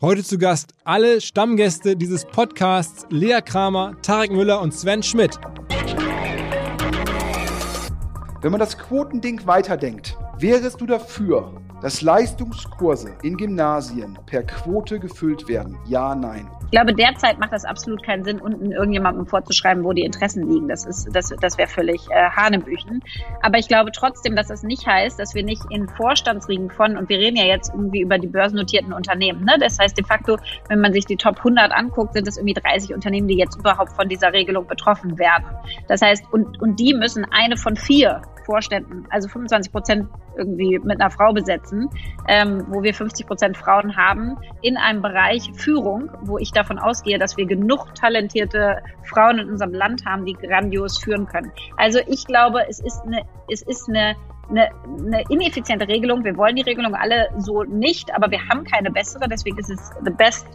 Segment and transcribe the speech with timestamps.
[0.00, 5.40] Heute zu Gast alle Stammgäste dieses Podcasts Lea Kramer, Tarek Müller und Sven Schmidt.
[8.40, 15.48] Wenn man das Quotending weiterdenkt, wärest du dafür, dass Leistungskurse in Gymnasien per Quote gefüllt
[15.48, 15.78] werden?
[15.86, 16.48] Ja, nein.
[16.64, 20.68] Ich glaube, derzeit macht das absolut keinen Sinn, unten irgendjemandem vorzuschreiben, wo die Interessen liegen.
[20.68, 23.02] Das ist, das, das wäre völlig äh, Hanebüchen.
[23.40, 27.08] Aber ich glaube trotzdem, dass das nicht heißt, dass wir nicht in Vorstandsriegen von, und
[27.08, 29.56] wir reden ja jetzt irgendwie über die börsennotierten Unternehmen, ne?
[29.58, 30.36] Das heißt de facto,
[30.68, 33.92] wenn man sich die Top 100 anguckt, sind es irgendwie 30 Unternehmen, die jetzt überhaupt
[33.92, 35.46] von dieser Regelung betroffen werden.
[35.86, 40.98] Das heißt, und, und die müssen eine von vier Vorständen, also 25 Prozent irgendwie mit
[41.00, 41.90] einer Frau besetzen,
[42.28, 47.18] ähm, wo wir 50 Prozent Frauen haben, in einem Bereich Führung, wo ich davon ausgehe,
[47.18, 51.52] dass wir genug talentierte Frauen in unserem Land haben, die grandios führen können.
[51.76, 54.16] Also ich glaube, es ist eine, es ist eine
[54.48, 56.24] eine, eine ineffiziente Regelung.
[56.24, 59.28] Wir wollen die Regelung alle so nicht, aber wir haben keine bessere.
[59.28, 60.46] Deswegen ist es the best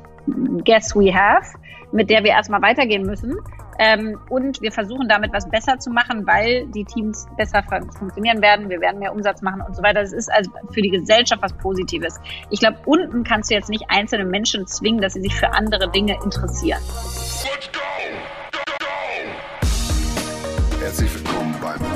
[0.65, 1.45] guess we have,
[1.91, 3.35] mit der wir erstmal weitergehen müssen.
[3.79, 7.63] Ähm, und wir versuchen damit was besser zu machen, weil die Teams besser
[7.97, 8.69] funktionieren werden.
[8.69, 10.01] Wir werden mehr Umsatz machen und so weiter.
[10.01, 12.19] Das ist also für die Gesellschaft was Positives.
[12.49, 15.89] Ich glaube, unten kannst du jetzt nicht einzelne Menschen zwingen, dass sie sich für andere
[15.89, 16.81] Dinge interessieren.
[17.43, 17.79] Let's go!
[18.51, 18.85] Go, go!
[20.79, 21.92] Herzlich willkommen beim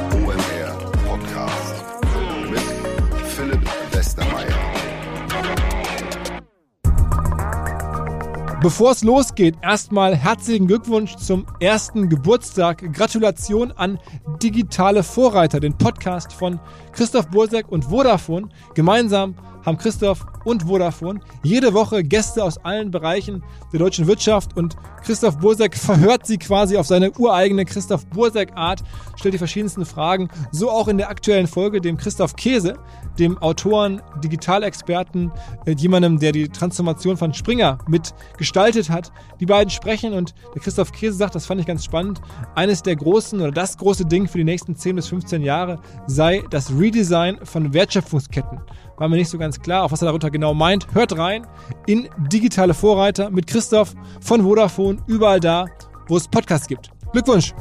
[8.68, 12.84] Bevor es losgeht, erstmal herzlichen Glückwunsch zum ersten Geburtstag.
[12.92, 13.98] Gratulation an
[14.44, 16.60] Digitale Vorreiter, den Podcast von
[16.92, 18.50] Christoph Bursek und Vodafone.
[18.76, 19.36] Gemeinsam
[19.68, 24.56] haben Christoph und Vodafone jede Woche Gäste aus allen Bereichen der deutschen Wirtschaft.
[24.56, 28.82] Und Christoph Bursek verhört sie quasi auf seine ureigene Christoph Bursek-Art,
[29.18, 32.76] stellt die verschiedensten Fragen, so auch in der aktuellen Folge dem Christoph Käse,
[33.20, 35.34] dem Autoren, Digitalexperten,
[35.66, 39.12] äh, jemandem, der die Transformation von Springer mitgestaltet hat.
[39.42, 42.22] Die beiden sprechen und der Christoph Käse sagt, das fand ich ganz spannend,
[42.56, 46.42] eines der großen oder das große Ding für die nächsten 10 bis 15 Jahre sei
[46.52, 48.62] das Redesign von Wertschöpfungsketten
[48.98, 50.88] war mir nicht so ganz klar, auf was er darunter genau meint.
[50.94, 51.48] Hört rein
[51.86, 55.66] in Digitale Vorreiter mit Christoph von Vodafone, überall da,
[56.08, 56.90] wo es Podcasts gibt.
[57.12, 57.54] Glückwunsch!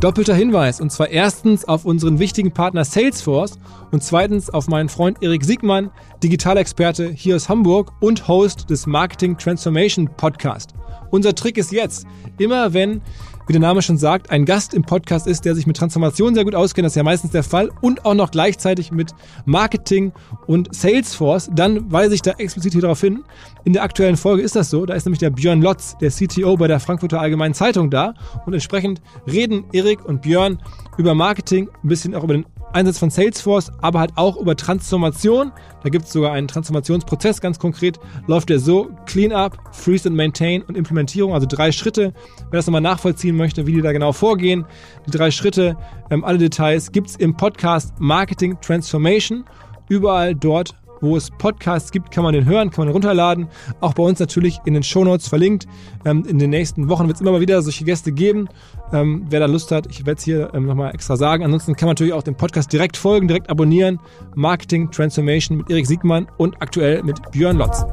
[0.00, 3.58] Doppelter Hinweis, und zwar erstens auf unseren wichtigen Partner Salesforce
[3.90, 5.90] und zweitens auf meinen Freund Erik Siegmann,
[6.22, 10.72] Digitalexperte hier aus Hamburg und Host des Marketing Transformation Podcast.
[11.10, 12.06] Unser Trick ist jetzt,
[12.38, 13.02] immer wenn
[13.46, 16.44] wie der Name schon sagt, ein Gast im Podcast ist, der sich mit Transformation sehr
[16.44, 19.12] gut auskennt, das ist ja meistens der Fall, und auch noch gleichzeitig mit
[19.44, 20.12] Marketing
[20.46, 23.24] und Salesforce, dann weise ich da explizit hier darauf hin.
[23.64, 26.56] In der aktuellen Folge ist das so, da ist nämlich der Björn Lotz, der CTO
[26.56, 28.14] bei der Frankfurter Allgemeinen Zeitung da.
[28.46, 30.58] Und entsprechend reden Erik und Björn
[30.96, 35.52] über Marketing, ein bisschen auch über den Einsatz von Salesforce, aber halt auch über Transformation.
[35.82, 40.62] Da gibt es sogar einen Transformationsprozess, ganz konkret läuft der so, Cleanup, Freeze and Maintain
[40.62, 42.12] und Implementierung, also drei Schritte.
[42.50, 44.64] Wer das nochmal nachvollziehen möchte, wie die da genau vorgehen,
[45.06, 45.76] die drei Schritte,
[46.10, 49.44] ähm, alle Details gibt es im Podcast Marketing Transformation.
[49.88, 53.48] Überall dort, wo es Podcasts gibt, kann man den hören, kann man den runterladen.
[53.80, 55.66] Auch bei uns natürlich in den Shownotes verlinkt.
[56.04, 58.48] Ähm, in den nächsten Wochen wird es immer mal wieder solche Gäste geben.
[58.92, 61.44] Ähm, wer da Lust hat, ich werde es hier ähm, nochmal extra sagen.
[61.44, 64.00] Ansonsten kann man natürlich auch dem Podcast direkt folgen, direkt abonnieren.
[64.34, 67.84] Marketing Transformation mit Erik Siegmann und aktuell mit Björn Lotz.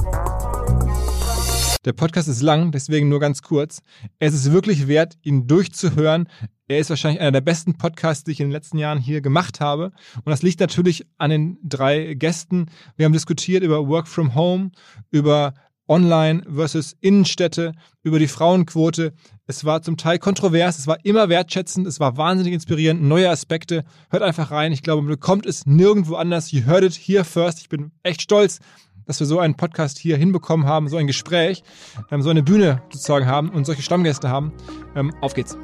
[1.87, 3.81] Der Podcast ist lang, deswegen nur ganz kurz.
[4.19, 6.27] Es ist wirklich wert, ihn durchzuhören.
[6.67, 9.61] Er ist wahrscheinlich einer der besten Podcasts, die ich in den letzten Jahren hier gemacht
[9.61, 9.93] habe.
[10.15, 12.65] Und das liegt natürlich an den drei Gästen.
[12.97, 14.71] Wir haben diskutiert über Work from Home,
[15.11, 15.53] über
[15.87, 17.71] Online versus Innenstädte,
[18.03, 19.13] über die Frauenquote.
[19.45, 23.85] Es war zum Teil kontrovers, es war immer wertschätzend, es war wahnsinnig inspirierend, neue Aspekte.
[24.09, 24.73] Hört einfach rein.
[24.73, 26.51] Ich glaube, man bekommt es nirgendwo anders.
[26.51, 27.59] You heard it here first.
[27.59, 28.59] Ich bin echt stolz,
[29.07, 31.63] dass wir so einen Podcast hier hinbekommen haben, so ein Gespräch,
[32.12, 34.51] ähm, so eine Bühne sozusagen haben und solche Stammgäste haben.
[34.95, 35.57] Ähm, auf geht's.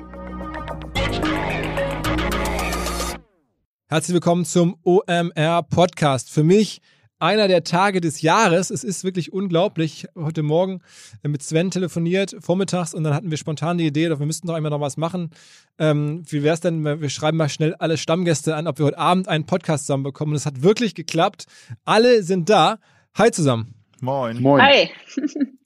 [3.88, 6.32] Herzlich willkommen zum OMR Podcast.
[6.32, 6.82] Für mich
[7.20, 8.70] einer der Tage des Jahres.
[8.70, 10.08] Es ist wirklich unglaublich.
[10.16, 10.82] Heute Morgen
[11.22, 14.48] äh, mit Sven telefoniert, vormittags, und dann hatten wir spontan die Idee, doch wir müssten
[14.48, 15.32] doch einmal noch was machen.
[15.78, 18.98] Ähm, wie wäre es denn, wir schreiben mal schnell alle Stammgäste an, ob wir heute
[18.98, 20.34] Abend einen Podcast zusammenbekommen.
[20.34, 21.46] Und es hat wirklich geklappt.
[21.84, 22.80] Alle sind da.
[23.16, 23.76] Hi zusammen.
[24.02, 24.42] Moin.
[24.42, 24.60] Moin.
[24.60, 24.90] Hi.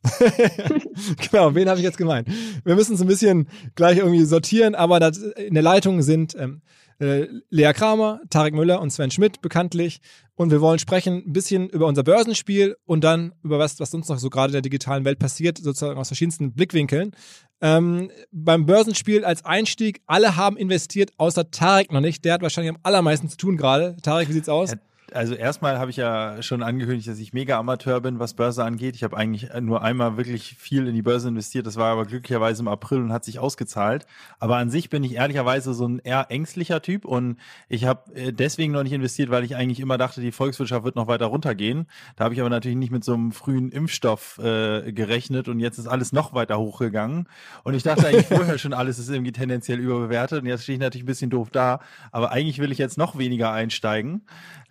[1.31, 2.27] genau, wen habe ich jetzt gemeint?
[2.65, 6.61] Wir müssen es ein bisschen gleich irgendwie sortieren, aber das, in der Leitung sind ähm,
[6.99, 10.01] äh, Lea Kramer, Tarek Müller und Sven Schmidt bekanntlich.
[10.35, 14.09] Und wir wollen sprechen ein bisschen über unser Börsenspiel und dann über was, was sonst
[14.09, 17.15] noch so gerade in der digitalen Welt passiert, sozusagen aus verschiedensten Blickwinkeln.
[17.61, 22.25] Ähm, beim Börsenspiel als Einstieg, alle haben investiert, außer Tarek noch nicht.
[22.25, 23.95] Der hat wahrscheinlich am allermeisten zu tun gerade.
[24.03, 24.71] Tarek, wie sieht's aus?
[24.71, 24.77] Ja
[25.13, 28.95] also erstmal habe ich ja schon angekündigt, dass ich mega Amateur bin, was Börse angeht.
[28.95, 31.65] Ich habe eigentlich nur einmal wirklich viel in die Börse investiert.
[31.65, 34.05] Das war aber glücklicherweise im April und hat sich ausgezahlt.
[34.39, 37.37] Aber an sich bin ich ehrlicherweise so ein eher ängstlicher Typ und
[37.69, 40.95] ich habe äh, deswegen noch nicht investiert, weil ich eigentlich immer dachte, die Volkswirtschaft wird
[40.95, 41.87] noch weiter runtergehen.
[42.15, 45.77] Da habe ich aber natürlich nicht mit so einem frühen Impfstoff äh, gerechnet und jetzt
[45.77, 47.27] ist alles noch weiter hochgegangen.
[47.63, 50.81] Und ich dachte eigentlich vorher schon, alles ist irgendwie tendenziell überbewertet und jetzt stehe ich
[50.81, 51.79] natürlich ein bisschen doof da.
[52.11, 54.21] Aber eigentlich will ich jetzt noch weniger einsteigen.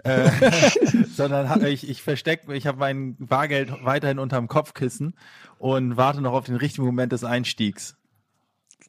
[0.05, 0.25] Äh,
[1.14, 5.14] sondern ich, ich verstecke, ich habe mein Bargeld weiterhin unterm Kopfkissen
[5.58, 7.96] und warte noch auf den richtigen Moment des Einstiegs.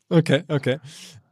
[0.10, 0.80] Okay, okay.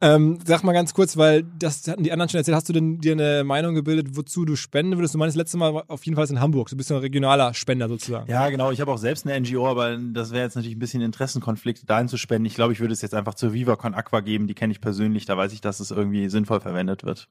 [0.02, 2.56] Ähm, sag mal ganz kurz, weil das hatten die anderen schon erzählt.
[2.56, 5.14] Hast du denn dir eine Meinung gebildet, wozu du spenden würdest?
[5.14, 6.70] Du meinst das letzte Mal auf jeden Fall in Hamburg.
[6.70, 8.30] Du bist ja ein regionaler Spender sozusagen.
[8.30, 8.72] Ja, genau.
[8.72, 12.10] Ich habe auch selbst eine NGO, aber das wäre jetzt natürlich ein bisschen Interessenkonflikt, dahin
[12.10, 12.46] zu spenden.
[12.46, 14.48] Ich glaube, ich würde es jetzt einfach zur Viva Con Aqua geben.
[14.48, 15.26] Die kenne ich persönlich.
[15.26, 17.30] Da weiß ich, dass es irgendwie sinnvoll verwendet wird.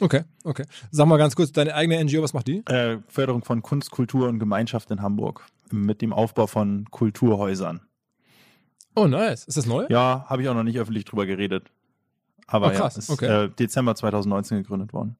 [0.00, 0.64] Okay, okay.
[0.90, 2.64] Sag mal ganz kurz, deine eigene NGO, was macht die?
[2.66, 7.80] Äh, Förderung von Kunst, Kultur und Gemeinschaft in Hamburg mit dem Aufbau von Kulturhäusern.
[8.94, 9.44] Oh, nice.
[9.44, 9.86] Ist das neu?
[9.88, 11.70] Ja, habe ich auch noch nicht öffentlich drüber geredet.
[12.46, 12.94] Aber oh, krass.
[12.94, 13.44] ja, ist okay.
[13.44, 15.16] äh, Dezember 2019 gegründet worden.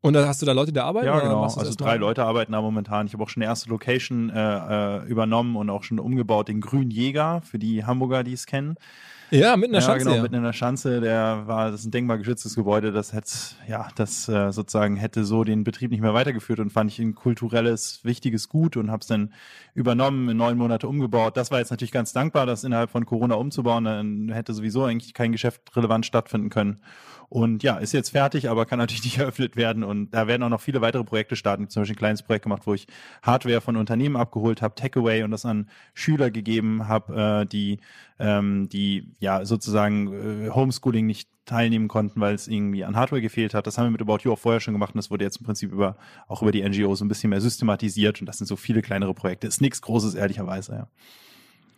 [0.00, 1.06] Und hast du da Leute, die da arbeiten?
[1.06, 1.44] Ja, genau.
[1.44, 3.06] Also drei Leute arbeiten da momentan.
[3.06, 6.60] Ich habe auch schon eine erste Location äh, äh, übernommen und auch schon umgebaut, den
[6.60, 8.74] Grünen Jäger, für die Hamburger, die es kennen.
[9.32, 10.04] Ja, mitten in der ja, Schanze.
[10.04, 10.22] Genau, ja.
[10.22, 11.00] mitten in der Schanze.
[11.00, 12.92] Der war, das ist ein denkbar geschütztes Gebäude.
[12.92, 13.32] Das hätte,
[13.66, 17.14] ja, das äh, sozusagen hätte so den Betrieb nicht mehr weitergeführt und fand ich ein
[17.14, 19.32] kulturelles, wichtiges Gut und habe es dann
[19.74, 21.36] übernommen, in neun Monate umgebaut.
[21.38, 23.84] Das war jetzt natürlich ganz dankbar, das innerhalb von Corona umzubauen.
[23.84, 26.82] Dann hätte sowieso eigentlich kein Geschäft relevant stattfinden können.
[27.32, 29.84] Und ja, ist jetzt fertig, aber kann natürlich nicht eröffnet werden.
[29.84, 31.70] Und da werden auch noch viele weitere Projekte starten.
[31.70, 32.86] Zum Beispiel ein kleines Projekt gemacht, wo ich
[33.22, 37.78] Hardware von Unternehmen abgeholt habe, Takeaway und das an Schüler gegeben habe, äh, die,
[38.18, 43.54] ähm, die ja sozusagen äh, Homeschooling nicht teilnehmen konnten, weil es irgendwie an Hardware gefehlt
[43.54, 43.66] hat.
[43.66, 45.46] Das haben wir mit About You auch vorher schon gemacht und das wurde jetzt im
[45.46, 45.96] Prinzip über
[46.28, 49.46] auch über die NGOs ein bisschen mehr systematisiert und das sind so viele kleinere Projekte.
[49.46, 50.88] Ist nichts Großes, ehrlicherweise, ja.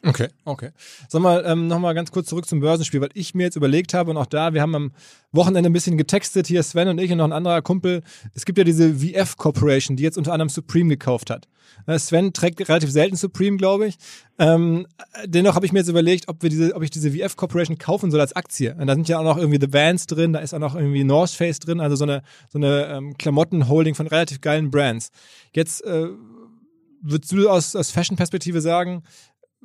[0.06, 0.70] Okay, okay.
[1.08, 4.10] Sag mal, ähm, nochmal ganz kurz zurück zum Börsenspiel, weil ich mir jetzt überlegt habe
[4.10, 4.92] und auch da, wir haben am
[5.32, 8.02] Wochenende ein bisschen getextet, hier Sven und ich und noch ein anderer Kumpel.
[8.34, 11.48] Es gibt ja diese VF Corporation, die jetzt unter anderem Supreme gekauft hat.
[11.86, 13.96] Äh, Sven trägt relativ selten Supreme, glaube ich.
[14.38, 14.86] Ähm,
[15.24, 18.10] dennoch habe ich mir jetzt überlegt, ob wir diese, ob ich diese VF Corporation kaufen
[18.10, 18.74] soll als Aktie.
[18.78, 21.04] Und da sind ja auch noch irgendwie The Vans drin, da ist auch noch irgendwie
[21.04, 25.10] North Face drin, also so eine, so eine ähm, Klamotten-Holding von relativ geilen Brands.
[25.52, 26.08] Jetzt äh,
[27.04, 29.02] würdest du aus, aus Fashion-Perspektive sagen,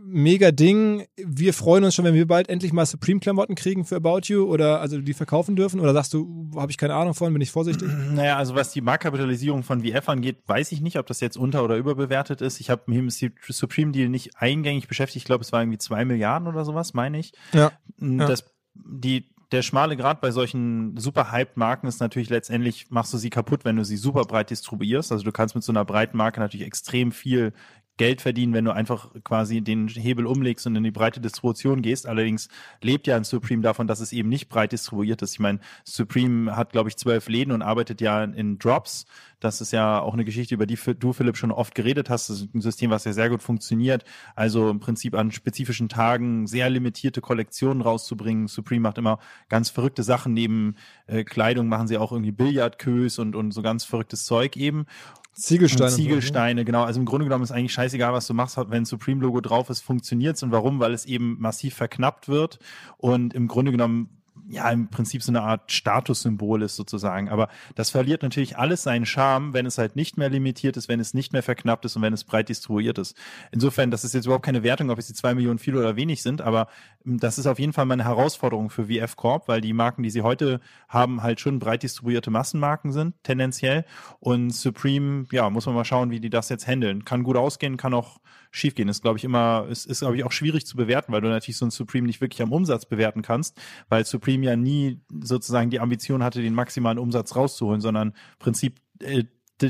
[0.02, 1.06] mega Ding.
[1.18, 4.82] Wir freuen uns schon, wenn wir bald endlich mal Supreme-Klamotten kriegen für About You oder
[4.82, 5.80] also die verkaufen dürfen?
[5.80, 7.90] Oder sagst du, habe ich keine Ahnung von, bin ich vorsichtig?
[8.10, 11.64] Naja, also was die Marktkapitalisierung von VF angeht, weiß ich nicht, ob das jetzt unter-
[11.64, 12.60] oder überbewertet ist.
[12.60, 15.18] Ich habe mich mit dem Supreme-Deal nicht eingängig beschäftigt.
[15.18, 17.34] Ich glaube, es war irgendwie zwei Milliarden oder sowas, meine ich.
[17.54, 17.72] Ja.
[17.98, 23.18] Das, die, der schmale Grad bei solchen super hyped Marken ist natürlich letztendlich, machst du
[23.18, 25.12] sie kaputt, wenn du sie super breit distribuierst.
[25.12, 27.54] Also du kannst mit so einer breiten Marke natürlich extrem viel
[28.00, 32.08] Geld verdienen, wenn du einfach quasi den Hebel umlegst und in die breite Distribution gehst.
[32.08, 32.48] Allerdings
[32.82, 35.34] lebt ja ein Supreme davon, dass es eben nicht breit distribuiert ist.
[35.34, 39.06] Ich meine, Supreme hat, glaube ich, zwölf Läden und arbeitet ja in Drops.
[39.42, 42.30] Das ist ja auch eine Geschichte, über die du, Philipp, schon oft geredet hast.
[42.30, 44.06] Das ist ein System, was ja sehr gut funktioniert.
[44.34, 48.48] Also im Prinzip an spezifischen Tagen sehr limitierte Kollektionen rauszubringen.
[48.48, 49.20] Supreme macht immer
[49.50, 50.34] ganz verrückte Sachen.
[50.34, 50.76] Neben
[51.08, 54.86] äh, Kleidung machen sie auch irgendwie Billardkös und, und so ganz verrücktes Zeug eben.
[55.34, 55.92] Ziegelsteine.
[55.92, 56.84] Ziegelsteine, genau.
[56.84, 59.82] Also im Grunde genommen ist eigentlich scheißegal, was du machst, wenn ein Supreme-Logo drauf ist,
[59.82, 60.80] funktioniert's und warum?
[60.80, 62.60] Weil es eben massiv verknappt wird
[62.98, 64.19] und im Grunde genommen
[64.50, 67.30] ja im Prinzip so eine Art Statussymbol ist sozusagen.
[67.30, 71.00] Aber das verliert natürlich alles seinen Charme, wenn es halt nicht mehr limitiert ist, wenn
[71.00, 73.16] es nicht mehr verknappt ist und wenn es breit distribuiert ist.
[73.52, 76.24] Insofern, das ist jetzt überhaupt keine Wertung, ob es die zwei Millionen viel oder wenig
[76.24, 76.68] sind, aber
[77.04, 80.02] hm, das ist auf jeden Fall mal eine Herausforderung für VF Corp, weil die Marken,
[80.02, 83.86] die sie heute haben, halt schon breit distribuierte Massenmarken sind, tendenziell.
[84.20, 87.06] Und Supreme, ja, muss man mal schauen, wie die das jetzt handeln.
[87.06, 88.20] Kann gut ausgehen, kann auch
[88.52, 88.90] schiefgehen.
[88.90, 91.58] Ist, glaube ich, immer, ist, ist glaube ich, auch schwierig zu bewerten, weil du natürlich
[91.58, 95.80] so ein Supreme nicht wirklich am Umsatz bewerten kannst, weil Supreme ja nie sozusagen die
[95.80, 99.24] Ambition hatte, den maximalen Umsatz rauszuholen, sondern im Prinzip äh,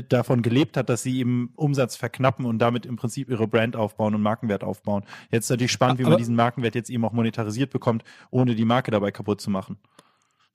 [0.08, 4.14] davon gelebt hat, dass sie eben Umsatz verknappen und damit im Prinzip ihre Brand aufbauen
[4.14, 5.04] und Markenwert aufbauen.
[5.30, 8.64] Jetzt ist natürlich spannend, wie man diesen Markenwert jetzt eben auch monetarisiert bekommt, ohne die
[8.64, 9.78] Marke dabei kaputt zu machen.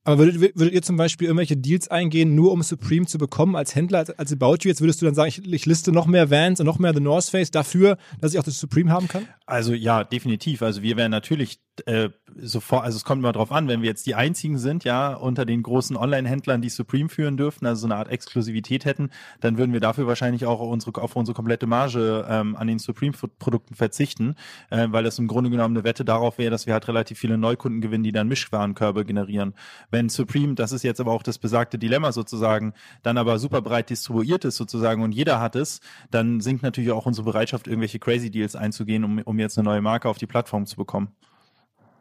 [0.05, 3.73] Aber würdet, würdet ihr zum Beispiel irgendwelche Deals eingehen, nur um Supreme zu bekommen als
[3.73, 4.69] Händler, als, About You?
[4.69, 6.99] Jetzt würdest du dann sagen, ich, ich liste noch mehr Vans und noch mehr The
[6.99, 9.27] North Face dafür, dass ich auch das Supreme haben kann?
[9.47, 10.63] Also ja, definitiv.
[10.63, 14.05] Also wir wären natürlich äh, sofort, also es kommt immer drauf an, wenn wir jetzt
[14.07, 17.95] die einzigen sind, ja, unter den großen Online-Händlern, die Supreme führen dürften, also so eine
[17.95, 19.09] Art Exklusivität hätten,
[19.41, 23.75] dann würden wir dafür wahrscheinlich auch unsere, auf unsere komplette Marge ähm, an den Supreme-Produkten
[23.75, 24.35] verzichten,
[24.69, 27.37] äh, weil das im Grunde genommen eine Wette darauf wäre, dass wir halt relativ viele
[27.37, 29.53] Neukunden gewinnen, die dann Mischwarenkörbe generieren.
[29.91, 32.73] Wenn Supreme, das ist jetzt aber auch das besagte Dilemma sozusagen,
[33.03, 37.05] dann aber super breit distribuiert ist sozusagen und jeder hat es, dann sinkt natürlich auch
[37.05, 40.65] unsere Bereitschaft, irgendwelche Crazy Deals einzugehen, um, um jetzt eine neue Marke auf die Plattform
[40.65, 41.15] zu bekommen.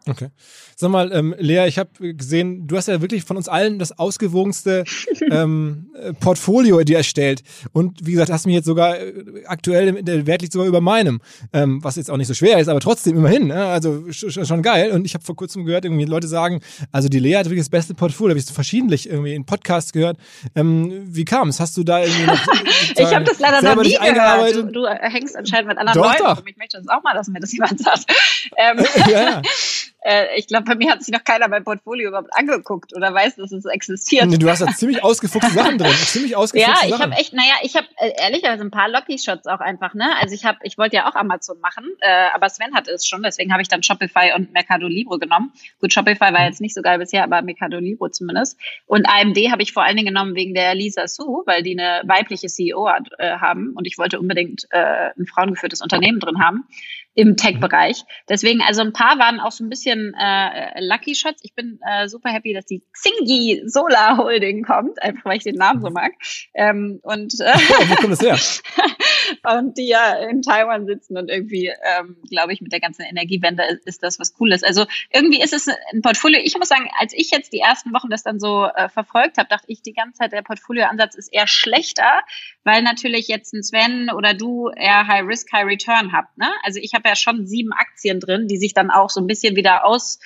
[0.07, 0.29] Okay.
[0.77, 3.99] Sag mal, ähm, Lea, ich habe gesehen, du hast ja wirklich von uns allen das
[3.99, 4.85] ausgewogenste
[5.31, 7.43] ähm, äh, Portfolio dir erstellt.
[7.73, 11.21] Und wie gesagt, hast mich jetzt sogar äh, aktuell, der Wert liegt sogar über meinem,
[11.55, 13.47] ähm, was jetzt auch nicht so schwer ist, aber trotzdem immerhin.
[13.47, 13.65] Ne?
[13.65, 14.91] Also schon, geil.
[14.91, 16.61] Und ich habe vor kurzem gehört, irgendwie Leute sagen,
[16.93, 19.93] also die Lea hat wirklich das beste Portfolio, habe ich so verschiedentlich irgendwie in Podcasts
[19.93, 20.19] gehört.
[20.55, 21.61] Ähm, wie kam es?
[21.61, 22.47] Hast du da irgendwie noch
[22.97, 24.55] Ich habe das leider noch nie gehört.
[24.55, 26.25] Du, du, hängst anscheinend mit anderen doch, Leuten.
[26.25, 26.47] Doch.
[26.47, 28.05] Ich möchte das auch mal, dass mir das jemand sagt.
[28.57, 29.43] Ähm, ja.
[30.05, 33.37] Äh, ich glaube, bei mir hat sich noch keiner mein Portfolio überhaupt angeguckt oder weiß,
[33.37, 34.27] dass es existiert.
[34.27, 35.93] Nee, du hast da ziemlich ausgefuchste Sachen drin.
[35.93, 39.61] Ziemlich ausgefuchste Ja, ich habe echt, naja, ich habe äh, ehrlicherweise ein paar Lucky-Shots auch
[39.61, 40.15] einfach, ne?
[40.21, 43.23] Also ich habe, ich wollte ja auch Amazon machen, äh, aber Sven hatte es schon,
[43.23, 45.53] deswegen habe ich dann Shopify und Mercado Libre genommen.
[45.81, 48.61] Gut, Shopify war jetzt nicht so geil bisher, aber Mercado Libre zumindest.
[48.87, 52.07] Und AMD habe ich vor allen Dingen genommen wegen der Lisa Su, weil die eine
[52.07, 56.69] weibliche CEO hat, äh, haben und ich wollte unbedingt äh, ein frauengeführtes Unternehmen drin haben
[57.15, 58.03] im Tech-Bereich.
[58.29, 61.41] Deswegen, also ein paar waren auch so ein bisschen äh, Lucky Shots.
[61.43, 65.55] Ich bin äh, super happy, dass die Xingi Solar Holding kommt, einfach weil ich den
[65.55, 66.13] Namen so mag.
[66.55, 67.55] Ähm, und äh,
[67.89, 68.39] Wo kommt das her?
[69.59, 73.65] und die ja in Taiwan sitzen und irgendwie, ähm, glaube ich, mit der ganzen Energiewende
[73.65, 74.65] ist, ist das was Cooles.
[74.65, 76.41] Also irgendwie ist es ein Portfolio.
[76.43, 79.49] Ich muss sagen, als ich jetzt die ersten Wochen das dann so äh, verfolgt habe,
[79.49, 82.23] dachte ich die ganze Zeit, der Portfolioansatz ist eher schlechter,
[82.65, 86.37] weil natürlich jetzt ein Sven oder du eher High Risk, High Return habt.
[86.37, 86.51] Ne?
[86.65, 89.57] Also ich habe ja schon sieben Aktien drin, die sich dann auch so ein bisschen
[89.57, 90.19] wieder aus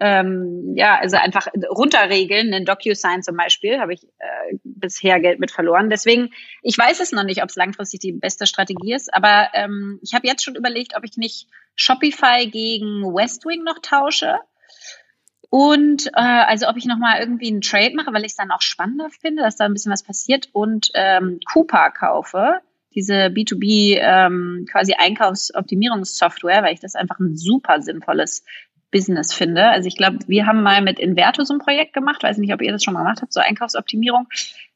[0.00, 2.52] ähm, ja, also einfach runterregeln.
[2.52, 5.90] In DocuSign zum Beispiel habe ich äh, bisher Geld mit verloren.
[5.90, 6.30] Deswegen,
[6.62, 10.14] ich weiß es noch nicht, ob es langfristig die beste Strategie ist, aber ähm, ich
[10.14, 14.38] habe jetzt schon überlegt, ob ich nicht Shopify gegen Westwing noch tausche.
[15.48, 18.62] Und äh, also ob ich nochmal irgendwie einen Trade mache, weil ich es dann auch
[18.62, 22.60] spannender finde, dass da ein bisschen was passiert und ähm, Coupa kaufe,
[22.94, 28.44] diese B2B ähm, quasi Einkaufsoptimierungssoftware, weil ich das einfach ein super sinnvolles
[28.90, 29.68] Business finde.
[29.68, 32.62] Also ich glaube, wir haben mal mit Inverto so ein Projekt gemacht, weiß nicht, ob
[32.62, 34.28] ihr das schon mal gemacht habt, so Einkaufsoptimierung.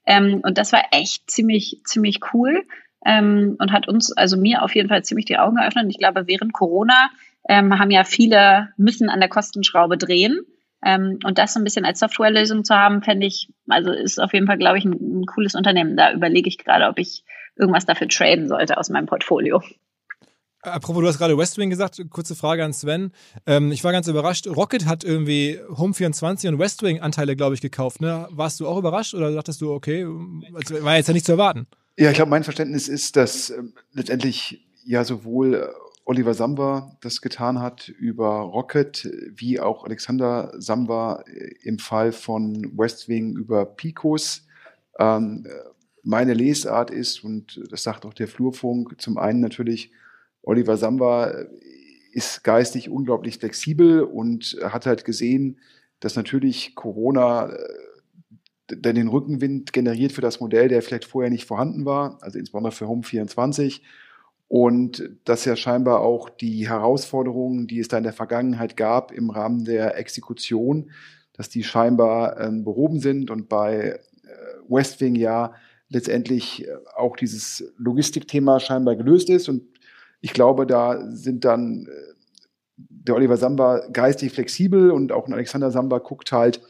[0.07, 2.65] Ähm, und das war echt ziemlich, ziemlich cool
[3.07, 5.85] ähm, und hat uns, also mir auf jeden Fall ziemlich die Augen geöffnet.
[5.85, 7.11] Und ich glaube, während Corona
[7.49, 10.41] ähm, haben ja viele müssen an der Kostenschraube drehen.
[10.85, 14.33] Ähm, und das so ein bisschen als Softwarelösung zu haben, fände ich, also ist auf
[14.33, 15.97] jeden Fall, glaube ich, ein, ein cooles Unternehmen.
[15.97, 17.25] Da überlege ich gerade, ob ich
[17.59, 19.62] irgendwas dafür traden sollte aus meinem Portfolio.
[20.62, 23.12] Apropos, du hast gerade Westwing gesagt, kurze Frage an Sven.
[23.47, 24.47] Ähm, ich war ganz überrascht.
[24.49, 28.00] Rocket hat irgendwie Home24 und Westwing Anteile, glaube ich, gekauft.
[28.00, 28.27] Ne?
[28.31, 30.05] Warst du auch überrascht oder dachtest du, okay,
[30.55, 31.67] also war jetzt ja nicht zu erwarten?
[31.97, 33.62] Ja, ich glaube, mein Verständnis ist, dass äh,
[33.93, 35.67] letztendlich ja sowohl äh,
[36.05, 42.73] Oliver Samba das getan hat über Rocket, wie auch Alexander Samba äh, im Fall von
[42.77, 44.47] Westwing über Picos.
[44.99, 45.47] Ähm,
[46.09, 49.93] meine Lesart ist, und das sagt auch der Flurfunk, zum einen natürlich,
[50.41, 51.35] Oliver Samba
[52.12, 55.59] ist geistig unglaublich flexibel und hat halt gesehen,
[56.00, 61.85] dass natürlich Corona äh, den Rückenwind generiert für das Modell, der vielleicht vorher nicht vorhanden
[61.85, 63.83] war, also insbesondere für Home 24.
[64.49, 69.29] Und dass ja scheinbar auch die Herausforderungen, die es da in der Vergangenheit gab im
[69.29, 70.91] Rahmen der Exekution,
[71.35, 73.99] dass die scheinbar äh, behoben sind und bei äh,
[74.69, 75.53] Westwing ja
[75.88, 79.49] letztendlich äh, auch dieses Logistikthema scheinbar gelöst ist.
[79.49, 79.62] Und
[80.21, 82.14] ich glaube, da sind dann äh,
[82.76, 86.61] der Oliver Samba geistig flexibel und auch ein Alexander Samba guckt halt,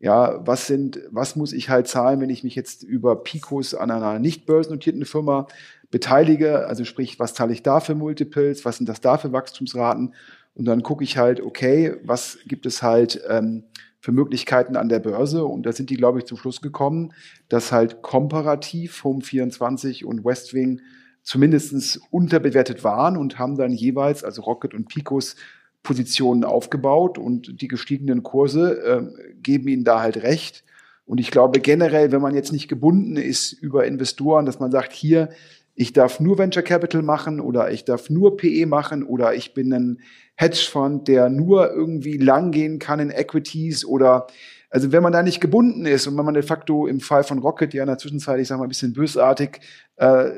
[0.00, 3.90] ja, was sind, was muss ich halt zahlen, wenn ich mich jetzt über Picos an
[3.90, 5.46] einer nicht börsennotierten Firma
[5.90, 6.66] beteilige?
[6.66, 8.64] Also sprich, was zahle ich da für Multiples?
[8.64, 10.14] Was sind das da für Wachstumsraten?
[10.54, 13.64] Und dann gucke ich halt, okay, was gibt es halt ähm,
[14.04, 15.46] für Möglichkeiten an der Börse?
[15.46, 17.14] Und da sind die, glaube ich, zum Schluss gekommen,
[17.48, 20.82] dass halt komparativ Home24 und Westwing
[21.22, 25.36] zumindest unterbewertet waren und haben dann jeweils, also Rocket und Picos,
[25.82, 30.64] Positionen aufgebaut und die gestiegenen Kurse äh, geben ihnen da halt recht.
[31.06, 34.92] Und ich glaube generell, wenn man jetzt nicht gebunden ist über Investoren, dass man sagt,
[34.92, 35.30] hier,
[35.74, 39.72] ich darf nur Venture Capital machen oder ich darf nur PE machen oder ich bin
[39.72, 40.00] ein
[40.36, 44.26] Hedgefonds, der nur irgendwie lang gehen kann in Equities oder
[44.70, 47.38] also wenn man da nicht gebunden ist und wenn man de facto im Fall von
[47.38, 49.60] Rocket ja in der Zwischenzeit, ich sag mal ein bisschen bösartig,
[49.96, 50.30] äh,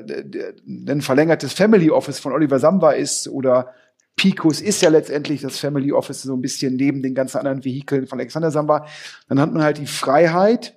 [0.67, 3.73] ein verlängertes Family Office von Oliver Samba ist oder
[4.17, 8.07] Picos ist ja letztendlich das Family Office so ein bisschen neben den ganzen anderen Vehikeln
[8.07, 8.87] von Alexander Samba.
[9.29, 10.75] Dann hat man halt die Freiheit,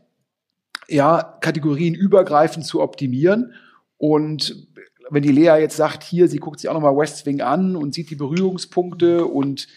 [0.88, 3.54] ja, Kategorien übergreifend zu optimieren.
[3.98, 4.69] Und
[5.12, 7.94] wenn die Lea jetzt sagt, hier, sie guckt sich auch nochmal West Wing an und
[7.94, 9.68] sieht die Berührungspunkte und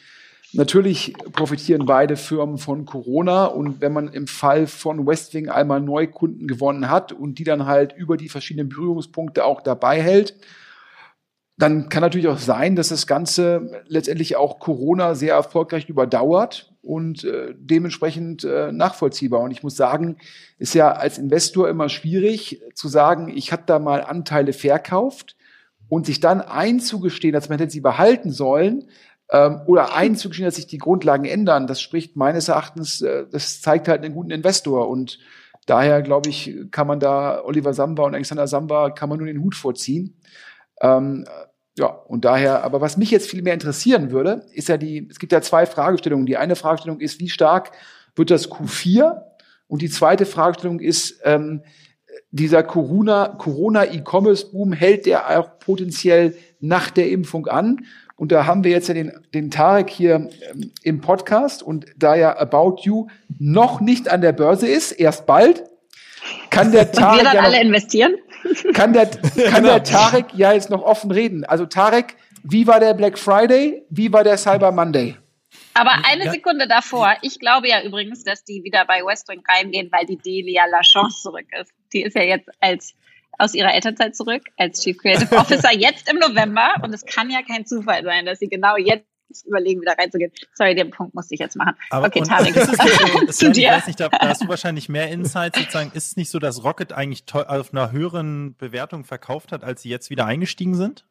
[0.55, 6.47] Natürlich profitieren beide Firmen von Corona und wenn man im Fall von Westwing einmal Neukunden
[6.47, 10.37] gewonnen hat und die dann halt über die verschiedenen Berührungspunkte auch dabei hält,
[11.57, 17.25] dann kann natürlich auch sein, dass das Ganze letztendlich auch Corona sehr erfolgreich überdauert und
[17.25, 19.41] äh, dementsprechend äh, nachvollziehbar.
[19.41, 20.17] Und ich muss sagen,
[20.59, 25.37] ist ja als Investor immer schwierig zu sagen, ich habe da mal Anteile verkauft
[25.89, 28.89] und sich dann einzugestehen, dass man hätte sie behalten sollen,
[29.33, 33.89] ähm, oder einzugestehen, dass sich die Grundlagen ändern, das spricht meines Erachtens, äh, das zeigt
[33.89, 35.19] halt einen guten Investor und
[35.67, 39.43] daher glaube ich, kann man da Oliver Samba und Alexander Samba kann man nur den
[39.43, 40.17] Hut vorziehen.
[40.83, 41.25] Ähm,
[41.79, 45.19] ja, und daher, aber was mich jetzt viel mehr interessieren würde, ist ja die, es
[45.19, 46.27] gibt ja zwei Fragestellungen.
[46.27, 47.73] Die eine Fragestellung ist, wie stark
[48.15, 49.23] wird das Q4?
[49.69, 51.63] Und die zweite Fragestellung ist, ähm,
[52.31, 57.87] dieser Corona, Corona E-Commerce Boom hält der auch potenziell nach der Impfung an?
[58.17, 62.15] Und da haben wir jetzt ja den, den Tarek hier ähm, im Podcast und da
[62.15, 63.07] ja About You
[63.39, 65.65] noch nicht an der Börse ist, erst bald,
[66.51, 67.21] kann der Tarek.
[67.21, 68.15] wir dann ja alle investieren?
[68.75, 69.61] Kann der, kann Genau.
[69.69, 71.45] der Tarek ja jetzt noch offen reden.
[71.45, 73.85] Also Tarek, wie war der Black Friday?
[73.91, 75.17] Wie war der Cyber Monday?
[75.75, 76.31] Aber eine.
[76.31, 80.65] Sekunde davor, ich glaube ja übrigens, dass die wieder bei Westwing reingehen, weil die Delia
[80.67, 81.73] Lachance zurück ist.
[81.93, 82.95] Die ist ja jetzt als
[83.39, 87.41] aus ihrer Elternzeit zurück als Chief Creative Officer jetzt im November und es kann ja
[87.43, 89.07] kein Zufall sein, dass sie genau jetzt
[89.47, 90.33] überlegen, wieder reinzugehen.
[90.55, 91.75] Sorry, den Punkt musste ich jetzt machen.
[91.91, 92.57] Aber okay, Tarek.
[92.57, 93.71] ist es nicht so, Zu Sven, ich dir.
[93.71, 95.91] weiß nicht, da, da hast du wahrscheinlich mehr Insights sozusagen.
[95.95, 99.89] Ist es nicht so, dass Rocket eigentlich auf einer höheren Bewertung verkauft hat, als sie
[99.89, 101.07] jetzt wieder eingestiegen sind?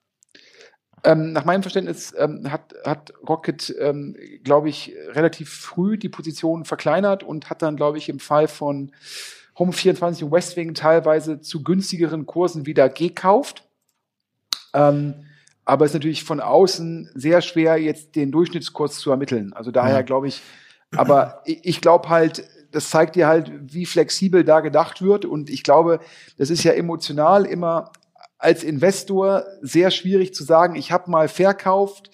[1.03, 6.63] Ähm, nach meinem Verständnis ähm, hat, hat Rocket, ähm, glaube ich, relativ früh die Position
[6.63, 8.91] verkleinert und hat dann, glaube ich, im Fall von
[9.57, 13.67] Home 24 und Westwing teilweise zu günstigeren Kursen wieder gekauft.
[14.73, 15.25] Ähm,
[15.71, 19.53] aber es ist natürlich von außen sehr schwer, jetzt den Durchschnittskurs zu ermitteln.
[19.53, 20.01] Also daher Ja.
[20.01, 20.41] glaube ich,
[20.97, 25.23] aber ich, ich glaube halt, das zeigt dir halt, wie flexibel da gedacht wird.
[25.23, 26.01] Und ich glaube,
[26.37, 27.93] das ist ja emotional immer
[28.37, 32.11] als Investor sehr schwierig zu sagen, ich habe mal verkauft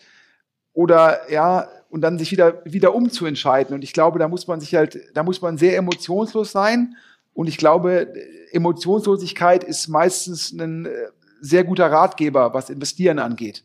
[0.74, 3.74] oder ja, und dann sich wieder, wieder umzuentscheiden.
[3.74, 6.96] Und ich glaube, da muss man sich halt, da muss man sehr emotionslos sein.
[7.34, 8.13] Und ich glaube,
[8.52, 10.89] Emotionslosigkeit ist meistens ein äh,
[11.41, 13.63] sehr guter Ratgeber, was Investieren angeht.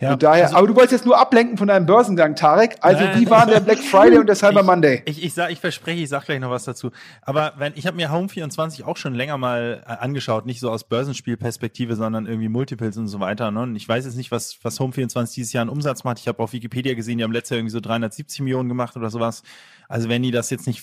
[0.00, 2.76] Ja, und daher, also- aber du wolltest jetzt nur ablenken von deinem Börsengang, Tarek.
[2.80, 3.20] Also, Nein.
[3.20, 5.02] wie waren der Black Friday und der Cyber Monday?
[5.04, 6.90] Ich, ich, sag, ich verspreche, ich sag gleich noch was dazu.
[7.20, 10.70] Aber wenn ich habe mir Home 24 auch schon länger mal äh, angeschaut, nicht so
[10.70, 13.50] aus Börsenspielperspektive, sondern irgendwie Multiples und so weiter.
[13.50, 13.60] Ne?
[13.62, 16.18] Und ich weiß jetzt nicht, was, was Home 24 dieses Jahr an Umsatz macht.
[16.18, 19.10] Ich habe auf Wikipedia gesehen, die haben letztes Jahr irgendwie so 370 Millionen gemacht oder
[19.10, 19.42] sowas.
[19.88, 20.82] Also wenn die das jetzt nicht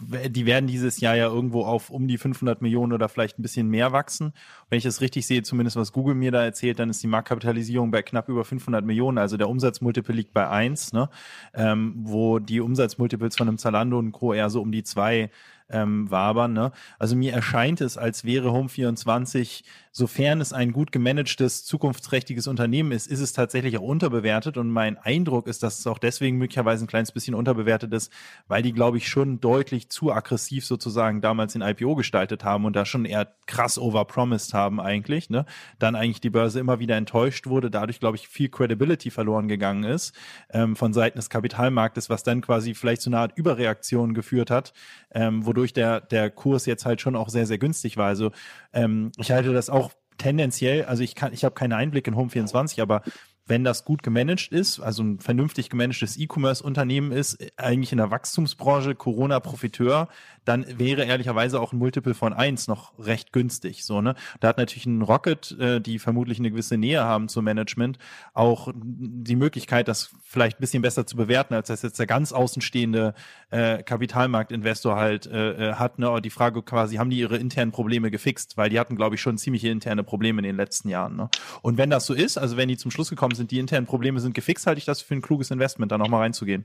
[0.00, 3.68] die werden dieses Jahr ja irgendwo auf um die 500 Millionen oder vielleicht ein bisschen
[3.68, 4.32] mehr wachsen.
[4.68, 7.90] Wenn ich das richtig sehe, zumindest was Google mir da erzählt, dann ist die Marktkapitalisierung
[7.90, 9.18] bei knapp über 500 Millionen.
[9.18, 11.08] Also der Umsatzmultiple liegt bei eins, ne?
[11.54, 14.32] ähm, wo die Umsatzmultiples von einem Zalando und Co.
[14.32, 15.30] eher so um die zwei
[15.70, 16.52] ähm, wabern.
[16.52, 16.72] Ne?
[16.98, 23.06] Also mir erscheint es, als wäre Home24, sofern es ein gut gemanagtes, zukunftsträchtiges Unternehmen ist,
[23.08, 24.56] ist es tatsächlich auch unterbewertet.
[24.56, 28.12] Und mein Eindruck ist, dass es auch deswegen möglicherweise ein kleines bisschen unterbewertet ist,
[28.46, 32.76] weil die, glaube ich, schon deutlich zu aggressiv sozusagen damals den IPO gestaltet haben und
[32.76, 35.28] da schon eher krass overpromised haben eigentlich.
[35.28, 35.44] Ne?
[35.78, 39.84] Dann eigentlich die Börse immer wieder enttäuscht wurde, dadurch, glaube ich, viel Credibility verloren gegangen
[39.84, 40.14] ist
[40.50, 44.72] ähm, von Seiten des Kapitalmarktes, was dann quasi vielleicht zu einer Art Überreaktion geführt hat,
[45.12, 48.06] ähm, wodurch der, der Kurs jetzt halt schon auch sehr, sehr günstig war.
[48.06, 48.30] Also
[48.72, 49.79] ähm, ich halte das auch
[50.20, 53.02] tendenziell, also ich kann, ich habe keinen Einblick in Home24, aber
[53.46, 58.94] wenn das gut gemanagt ist, also ein vernünftig gemanagtes E-Commerce-Unternehmen ist, eigentlich in der Wachstumsbranche
[58.94, 60.08] Corona-Profiteur,
[60.44, 63.84] dann wäre ehrlicherweise auch ein Multiple von eins noch recht günstig.
[63.84, 64.14] So, ne?
[64.40, 67.98] Da hat natürlich ein Rocket, äh, die vermutlich eine gewisse Nähe haben zum Management,
[68.34, 72.32] auch die Möglichkeit, das vielleicht ein bisschen besser zu bewerten, als das jetzt der ganz
[72.32, 73.14] außenstehende
[73.50, 75.98] äh, Kapitalmarktinvestor halt äh, äh, hat.
[75.98, 76.20] Ne?
[76.22, 78.56] Die Frage quasi, haben die ihre internen Probleme gefixt?
[78.56, 81.16] Weil die hatten, glaube ich, schon ziemliche interne Probleme in den letzten Jahren.
[81.16, 81.28] Ne?
[81.62, 84.20] Und wenn das so ist, also wenn die zum Schluss gekommen sind, die internen Probleme
[84.20, 86.64] sind gefixt, halte ich das für ein kluges Investment, da nochmal reinzugehen.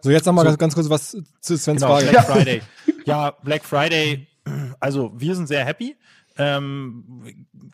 [0.00, 2.10] So, jetzt nochmal ganz, ganz kurz was zu Svens Genau, Frage.
[2.10, 2.62] Black Friday.
[3.04, 4.26] Ja, Black Friday,
[4.80, 5.96] also wir sind sehr happy.
[6.40, 7.24] Ähm,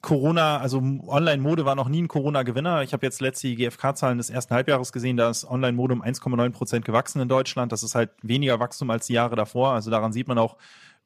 [0.00, 2.82] Corona, also Online-Mode war noch nie ein Corona-Gewinner.
[2.82, 6.84] Ich habe jetzt letzte GfK-Zahlen des ersten Halbjahres gesehen, da ist Online-Mode um 1,9 Prozent
[6.86, 7.72] gewachsen in Deutschland.
[7.72, 9.72] Das ist halt weniger Wachstum als die Jahre davor.
[9.72, 10.56] Also daran sieht man auch,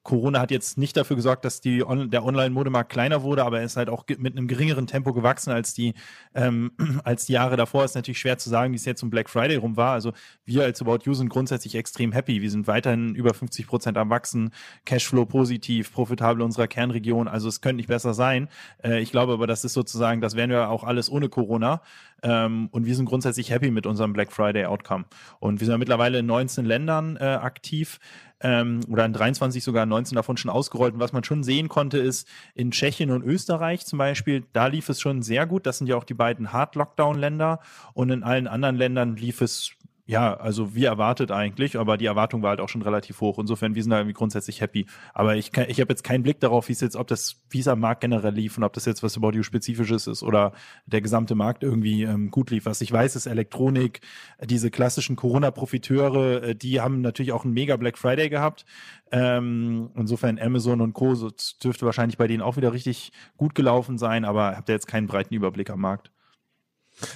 [0.03, 3.67] Corona hat jetzt nicht dafür gesorgt, dass die On der Online-Modemarkt kleiner wurde, aber er
[3.67, 5.95] ist halt auch mit einem geringeren Tempo gewachsen als die,
[6.35, 6.73] ähm,
[7.05, 7.85] als die Jahre davor.
[7.85, 9.93] Ist natürlich schwer zu sagen, wie es jetzt um Black Friday rum war.
[9.93, 10.13] Also
[10.45, 12.41] wir als About You sind grundsätzlich extrem happy.
[12.41, 14.51] Wir sind weiterhin über 50 Prozent am Wachsen,
[14.85, 17.29] Cashflow positiv, profitabel unserer Kernregion.
[17.29, 18.49] Also es könnte nicht besser sein.
[18.83, 21.83] Äh, ich glaube aber, das ist sozusagen, das wären wir auch alles ohne Corona.
[22.23, 25.05] Ähm, und wir sind grundsätzlich happy mit unserem Black Friday Outcome.
[25.39, 27.99] Und wir sind ja mittlerweile in 19 Ländern äh, aktiv
[28.41, 30.95] ähm, oder in 23 sogar 19 davon schon ausgerollt.
[30.95, 34.89] Und was man schon sehen konnte, ist in Tschechien und Österreich zum Beispiel, da lief
[34.89, 35.67] es schon sehr gut.
[35.67, 37.61] Das sind ja auch die beiden Hard-Lockdown-Länder.
[37.95, 39.73] Und in allen anderen Ländern lief es
[40.09, 43.39] ja, also wie erwartet eigentlich, aber die Erwartung war halt auch schon relativ hoch.
[43.39, 44.87] Insofern, wir sind da irgendwie grundsätzlich happy.
[45.13, 48.01] Aber ich, ich habe jetzt keinen Blick darauf, wie es jetzt, ob das, am Markt
[48.01, 50.53] generell lief und ob das jetzt was About You spezifisches ist oder
[50.87, 52.65] der gesamte Markt irgendwie ähm, gut lief.
[52.65, 54.01] Was ich weiß, ist Elektronik,
[54.43, 58.65] diese klassischen Corona-Profiteure, äh, die haben natürlich auch einen mega Black Friday gehabt.
[59.13, 61.17] Ähm, insofern Amazon und Co.
[61.17, 61.31] So,
[61.63, 65.07] dürfte wahrscheinlich bei denen auch wieder richtig gut gelaufen sein, aber habt ihr jetzt keinen
[65.07, 66.11] breiten Überblick am Markt.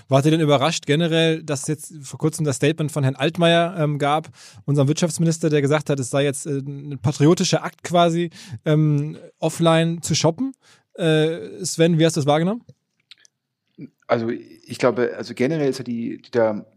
[0.09, 3.99] Wart ihr denn überrascht generell, dass jetzt vor kurzem das Statement von Herrn Altmaier ähm,
[3.99, 4.29] gab,
[4.65, 8.31] unserem Wirtschaftsminister, der gesagt hat, es sei jetzt äh, ein patriotischer Akt quasi,
[8.65, 10.53] ähm, offline zu shoppen?
[10.95, 12.63] Äh, Sven, wie hast du das wahrgenommen?
[14.07, 16.21] Also ich glaube, also generell ist ja die,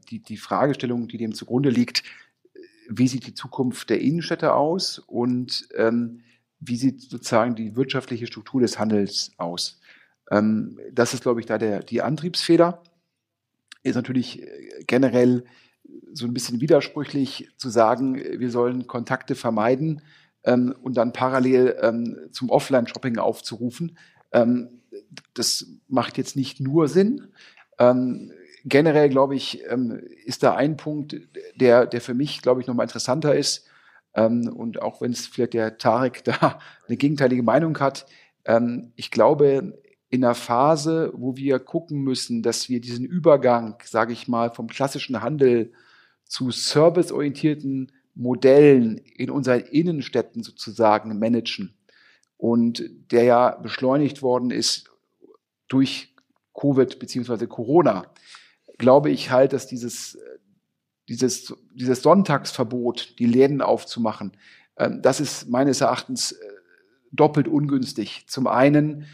[0.10, 2.04] die, die Fragestellung, die dem zugrunde liegt,
[2.90, 6.22] wie sieht die Zukunft der Innenstädte aus und ähm,
[6.60, 9.82] wie sieht sozusagen die wirtschaftliche Struktur des Handels aus?
[10.32, 12.82] Ähm, das ist, glaube ich, da der, die Antriebsfeder
[13.86, 15.46] ist natürlich äh, generell
[16.14, 20.02] so ein bisschen widersprüchlich zu sagen, wir sollen Kontakte vermeiden
[20.44, 23.98] ähm, und dann parallel ähm, zum Offline-Shopping aufzurufen.
[24.32, 24.82] Ähm,
[25.34, 27.28] das macht jetzt nicht nur Sinn.
[27.78, 28.32] Ähm,
[28.64, 31.16] generell, glaube ich, ähm, ist da ein Punkt,
[31.56, 33.68] der, der für mich, glaube ich, nochmal interessanter ist.
[34.16, 38.06] Ähm, und auch wenn es vielleicht der Tarek da eine gegenteilige Meinung hat,
[38.96, 44.28] ich glaube, in einer Phase, wo wir gucken müssen, dass wir diesen Übergang, sage ich
[44.28, 45.74] mal, vom klassischen Handel
[46.26, 51.76] zu serviceorientierten Modellen in unseren Innenstädten sozusagen managen
[52.38, 54.90] und der ja beschleunigt worden ist
[55.68, 56.16] durch
[56.54, 58.06] Covid beziehungsweise Corona,
[58.78, 60.18] glaube ich halt, dass dieses,
[61.10, 64.38] dieses, dieses Sonntagsverbot, die Läden aufzumachen,
[64.78, 66.38] ähm, das ist meines Erachtens äh,
[67.12, 68.26] doppelt ungünstig.
[68.28, 69.06] Zum einen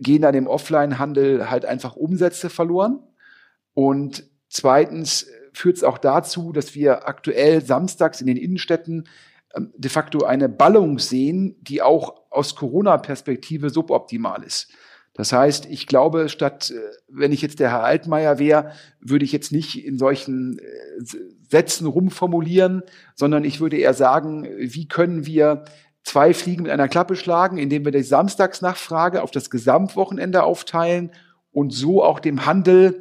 [0.00, 3.00] gehen dann im Offline-Handel halt einfach Umsätze verloren.
[3.74, 9.08] Und zweitens führt es auch dazu, dass wir aktuell samstags in den Innenstädten
[9.54, 14.72] ähm, de facto eine Ballung sehen, die auch aus Corona-Perspektive suboptimal ist.
[15.14, 19.32] Das heißt, ich glaube, statt, äh, wenn ich jetzt der Herr Altmaier wäre, würde ich
[19.32, 20.62] jetzt nicht in solchen äh,
[21.50, 22.82] Sätzen rumformulieren,
[23.14, 25.64] sondern ich würde eher sagen, wie können wir
[26.02, 31.12] zwei Fliegen mit einer Klappe schlagen, indem wir die Samstagsnachfrage auf das Gesamtwochenende aufteilen
[31.52, 33.00] und so auch dem Handel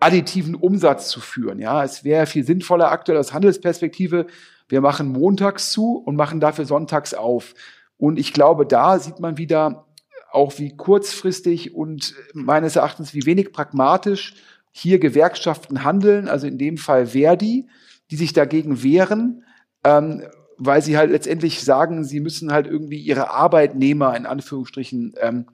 [0.00, 1.58] additiven Umsatz zu führen.
[1.58, 4.26] Ja, es wäre viel sinnvoller aktuell aus Handelsperspektive.
[4.68, 7.54] Wir machen montags zu und machen dafür sonntags auf.
[7.96, 9.86] Und ich glaube, da sieht man wieder
[10.30, 14.34] auch wie kurzfristig und meines Erachtens wie wenig pragmatisch
[14.70, 17.66] hier Gewerkschaften handeln, also in dem Fall Verdi,
[18.10, 19.44] die sich dagegen wehren,
[19.82, 20.22] ähm,
[20.58, 25.46] weil sie halt letztendlich sagen, sie müssen halt irgendwie ihre Arbeitnehmer in Anführungsstrichen ähm,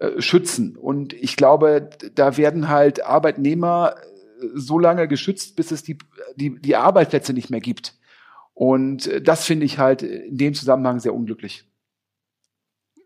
[0.00, 0.76] äh, schützen.
[0.76, 3.94] Und ich glaube, da werden halt Arbeitnehmer
[4.40, 5.98] äh, so lange geschützt, bis es die,
[6.34, 7.94] die, die Arbeitsplätze nicht mehr gibt.
[8.54, 11.64] Und äh, das finde ich halt in dem Zusammenhang sehr unglücklich.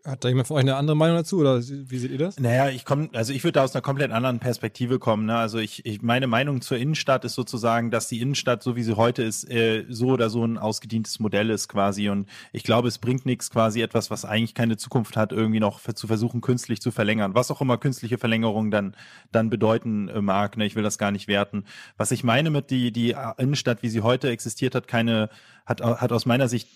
[0.07, 2.39] Hat da jemand von euch eine andere Meinung dazu oder wie seht ihr das?
[2.39, 5.25] Naja, ich komme, also ich würde da aus einer komplett anderen Perspektive kommen.
[5.25, 5.35] Ne?
[5.35, 8.95] Also ich, ich, meine Meinung zur Innenstadt ist sozusagen, dass die Innenstadt, so wie sie
[8.95, 12.07] heute ist, äh, so oder so ein ausgedientes Modell ist quasi.
[12.07, 15.79] Und ich glaube, es bringt nichts, quasi etwas, was eigentlich keine Zukunft hat, irgendwie noch
[15.79, 17.35] für, zu versuchen, künstlich zu verlängern.
[17.35, 18.95] Was auch immer künstliche Verlängerung dann,
[19.33, 20.55] dann bedeuten äh, mag.
[20.55, 20.65] Ne?
[20.65, 21.65] Ich will das gar nicht werten.
[21.97, 25.29] Was ich meine mit die, die Innenstadt, wie sie heute existiert hat, keine,
[25.65, 26.69] hat, hat aus meiner Sicht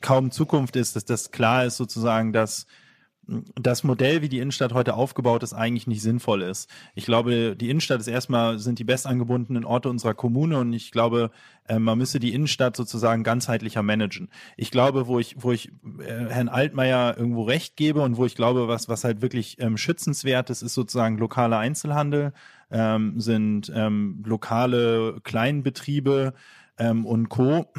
[0.00, 2.66] kaum Zukunft ist, dass das klar ist sozusagen, dass
[3.26, 6.68] das Modell, wie die Innenstadt heute aufgebaut ist, eigentlich nicht sinnvoll ist.
[6.94, 11.30] Ich glaube, die Innenstadt ist erstmal, sind die bestangebundenen Orte unserer Kommune und ich glaube,
[11.66, 14.28] äh, man müsse die Innenstadt sozusagen ganzheitlicher managen.
[14.56, 15.68] Ich glaube, wo ich, wo ich
[16.00, 19.76] äh, Herrn Altmaier irgendwo recht gebe und wo ich glaube, was, was halt wirklich ähm,
[19.76, 22.32] schützenswert ist, ist sozusagen lokaler Einzelhandel,
[22.70, 26.34] ähm, sind ähm, lokale Kleinbetriebe
[26.76, 27.72] und Co.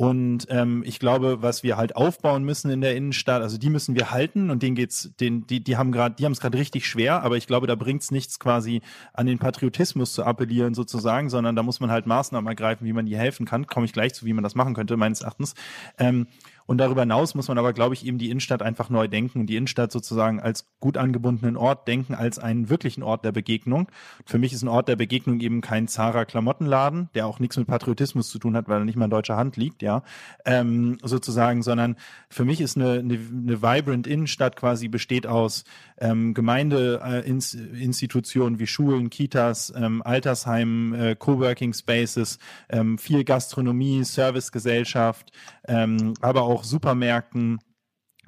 [0.00, 3.94] Und ähm, ich glaube, was wir halt aufbauen müssen in der Innenstadt, also die müssen
[3.94, 6.86] wir halten und denen geht's, den, die, die haben gerade, die haben es gerade richtig
[6.86, 8.80] schwer, aber ich glaube, da bringt's nichts quasi
[9.12, 13.04] an den Patriotismus zu appellieren sozusagen, sondern da muss man halt Maßnahmen ergreifen, wie man
[13.04, 13.66] die helfen kann.
[13.66, 15.52] Komme ich gleich zu, wie man das machen könnte, meines Erachtens.
[15.98, 16.28] Ähm,
[16.70, 19.46] Und darüber hinaus muss man aber, glaube ich, eben die Innenstadt einfach neu denken und
[19.46, 23.88] die Innenstadt sozusagen als gut angebundenen Ort denken, als einen wirklichen Ort der Begegnung.
[24.24, 27.66] Für mich ist ein Ort der Begegnung eben kein Zara Klamottenladen, der auch nichts mit
[27.66, 30.04] Patriotismus zu tun hat, weil er nicht mal in deutscher Hand liegt, ja,
[30.44, 31.96] ähm, sozusagen, sondern
[32.28, 35.64] für mich ist eine, eine, eine vibrant Innenstadt quasi besteht aus
[35.98, 45.32] ähm, Gemeindeinstitutionen wie Schulen, Kitas, ähm, Altersheimen, äh, Coworking Spaces, ähm, viel Gastronomie, Servicegesellschaft,
[45.66, 47.58] ähm, aber auch Supermärkten,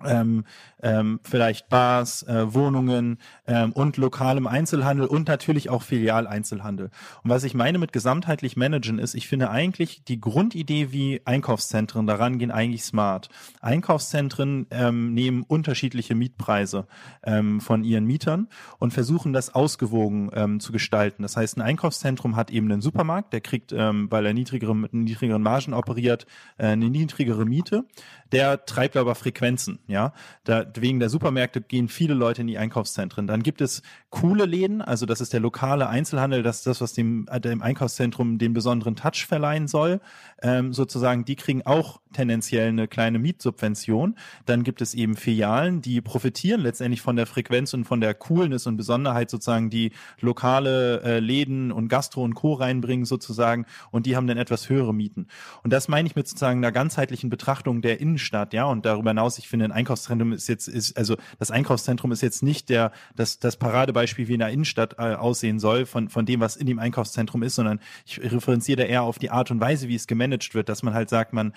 [0.05, 0.45] ähm,
[0.83, 6.91] ähm, vielleicht Bars, äh, Wohnungen ähm, und lokalem Einzelhandel und natürlich auch Filialeinzelhandel.
[7.23, 12.07] Und was ich meine mit gesamtheitlich managen ist, ich finde eigentlich die Grundidee, wie Einkaufszentren
[12.07, 13.29] daran gehen, eigentlich smart.
[13.61, 16.87] Einkaufszentren ähm, nehmen unterschiedliche Mietpreise
[17.23, 21.23] ähm, von ihren Mietern und versuchen das ausgewogen ähm, zu gestalten.
[21.23, 24.93] Das heißt, ein Einkaufszentrum hat eben einen Supermarkt, der kriegt, ähm, weil er niedrigere, mit
[24.93, 26.27] niedrigeren Margen operiert,
[26.59, 27.85] äh, eine niedrigere Miete.
[28.33, 30.13] Der treibt aber Frequenzen, ja.
[30.45, 33.27] Da, wegen der Supermärkte gehen viele Leute in die Einkaufszentren.
[33.27, 36.93] Dann gibt es coole Läden, also das ist der lokale Einzelhandel, das ist das, was
[36.93, 40.01] dem, äh, dem Einkaufszentrum den besonderen Touch verleihen soll.
[40.43, 44.17] Ähm, sozusagen, die kriegen auch tendenziell eine kleine Mietsubvention.
[44.47, 48.67] Dann gibt es eben Filialen, die profitieren letztendlich von der Frequenz und von der Coolness
[48.67, 52.55] und Besonderheit sozusagen, die lokale äh, Läden und Gastro und Co.
[52.55, 55.27] reinbringen sozusagen und die haben dann etwas höhere Mieten.
[55.63, 59.39] Und das meine ich mit sozusagen einer ganzheitlichen Betrachtung der Innenstadt, ja, und darüber hinaus,
[59.39, 63.39] ich finde, ein Einkaufszentrum ist jetzt, ist, also das Einkaufszentrum ist jetzt nicht der, das,
[63.39, 66.79] das Paradebeispiel, wie in der Innenstadt äh, aussehen soll, von, von dem, was in dem
[66.79, 70.55] Einkaufszentrum ist, sondern ich referenziere da eher auf die Art und Weise, wie es gemanagt
[70.55, 71.53] wird, dass man halt sagt, man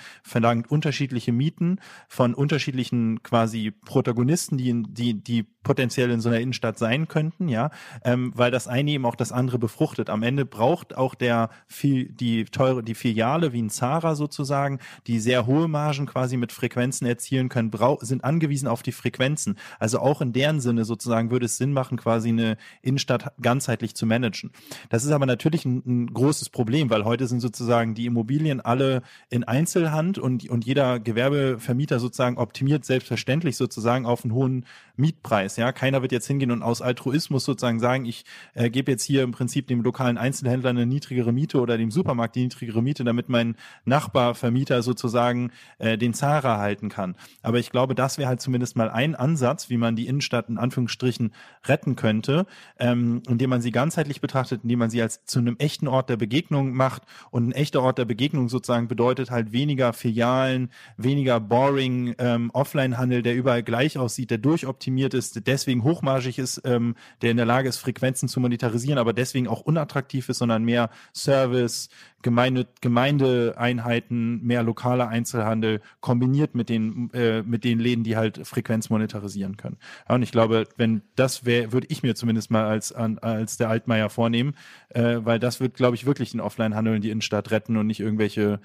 [0.45, 6.77] verlangt unterschiedliche Mieten von unterschiedlichen quasi Protagonisten, die, die, die potenziell in so einer Innenstadt
[6.77, 7.71] sein könnten, ja,
[8.03, 10.12] ähm, weil das eine eben auch das andere befruchtet.
[10.12, 15.19] Am Ende braucht auch der viel, die teure, die Filiale wie ein Zara sozusagen, die
[15.19, 19.58] sehr hohe Margen quasi mit Frequenzen erzielen können, brau sind angewiesen auf die Frequenzen.
[19.79, 24.05] Also auch in deren Sinne sozusagen würde es Sinn machen, quasi eine Innenstadt ganzheitlich zu
[24.05, 24.51] managen.
[24.89, 29.01] Das ist aber natürlich ein, ein großes Problem, weil heute sind sozusagen die Immobilien alle
[29.31, 34.65] in Einzelhand und, und jeder Gewerbevermieter sozusagen optimiert selbstverständlich sozusagen auf einen hohen
[34.97, 35.58] Mietpreis.
[35.58, 39.23] Ja, keiner wird jetzt hingehen und aus Altruismus sozusagen sagen, ich äh, gebe jetzt hier
[39.23, 43.29] im Prinzip dem lokalen Einzelhändler eine niedrigere Miete oder dem Supermarkt die niedrigere Miete, damit
[43.29, 43.55] mein
[43.86, 47.15] Nachbarvermieter sozusagen äh, den Zara halten kann.
[47.41, 50.58] Aber ich glaube, das wäre halt zumindest mal ein Ansatz, wie man die Innenstadt in
[50.58, 51.34] Anführungsstrichen
[51.65, 52.45] retten könnte,
[52.79, 56.17] ähm, indem man sie ganzheitlich betrachtet, indem man sie als zu einem echten Ort der
[56.17, 57.03] Begegnung macht.
[57.31, 63.21] Und ein echter Ort der Begegnung sozusagen bedeutet halt weniger Filialen, weniger boring ähm, Offline-Handel,
[63.21, 67.69] der überall gleich aussieht, der durchoptimiert ist, deswegen hochmargig ist, ähm, der in der Lage
[67.69, 71.89] ist, Frequenzen zu monetarisieren, aber deswegen auch unattraktiv ist, sondern mehr Service,
[72.21, 78.89] Gemeinde, Gemeindeeinheiten, mehr lokaler Einzelhandel kombiniert mit den, äh, mit den Läden, die halt Frequenz
[78.89, 79.77] monetarisieren können.
[80.09, 83.57] Ja, und ich glaube, wenn das wäre, würde ich mir zumindest mal als, an, als
[83.57, 84.55] der Altmaier vornehmen,
[84.89, 87.99] äh, weil das wird, glaube ich, wirklich den Offline-Handel in die Innenstadt retten und nicht
[87.99, 88.59] irgendwelche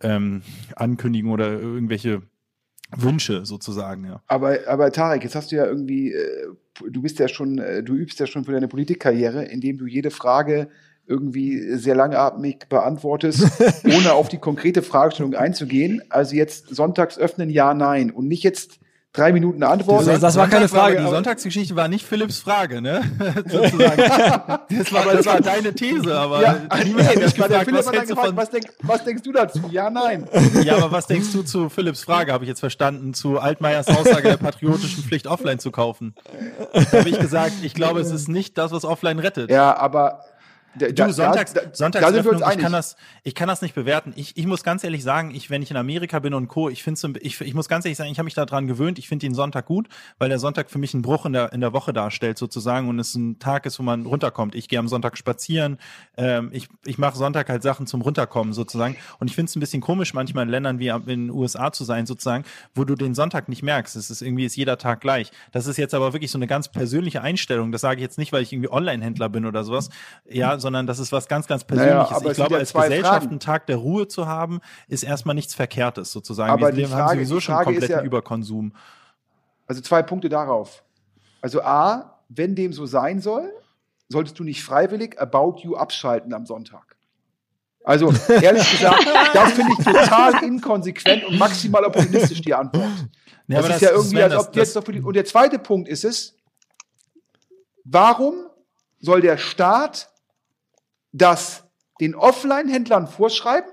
[0.00, 0.42] ähm,
[0.76, 2.22] Ankündigungen oder irgendwelche
[2.90, 4.22] Wünsche sozusagen, ja.
[4.26, 6.48] Aber, aber Tarek, jetzt hast du ja irgendwie, äh,
[6.88, 10.10] du bist ja schon, äh, du übst ja schon für deine Politikkarriere, indem du jede
[10.10, 10.68] Frage
[11.06, 13.46] irgendwie sehr langatmig beantwortest,
[13.84, 16.02] ohne auf die konkrete Fragestellung einzugehen.
[16.08, 18.10] Also jetzt sonntags öffnen, ja, nein.
[18.10, 18.80] Und nicht jetzt
[19.14, 20.06] drei Minuten Antwort.
[20.06, 21.00] Das, das war keine Frage.
[21.00, 23.02] die Sonntagsgeschichte war nicht Philipps Frage, ne?
[23.46, 24.02] Sozusagen.
[24.74, 26.52] Das war, das war deine These, aber ja,
[26.84, 29.22] niemand nee, das war der gefragt, Philipp was, hat gefragt, von, was, denk, was denkst
[29.22, 29.60] du dazu?
[29.70, 30.26] Ja, nein.
[30.62, 34.28] ja, aber was denkst du zu Philipps Frage, habe ich jetzt verstanden, zu Altmaiers Aussage
[34.28, 36.14] der patriotischen Pflicht, offline zu kaufen?
[36.72, 39.50] Da habe ich gesagt, ich glaube, es ist nicht das, was offline rettet.
[39.50, 40.24] Ja, aber
[40.76, 44.12] da, Du, Sonntags, da, Sonntags da uns ich kann das, ich kann das nicht bewerten.
[44.16, 46.82] Ich, ich muss ganz ehrlich sagen, ich, wenn ich in Amerika bin und Co., ich
[46.82, 48.98] finde so, ich, ich muss ganz ehrlich sagen, ich habe mich daran gewöhnt.
[48.98, 51.60] Ich finde den Sonntag gut, weil der Sonntag für mich einen Bruch in der in
[51.60, 54.54] der Woche darstellt sozusagen und es ein Tag ist, wo man runterkommt.
[54.54, 55.78] Ich gehe am Sonntag spazieren.
[56.16, 58.96] Ähm, ich ich mache Sonntag halt Sachen zum runterkommen sozusagen.
[59.18, 61.84] Und ich finde es ein bisschen komisch manchmal in Ländern wie in den USA zu
[61.84, 63.96] sein sozusagen, wo du den Sonntag nicht merkst.
[63.96, 65.30] Es ist irgendwie ist jeder Tag gleich.
[65.52, 67.72] Das ist jetzt aber wirklich so eine ganz persönliche Einstellung.
[67.72, 69.90] Das sage ich jetzt nicht, weil ich irgendwie Online-Händler bin oder sowas.
[70.28, 72.16] Ja, sondern das ist was ganz ganz Naja, Persönliches.
[72.16, 73.28] aber ich glaube, ja als Gesellschaft Fragen.
[73.30, 76.50] einen Tag der Ruhe zu haben, ist erstmal nichts Verkehrtes sozusagen.
[76.50, 78.72] Aber Wir die Frage- haben sowieso schon kompletten ja- Überkonsum.
[79.68, 80.82] Also zwei Punkte darauf.
[81.40, 83.52] Also A, wenn dem so sein soll,
[84.08, 86.96] solltest du nicht freiwillig About You abschalten am Sonntag.
[87.84, 92.88] Also ehrlich gesagt, das finde ich total inkonsequent und maximal opportunistisch die Antwort.
[93.46, 96.04] Ja, das ist ja irgendwie, als ob das- jetzt noch und der zweite Punkt ist
[96.04, 96.34] es,
[97.84, 98.34] warum
[99.00, 100.08] soll der Staat
[101.14, 101.64] das
[102.00, 103.70] den Offline-Händlern vorschreiben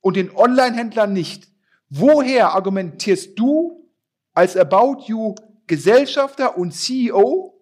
[0.00, 1.46] und den Online-Händlern nicht?
[1.90, 3.88] Woher argumentierst du
[4.34, 5.34] als About You
[5.66, 7.54] Gesellschafter und CEO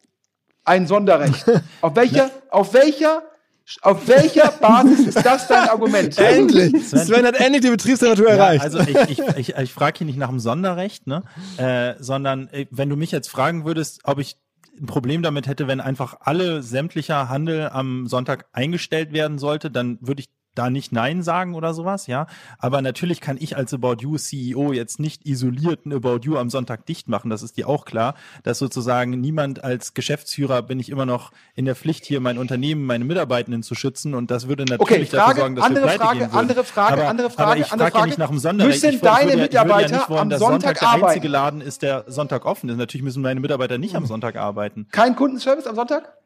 [0.65, 1.45] ein Sonderrecht?
[1.81, 3.23] Auf welcher, auf welcher,
[3.83, 6.17] auf welcher Basis ist das dein Argument?
[6.19, 6.73] Endlich!
[6.89, 8.63] Sven- Sven hat endlich die Betriebstemperatur Ja, erreicht.
[8.63, 11.23] also ich, ich, ich, ich frage hier nicht nach dem Sonderrecht, ne?
[11.57, 14.37] äh, sondern äh, wenn du mich jetzt fragen würdest, ob ich
[14.81, 19.99] ein Problem damit hätte, wenn einfach alle sämtlicher Handel am Sonntag eingestellt werden sollte, dann
[20.01, 22.27] würde ich da nicht Nein sagen oder sowas, ja.
[22.59, 26.51] Aber natürlich kann ich als About You CEO jetzt nicht isoliert ein About You am
[26.51, 27.31] Sonntag dicht machen.
[27.31, 31.65] Das ist dir auch klar, dass sozusagen niemand als Geschäftsführer bin ich immer noch in
[31.65, 34.15] der Pflicht, hier mein Unternehmen, meine Mitarbeitenden zu schützen.
[34.15, 36.39] Und das würde Okay, natürlich dafür Frage, sorgen, dass andere wir pleite Frage, gehen würden.
[36.39, 38.09] andere Frage, aber, andere aber Frage, ich andere frage ja Frage.
[38.09, 38.83] nicht nach dem Sonderrecht.
[38.83, 41.29] Müssen ich, deine würde würde ja Mitarbeiter nicht wollen, am dass Sonntag Sonntag der einzige?
[41.29, 42.77] Laden ist, der Sonntag offen ist.
[42.77, 44.89] Natürlich müssen meine Mitarbeiter nicht am Sonntag arbeiten.
[44.91, 46.17] Kein Kundenservice am Sonntag?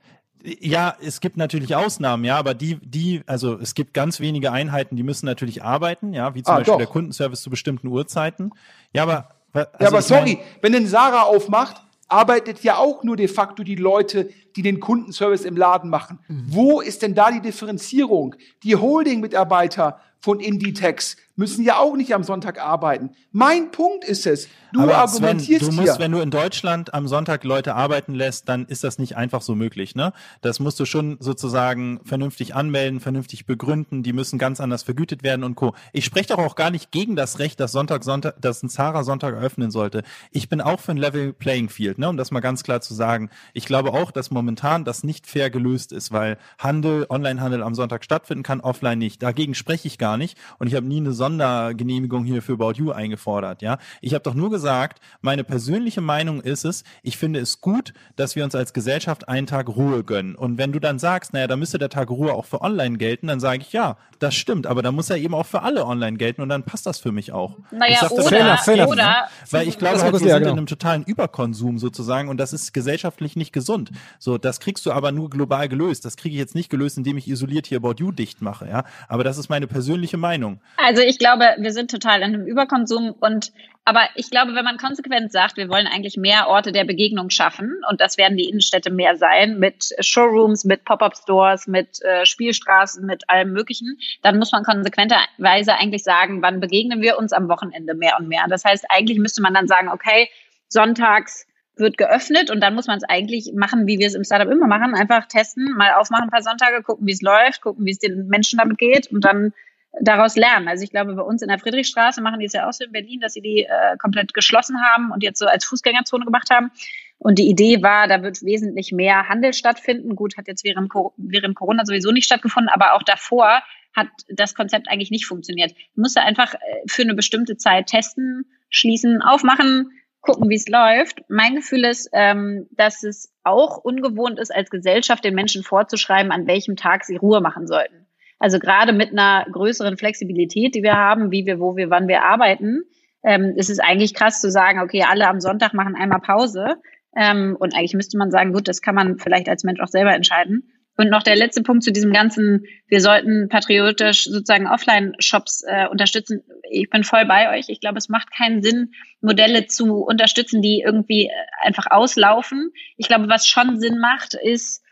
[0.42, 4.96] Ja, es gibt natürlich Ausnahmen, ja, aber die, die, also es gibt ganz wenige Einheiten,
[4.96, 6.78] die müssen natürlich arbeiten, ja, wie zum Ah, Beispiel doch.
[6.78, 8.50] der Kundenservice zu bestimmten Uhrzeiten.
[8.94, 13.04] Ja, aber also ja, aber ich mein- sorry, wenn ein Sarah aufmacht, arbeitet ja auch
[13.04, 16.18] nur de facto die Leute, die den Kundenservice im Laden machen.
[16.28, 16.44] Mhm.
[16.48, 18.34] Wo ist denn da die Differenzierung?
[18.64, 23.12] Die Holding-Mitarbeiter von Inditex müssen ja auch nicht am Sonntag arbeiten.
[23.32, 26.04] Mein Punkt ist es, du aber argumentierst Sven, du musst, hier.
[26.04, 29.54] wenn du in Deutschland am Sonntag Leute arbeiten lässt, dann ist das nicht einfach so
[29.54, 30.12] möglich, ne?
[30.42, 35.42] Das musst du schon sozusagen vernünftig anmelden, vernünftig begründen, die müssen ganz anders vergütet werden
[35.42, 35.74] und Co.
[35.94, 39.02] Ich spreche doch auch gar nicht gegen das Recht, dass Sonntag, Sonntag, dass ein Zara
[39.02, 40.02] Sonntag eröffnen sollte.
[40.32, 42.10] Ich bin auch für ein Level Playing Field, ne?
[42.10, 43.30] Um das mal ganz klar zu sagen.
[43.54, 48.04] Ich glaube auch, dass momentan das nicht fair gelöst ist, weil Handel, Onlinehandel am Sonntag
[48.04, 49.22] stattfinden kann, offline nicht.
[49.22, 52.90] Dagegen spreche ich gar nicht und ich habe nie eine Sondergenehmigung hier für About You
[52.90, 53.78] eingefordert, ja.
[54.00, 58.34] Ich habe doch nur gesagt, meine persönliche Meinung ist es, ich finde es gut, dass
[58.36, 60.34] wir uns als Gesellschaft einen Tag Ruhe gönnen.
[60.34, 63.28] Und wenn du dann sagst, naja, da müsste der Tag Ruhe auch für online gelten,
[63.28, 66.16] dann sage ich, ja, das stimmt, aber dann muss er eben auch für alle online
[66.16, 67.56] gelten und dann passt das für mich auch.
[67.70, 68.88] Naja, Ich sag das oder, fair enough.
[68.88, 70.52] oder, weil ich glaube, Das halt, wir ja, sind genau.
[70.52, 73.90] in einem totalen Überkonsum sozusagen und das ist gesellschaftlich nicht gesund.
[74.18, 76.04] So, das kriegst du aber nur global gelöst.
[76.04, 78.84] Das kriege ich jetzt nicht gelöst, indem ich isoliert hier About You dicht mache, ja.
[79.08, 80.60] Aber das ist meine persönliche Meinung.
[80.76, 83.52] Also ich glaube, wir sind total in einem Überkonsum und
[83.84, 87.80] aber ich glaube, wenn man konsequent sagt, wir wollen eigentlich mehr Orte der Begegnung schaffen
[87.88, 93.28] und das werden die Innenstädte mehr sein mit Showrooms, mit Pop-up-Stores, mit äh, Spielstraßen, mit
[93.28, 98.16] allem Möglichen, dann muss man konsequenterweise eigentlich sagen, wann begegnen wir uns am Wochenende mehr
[98.18, 98.44] und mehr.
[98.48, 100.28] Das heißt, eigentlich müsste man dann sagen, okay,
[100.68, 104.50] sonntags wird geöffnet und dann muss man es eigentlich machen, wie wir es im Startup
[104.50, 107.90] immer machen, einfach testen, mal aufmachen ein paar Sonntage, gucken, wie es läuft, gucken, wie
[107.92, 109.52] es den Menschen damit geht und dann
[110.00, 110.68] daraus lernen.
[110.68, 112.92] Also ich glaube, bei uns in der Friedrichstraße machen die es ja auch so in
[112.92, 116.70] Berlin, dass sie die äh, komplett geschlossen haben und jetzt so als Fußgängerzone gemacht haben.
[117.18, 120.16] Und die Idee war, da wird wesentlich mehr Handel stattfinden.
[120.16, 123.62] Gut, hat jetzt während, während Corona sowieso nicht stattgefunden, aber auch davor
[123.94, 125.72] hat das Konzept eigentlich nicht funktioniert.
[125.94, 131.22] Du musst einfach äh, für eine bestimmte Zeit testen, schließen, aufmachen, gucken, wie es läuft.
[131.28, 136.46] Mein Gefühl ist, ähm, dass es auch ungewohnt ist, als Gesellschaft den Menschen vorzuschreiben, an
[136.46, 138.06] welchem Tag sie Ruhe machen sollten.
[138.40, 142.24] Also gerade mit einer größeren Flexibilität, die wir haben, wie wir, wo wir, wann wir
[142.24, 142.80] arbeiten,
[143.22, 146.76] ähm, ist es eigentlich krass zu sagen, okay, alle am Sonntag machen einmal Pause.
[147.14, 150.14] Ähm, und eigentlich müsste man sagen, gut, das kann man vielleicht als Mensch auch selber
[150.14, 150.72] entscheiden.
[150.96, 156.42] Und noch der letzte Punkt zu diesem ganzen, wir sollten patriotisch sozusagen Offline-Shops äh, unterstützen.
[156.70, 157.68] Ich bin voll bei euch.
[157.68, 161.30] Ich glaube, es macht keinen Sinn, Modelle zu unterstützen, die irgendwie äh,
[161.62, 162.70] einfach auslaufen.
[162.96, 164.82] Ich glaube, was schon Sinn macht, ist,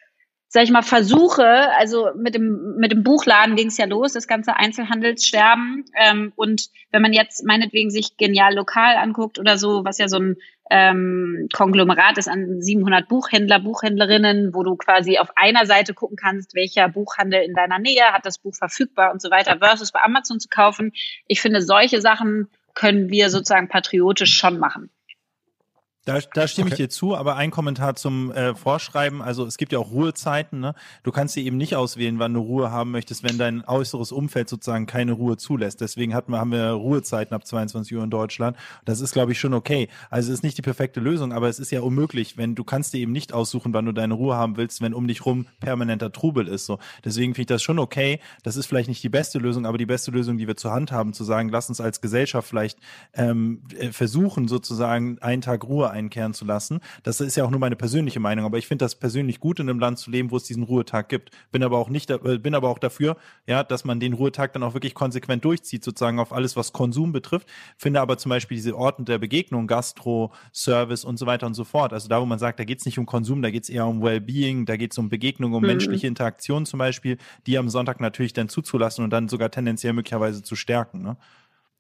[0.50, 4.26] sag ich mal, Versuche, also mit dem, mit dem Buchladen ging es ja los, das
[4.26, 5.84] ganze Einzelhandelssterben.
[5.94, 10.18] Ähm, und wenn man jetzt meinetwegen sich genial lokal anguckt oder so, was ja so
[10.18, 10.37] ein
[10.70, 16.54] ähm, Konglomerat ist an 700 Buchhändler, Buchhändlerinnen, wo du quasi auf einer Seite gucken kannst,
[16.54, 20.40] welcher Buchhandel in deiner Nähe hat das Buch verfügbar und so weiter, versus bei Amazon
[20.40, 20.92] zu kaufen.
[21.26, 24.90] Ich finde, solche Sachen können wir sozusagen patriotisch schon machen.
[26.09, 26.85] Da, da stimme ich Okay.
[26.85, 29.21] dir zu, aber ein Kommentar zum äh, Vorschreiben.
[29.21, 30.59] Also es gibt ja auch Ruhezeiten.
[30.59, 30.75] Ne?
[31.03, 34.49] Du kannst dir eben nicht auswählen, wann du Ruhe haben möchtest, wenn dein äußeres Umfeld
[34.49, 35.83] sozusagen keine Ruhe zulässt.
[35.83, 38.57] Deswegen hatten wir, haben wir Ruhezeiten ab 22 Uhr in Deutschland.
[38.87, 39.88] Das ist, glaube ich, schon okay.
[40.09, 42.94] Also es ist nicht die perfekte Lösung, aber es ist ja unmöglich, wenn du kannst
[42.94, 46.11] dir eben nicht aussuchen, wann du deine Ruhe haben willst, wenn um dich rum permanenter
[46.11, 46.64] Trubel ist.
[46.64, 48.18] So, deswegen finde ich das schon okay.
[48.44, 50.90] Das ist vielleicht nicht die beste Lösung, aber die beste Lösung, die wir zur Hand
[50.90, 52.79] haben, zu sagen, lass uns als Gesellschaft vielleicht
[53.12, 56.80] ähm, äh, versuchen, sozusagen einen Tag Ruhe einkehren zu lassen.
[57.02, 59.68] Das ist ja auch nur meine persönliche Meinung, aber ich finde das persönlich gut, in
[59.68, 61.30] einem Land zu leben, wo es diesen Ruhetag gibt.
[61.52, 64.62] Bin aber auch nicht, äh, bin aber auch dafür, ja, dass man den Ruhetag dann
[64.62, 67.48] auch wirklich konsequent durchzieht, sozusagen auf alles, was Konsum betrifft.
[67.76, 71.64] Finde aber zum Beispiel diese Orte der Begegnung, Gastro, Service und so weiter und so
[71.64, 71.92] fort.
[71.92, 73.87] Also da, wo man sagt, da geht es nicht um Konsum, da geht es eher
[73.87, 75.68] um Wellbeing, da geht es um Begegnung, um Mhm.
[75.68, 80.42] menschliche Interaktion zum Beispiel, die am Sonntag natürlich dann zuzulassen und dann sogar tendenziell möglicherweise
[80.42, 81.02] zu stärken.
[81.02, 81.16] Ne?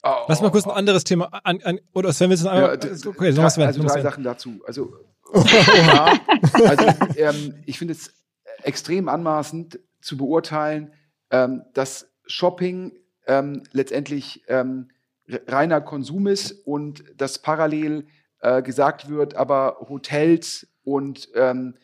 [0.02, 2.78] Oh, Lass mal kurz ein anderes Thema an, an oder Sven, willst du einmal?
[2.82, 4.02] Ja, okay, drei, Sven, also drei Sven.
[4.02, 4.60] Sachen dazu.
[4.66, 4.92] Also,
[5.34, 6.18] ja,
[6.66, 6.86] also
[7.16, 8.14] ähm, ich finde es
[8.62, 10.92] extrem anmaßend zu beurteilen,
[11.30, 12.92] ähm, dass Shopping
[13.26, 14.90] ähm, letztendlich ähm,
[15.26, 18.06] reiner Konsum ist und dass parallel
[18.40, 21.74] äh, gesagt wird, aber Hotels und ähm,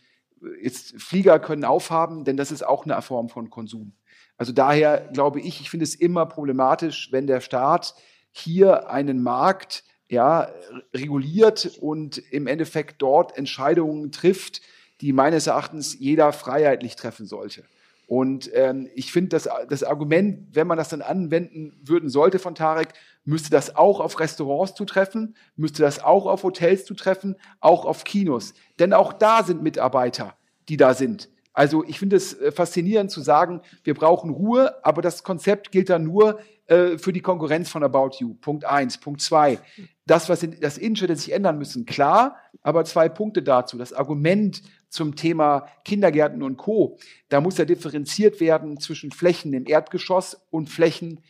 [0.63, 3.93] jetzt Flieger können aufhaben, denn das ist auch eine Form von Konsum.
[4.37, 7.95] Also daher glaube ich, ich finde es immer problematisch, wenn der Staat
[8.31, 10.49] hier einen Markt ja,
[10.93, 14.61] reguliert und im Endeffekt dort Entscheidungen trifft,
[15.01, 17.65] die meines Erachtens jeder freiheitlich treffen sollte.
[18.07, 22.55] Und ähm, ich finde, das, das Argument, wenn man das dann anwenden würden sollte von
[22.55, 22.89] Tarek,
[23.25, 28.53] müsste das auch auf Restaurants zutreffen, müsste das auch auf Hotels zutreffen, auch auf Kinos.
[28.79, 30.37] Denn auch da sind Mitarbeiter,
[30.69, 31.31] die da sind.
[31.55, 35.89] Also ich finde es äh, faszinierend zu sagen, wir brauchen Ruhe, aber das Konzept gilt
[35.89, 38.35] dann nur äh, für die Konkurrenz von About You.
[38.35, 38.99] Punkt eins.
[38.99, 39.61] Punkt zwei.
[40.05, 43.79] Das, was in, das Innenstädte sich ändern müssen, klar, aber zwei Punkte dazu.
[43.79, 46.99] Das Argument zum Thema Kindergärten und Co.
[47.29, 51.21] Da muss ja differenziert werden zwischen Flächen im Erdgeschoss und Flächen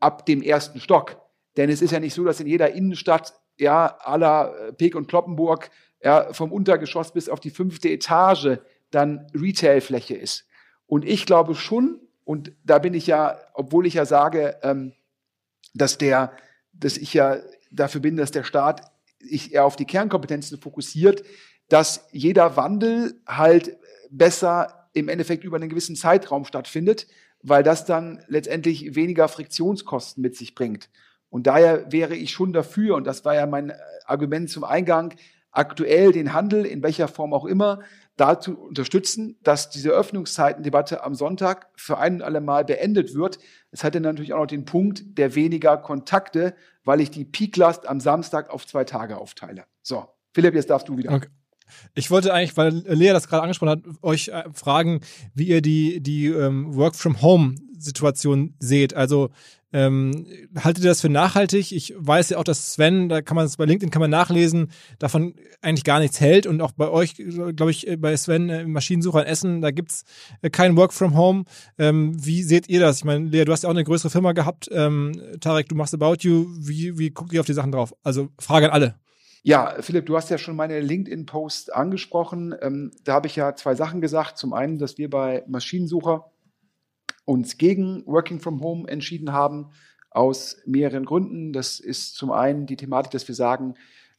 [0.00, 1.20] ab dem ersten Stock.
[1.56, 5.08] Denn es ist ja nicht so, dass in jeder Innenstadt, ja, aller äh, Peek und
[5.08, 5.70] Kloppenburg,
[6.02, 8.58] ja, vom Untergeschoss bis auf die fünfte Etage
[8.92, 10.46] dann Retailfläche ist.
[10.86, 14.92] Und ich glaube schon, und da bin ich ja, obwohl ich ja sage, ähm,
[15.74, 16.32] dass der,
[16.72, 17.38] dass ich ja
[17.72, 21.24] dafür bin, dass der Staat sich eher auf die Kernkompetenzen fokussiert,
[21.68, 23.76] dass jeder Wandel halt
[24.10, 27.06] besser im Endeffekt über einen gewissen Zeitraum stattfindet,
[27.42, 30.90] weil das dann letztendlich weniger Friktionskosten mit sich bringt.
[31.30, 33.72] Und daher wäre ich schon dafür, und das war ja mein
[34.04, 35.14] Argument zum Eingang,
[35.50, 37.80] aktuell den Handel, in welcher Form auch immer,
[38.16, 43.38] dazu unterstützen, dass diese Öffnungszeitendebatte am Sonntag für ein und alle Mal beendet wird.
[43.70, 46.54] Es hat dann natürlich auch noch den Punkt der weniger Kontakte,
[46.84, 49.64] weil ich die Peaklast am Samstag auf zwei Tage aufteile.
[49.82, 51.12] So, Philipp, jetzt darfst du wieder.
[51.12, 51.28] Okay.
[51.94, 55.00] Ich wollte eigentlich, weil Lea das gerade angesprochen hat, euch äh, fragen,
[55.34, 58.94] wie ihr die, die ähm, Work-from-Home-Situation seht.
[58.94, 59.30] Also
[59.72, 61.72] ähm, haltet ihr das für nachhaltig?
[61.72, 64.70] Ich weiß ja auch, dass Sven, da kann man es bei LinkedIn kann man nachlesen,
[64.98, 66.46] davon eigentlich gar nichts hält.
[66.46, 70.04] Und auch bei euch, glaube ich, äh, bei Sven äh, Maschinensucher in Essen, da gibt's
[70.42, 71.44] äh, kein Work from Home.
[71.78, 72.98] Ähm, wie seht ihr das?
[72.98, 74.68] Ich meine, Lea, du hast ja auch eine größere Firma gehabt.
[74.72, 76.46] Ähm, Tarek, du machst About You.
[76.58, 77.94] Wie, wie guckt ihr auf die Sachen drauf?
[78.02, 78.94] Also Frage an alle.
[79.44, 82.54] Ja, Philipp, du hast ja schon meine LinkedIn-Post angesprochen.
[82.62, 84.38] Ähm, da habe ich ja zwei Sachen gesagt.
[84.38, 86.31] Zum einen, dass wir bei Maschinensucher
[87.24, 89.70] uns gegen Working from Home entschieden haben,
[90.10, 91.52] aus mehreren Gründen.
[91.52, 93.74] Das ist zum einen die Thematik, dass wir sagen,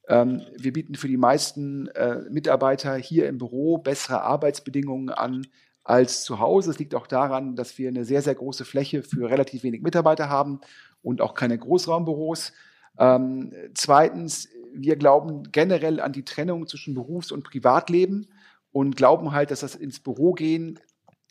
[0.08, 5.48] ähm, wir bieten für die meisten äh, Mitarbeiter hier im Büro bessere Arbeitsbedingungen an
[5.84, 6.72] als zu Hause.
[6.72, 10.30] Es liegt auch daran, dass wir eine sehr, sehr große Fläche für relativ wenig Mitarbeiter
[10.30, 10.60] haben
[11.02, 12.54] und auch keine Großraumbüros.
[12.98, 18.28] Ähm, zweitens, wir glauben generell an die Trennung zwischen Berufs- und Privatleben
[18.72, 20.80] und glauben halt, dass das ins Büro gehen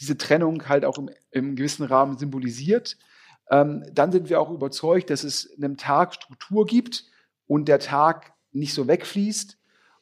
[0.03, 2.99] diese Trennung halt auch im, im gewissen Rahmen symbolisiert.
[3.51, 7.05] Ähm, dann sind wir auch überzeugt, dass es einem Tag Struktur gibt
[7.47, 9.59] und der Tag nicht so wegfließt.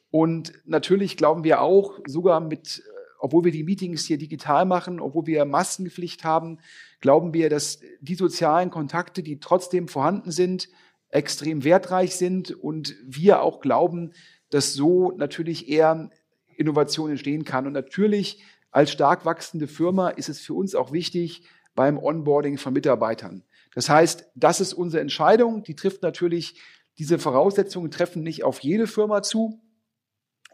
[0.09, 2.89] Und natürlich glauben wir auch, sogar mit, äh,
[3.19, 6.57] obwohl wir die Meetings hier digital machen, obwohl wir Maskenpflicht haben,
[6.99, 10.67] glauben wir, dass die sozialen Kontakte, die trotzdem vorhanden sind,
[11.09, 14.13] extrem wertreich sind und wir auch glauben,
[14.49, 16.09] dass so natürlich eher
[16.57, 17.67] Innovation entstehen kann.
[17.67, 18.41] Und natürlich
[18.71, 21.43] als stark wachsende Firma ist es für uns auch wichtig
[21.75, 23.43] beim Onboarding von Mitarbeitern.
[23.73, 25.63] Das heißt, das ist unsere Entscheidung.
[25.63, 26.59] Die trifft natürlich,
[26.97, 29.61] diese Voraussetzungen treffen nicht auf jede Firma zu.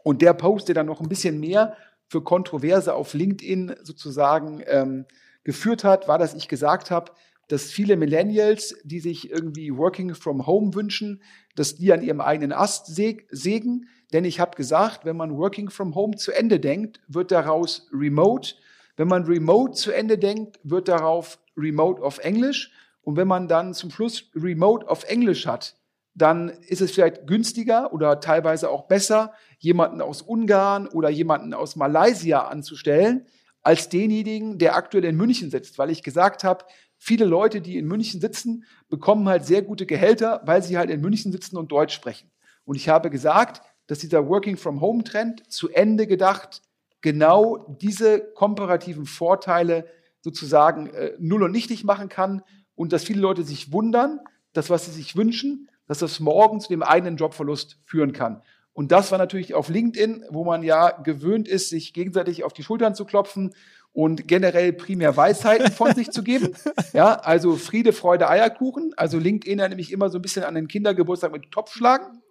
[0.04, 1.76] Und der Post, der dann noch ein bisschen mehr
[2.08, 5.04] für Kontroverse auf LinkedIn sozusagen ähm,
[5.44, 7.12] geführt hat, war, dass ich gesagt habe,
[7.48, 11.22] dass viele Millennials, die sich irgendwie Working from Home wünschen,
[11.56, 13.88] dass die an ihrem eigenen Ast sägen.
[14.12, 18.54] Denn ich habe gesagt, wenn man Working from Home zu Ende denkt, wird daraus Remote.
[18.96, 22.70] Wenn man Remote zu Ende denkt, wird darauf Remote auf Englisch.
[23.00, 25.76] Und wenn man dann zum Schluss Remote auf Englisch hat,
[26.14, 31.76] dann ist es vielleicht günstiger oder teilweise auch besser, jemanden aus Ungarn oder jemanden aus
[31.76, 33.26] Malaysia anzustellen,
[33.62, 36.64] als denjenigen, der aktuell in München sitzt, weil ich gesagt habe,
[36.98, 41.00] viele Leute, die in München sitzen, bekommen halt sehr gute Gehälter, weil sie halt in
[41.00, 42.30] München sitzen und Deutsch sprechen.
[42.64, 46.62] Und ich habe gesagt, dass dieser Working from Home Trend zu Ende gedacht
[47.00, 49.86] genau diese komparativen Vorteile
[50.20, 52.42] sozusagen äh, null und nichtig machen kann
[52.74, 54.20] und dass viele Leute sich wundern,
[54.52, 58.42] dass was sie sich wünschen, dass das morgen zu dem eigenen Jobverlust führen kann.
[58.72, 62.62] Und das war natürlich auf LinkedIn, wo man ja gewöhnt ist, sich gegenseitig auf die
[62.62, 63.54] Schultern zu klopfen
[63.92, 66.54] und generell primär Weisheiten von sich zu geben.
[66.94, 68.92] Ja, also Friede, Freude, Eierkuchen.
[68.96, 72.22] Also LinkedIn erinnert mich immer so ein bisschen an den Kindergeburtstag mit Topfschlagen.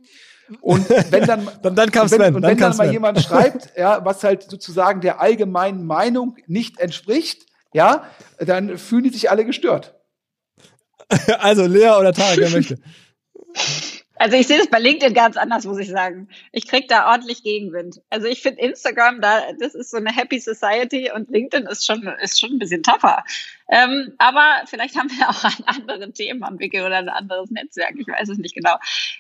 [0.62, 3.22] Und wenn dann, dann, dann kam wenn, Sven, und dann wenn kam dann mal jemand
[3.22, 9.30] schreibt, ja, was halt sozusagen der allgemeinen Meinung nicht entspricht, ja, dann fühlen die sich
[9.30, 9.96] alle gestört.
[11.40, 12.80] Also Lea oder Tarek, wer möchte.
[14.20, 16.28] Also ich sehe das bei LinkedIn ganz anders, muss ich sagen.
[16.52, 18.02] Ich krieg da ordentlich Gegenwind.
[18.10, 22.04] Also ich finde Instagram da, das ist so eine Happy Society und LinkedIn ist schon,
[22.22, 23.24] ist schon ein bisschen tougher.
[23.70, 27.96] Ähm, aber vielleicht haben wir auch an andere Themen am Wickel oder ein anderes Netzwerk.
[27.98, 28.76] Ich weiß es nicht genau.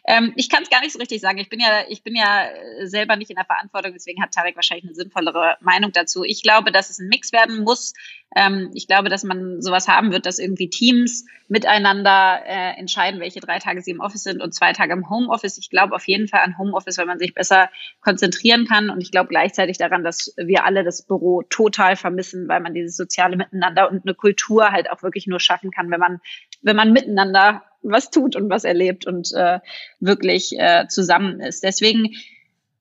[0.06, 1.38] Ähm, ich kann es gar nicht so richtig sagen.
[1.38, 2.48] Ich bin ja, ich bin ja
[2.84, 6.24] selber nicht in der Verantwortung, deswegen hat Tarek wahrscheinlich eine sinnvollere Meinung dazu.
[6.24, 7.93] Ich glaube, dass es ein Mix werden muss.
[8.36, 13.39] Ähm, ich glaube, dass man sowas haben wird, dass irgendwie Teams miteinander äh, entscheiden, welche
[13.39, 15.58] drei Tage sie im Office sind und zwei Tage im Homeoffice.
[15.58, 17.70] Ich glaube auf jeden Fall an Homeoffice, weil man sich besser
[18.02, 18.89] konzentrieren kann.
[18.89, 22.98] Und ich glaube gleichzeitig daran, dass wir alle das Büro total vermissen, weil man dieses
[22.98, 26.19] soziale Miteinander und eine Kultur halt auch wirklich nur schaffen kann, wenn man,
[26.61, 29.59] wenn man miteinander was tut und was erlebt und äh,
[29.99, 31.63] wirklich äh, zusammen ist.
[31.63, 32.15] Deswegen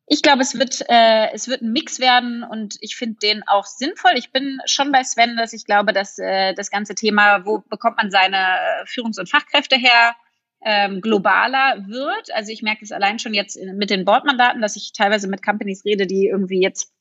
[0.09, 3.65] ich glaube, es wird, äh, es wird ein Mix werden und ich finde den auch
[3.65, 4.13] sinnvoll.
[4.15, 7.97] Ich bin schon bei Sven, dass ich glaube, dass äh, das ganze Thema, wo bekommt
[7.97, 10.15] man seine äh, Führungs- und Fachkräfte her,
[10.65, 12.33] ähm, globaler wird.
[12.33, 15.45] Also ich merke es allein schon jetzt in, mit den Bordmandaten, dass ich teilweise mit
[15.45, 16.93] Companies rede, die irgendwie jetzt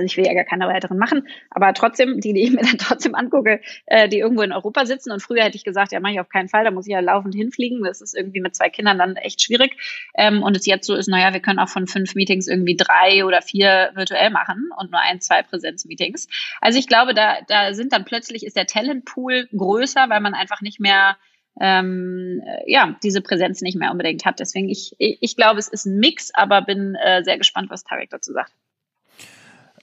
[0.00, 2.78] also ich will ja gar keine weiteren machen, aber trotzdem, die, die ich mir dann
[2.78, 5.12] trotzdem angucke, äh, die irgendwo in Europa sitzen.
[5.12, 7.00] Und früher hätte ich gesagt, ja, mache ich auf keinen Fall, da muss ich ja
[7.00, 7.82] laufend hinfliegen.
[7.84, 9.76] Das ist irgendwie mit zwei Kindern dann echt schwierig.
[10.14, 13.24] Ähm, und es jetzt so ist, naja, wir können auch von fünf Meetings irgendwie drei
[13.24, 16.28] oder vier virtuell machen und nur ein, zwei Präsenzmeetings.
[16.60, 20.62] Also ich glaube, da, da sind dann plötzlich, ist der Talentpool größer, weil man einfach
[20.62, 21.16] nicht mehr
[21.60, 24.40] ähm, ja, diese Präsenz nicht mehr unbedingt hat.
[24.40, 28.08] Deswegen, ich, ich, glaube, es ist ein Mix, aber bin äh, sehr gespannt, was Tarek
[28.10, 28.52] dazu sagt.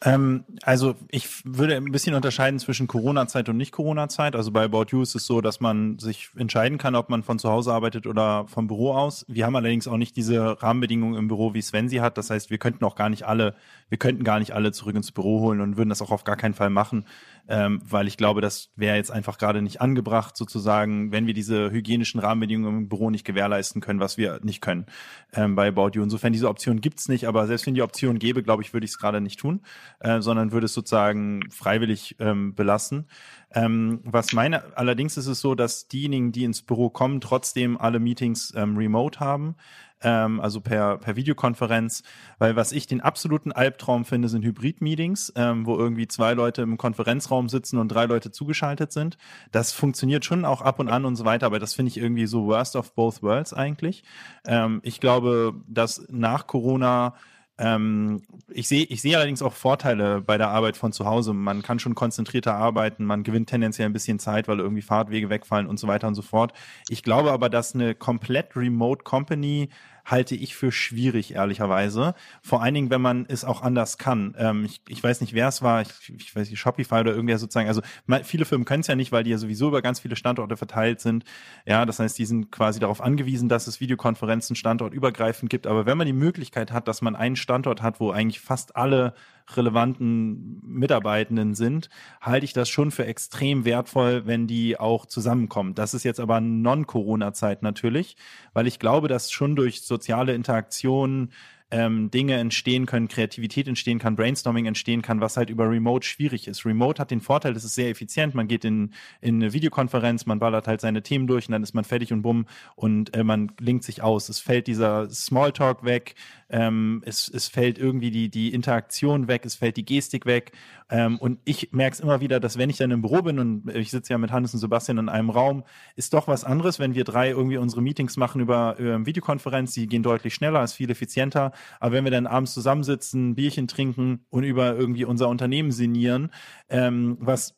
[0.04, 4.36] Ähm, also ich würde ein bisschen unterscheiden zwischen Corona-Zeit und Nicht-Corona-Zeit.
[4.36, 7.40] Also bei About You ist es so, dass man sich entscheiden kann, ob man von
[7.40, 9.26] zu Hause arbeitet oder vom Büro aus.
[9.28, 12.18] Wir haben allerdings auch nicht diese Rahmenbedingungen im Büro, wie Sven sie hat.
[12.18, 13.56] Das heißt, wir könnten auch gar nicht alle,
[13.90, 16.38] wir könnten gar nicht alle zurück ins Büro holen und würden das auch auf gar
[16.38, 17.06] keinen Fall machen,
[17.48, 21.72] ähm, weil ich glaube, das wäre jetzt einfach gerade nicht angebracht, sozusagen, wenn wir diese
[21.72, 24.86] hygienischen Rahmenbedingungen im Büro nicht gewährleisten können, was wir nicht können
[25.34, 26.04] ähm, bei About You.
[26.04, 28.92] Insofern diese Option gibt's nicht, aber selbst wenn die Option gäbe, glaube ich, würde ich
[28.92, 29.62] es gerade nicht tun
[30.00, 33.08] äh, sondern würde es sozusagen freiwillig ähm, belassen.
[33.54, 38.00] Ähm, was meine, allerdings ist es so, dass diejenigen, die ins Büro kommen, trotzdem alle
[38.00, 39.56] Meetings ähm, remote haben,
[40.02, 42.04] ähm, also per, per Videokonferenz,
[42.38, 46.78] weil was ich den absoluten Albtraum finde, sind Hybrid-Meetings, ähm, wo irgendwie zwei Leute im
[46.78, 49.18] Konferenzraum sitzen und drei Leute zugeschaltet sind.
[49.52, 52.28] Das funktioniert schon auch ab und an und so weiter, aber das finde ich irgendwie
[52.28, 54.04] so worst of both worlds eigentlich.
[54.46, 57.16] Ähm, ich glaube, dass nach Corona
[57.60, 61.34] ähm, ich sehe ich sehe allerdings auch Vorteile bei der Arbeit von zu Hause.
[61.34, 65.68] Man kann schon konzentrierter arbeiten, man gewinnt tendenziell ein bisschen Zeit, weil irgendwie Fahrtwege wegfallen
[65.68, 66.54] und so weiter und so fort.
[66.90, 69.70] Ich glaube aber, dass eine komplett Remote Company
[70.08, 72.16] halte ich für schwierig, ehrlicherweise.
[72.42, 74.34] Vor allen Dingen, wenn man es auch anders kann.
[74.38, 77.38] Ähm, ich, ich weiß nicht, wer es war, ich, ich weiß nicht, Shopify oder irgendwer
[77.38, 77.68] sozusagen.
[77.68, 77.82] Also
[78.24, 81.02] viele Firmen können es ja nicht, weil die ja sowieso über ganz viele Standorte verteilt
[81.02, 81.26] sind.
[81.66, 85.68] Ja, das heißt, die sind quasi darauf angewiesen, dass es Videokonferenzen standortübergreifend gibt.
[85.68, 89.14] Aber wenn man die Möglichkeit hat, dass man einen Standort hat, wo eigentlich fast alle
[89.56, 91.90] relevanten Mitarbeitenden sind,
[92.22, 95.74] halte ich das schon für extrem wertvoll, wenn die auch zusammenkommen.
[95.76, 98.18] Das ist jetzt aber Non-Corona-Zeit natürlich,
[98.54, 101.30] weil ich glaube, dass schon durch soziale Interaktion
[101.70, 106.48] ähm, Dinge entstehen können, Kreativität entstehen kann, Brainstorming entstehen kann, was halt über Remote schwierig
[106.48, 106.66] ist.
[106.66, 108.34] Remote hat den Vorteil, es ist sehr effizient.
[108.36, 111.74] Man geht in, in eine Videokonferenz, man ballert halt seine Themen durch und dann ist
[111.74, 112.46] man fertig und bumm
[112.76, 114.30] und äh, man linkt sich aus.
[114.30, 116.16] Es fällt dieser Smalltalk weg,
[116.50, 120.54] ähm, es, es fällt irgendwie die, die Interaktion weg, es fällt die Gestik weg.
[120.90, 123.70] Ähm, und ich merke es immer wieder, dass wenn ich dann im Büro bin und
[123.76, 125.66] ich sitze ja mit Hannes und Sebastian in einem Raum,
[125.98, 129.74] ist doch was anderes, wenn wir drei irgendwie unsere Meetings machen über, über Videokonferenz.
[129.74, 131.52] Die gehen deutlich schneller, ist viel effizienter.
[131.80, 136.32] Aber wenn wir dann abends zusammensitzen, Bierchen trinken und über irgendwie unser Unternehmen sinnieren,
[136.70, 137.56] ähm, was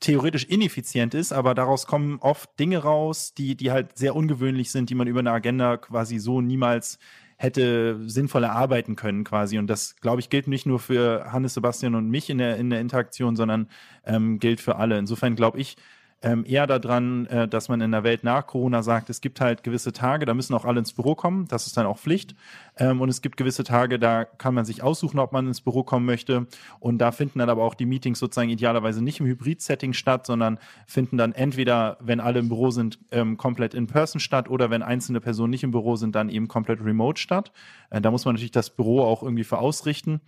[0.00, 4.90] theoretisch ineffizient ist, aber daraus kommen oft Dinge raus, die, die halt sehr ungewöhnlich sind,
[4.90, 6.98] die man über eine Agenda quasi so niemals
[7.40, 9.58] hätte sinnvoll erarbeiten können quasi.
[9.58, 12.68] Und das, glaube ich, gilt nicht nur für Hannes, Sebastian und mich in der, in
[12.68, 13.68] der Interaktion, sondern
[14.04, 14.98] ähm, gilt für alle.
[14.98, 15.76] Insofern glaube ich,
[16.22, 19.62] ähm, eher daran, äh, dass man in der Welt nach Corona sagt, es gibt halt
[19.62, 22.34] gewisse Tage, da müssen auch alle ins Büro kommen, das ist dann auch Pflicht.
[22.76, 25.82] Ähm, und es gibt gewisse Tage, da kann man sich aussuchen, ob man ins Büro
[25.82, 26.46] kommen möchte.
[26.78, 30.58] Und da finden dann aber auch die Meetings sozusagen idealerweise nicht im Hybrid-Setting statt, sondern
[30.86, 34.82] finden dann entweder, wenn alle im Büro sind, ähm, komplett in Person statt oder wenn
[34.82, 37.50] einzelne Personen nicht im Büro sind, dann eben komplett remote statt.
[37.88, 40.20] Äh, da muss man natürlich das Büro auch irgendwie für ausrichten.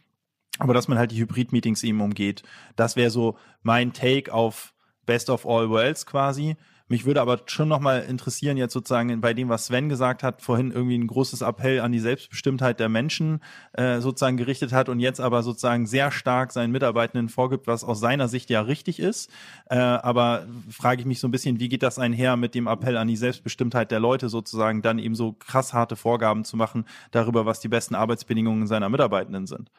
[0.59, 2.43] Aber dass man halt die Hybrid-Meetings eben umgeht,
[2.77, 4.72] das wäre so mein Take auf
[5.07, 6.57] Best of All Worlds quasi.
[6.93, 10.73] Mich würde aber schon nochmal interessieren, jetzt sozusagen bei dem, was Sven gesagt hat, vorhin
[10.73, 13.41] irgendwie ein großes Appell an die Selbstbestimmtheit der Menschen
[13.73, 17.99] äh, sozusagen gerichtet hat und jetzt aber sozusagen sehr stark seinen Mitarbeitenden vorgibt, was aus
[17.99, 19.31] seiner Sicht ja richtig ist.
[19.71, 22.99] Äh, aber frage ich mich so ein bisschen, wie geht das einher mit dem Appell
[22.99, 27.47] an die Selbstbestimmtheit der Leute sozusagen, dann eben so krass harte Vorgaben zu machen darüber,
[27.47, 29.71] was die besten Arbeitsbedingungen seiner Mitarbeitenden sind?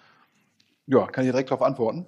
[0.87, 2.07] Ja, kann ich direkt darauf antworten.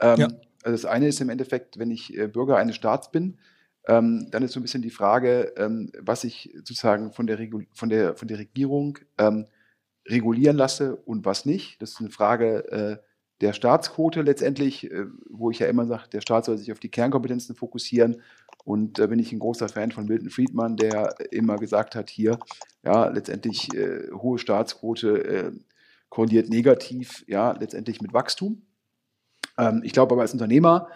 [0.00, 0.28] Ähm, ja.
[0.62, 3.38] Also das eine ist im Endeffekt, wenn ich äh, Bürger eines Staats bin,
[3.86, 7.38] ähm, dann ist so ein bisschen die Frage, ähm, was ich sozusagen von der,
[7.72, 9.46] von der, von der Regierung ähm,
[10.08, 11.82] regulieren lasse und was nicht.
[11.82, 12.96] Das ist eine Frage äh,
[13.40, 16.90] der Staatsquote letztendlich, äh, wo ich ja immer sage, der Staat soll sich auf die
[16.90, 18.22] Kernkompetenzen fokussieren.
[18.64, 22.38] Und da bin ich ein großer Fan von Milton Friedman, der immer gesagt hat, hier,
[22.84, 25.52] ja, letztendlich äh, hohe Staatsquote äh,
[26.08, 28.62] korreliert negativ, ja, letztendlich mit Wachstum.
[29.62, 30.88] Ähm, ich glaube aber als Unternehmer,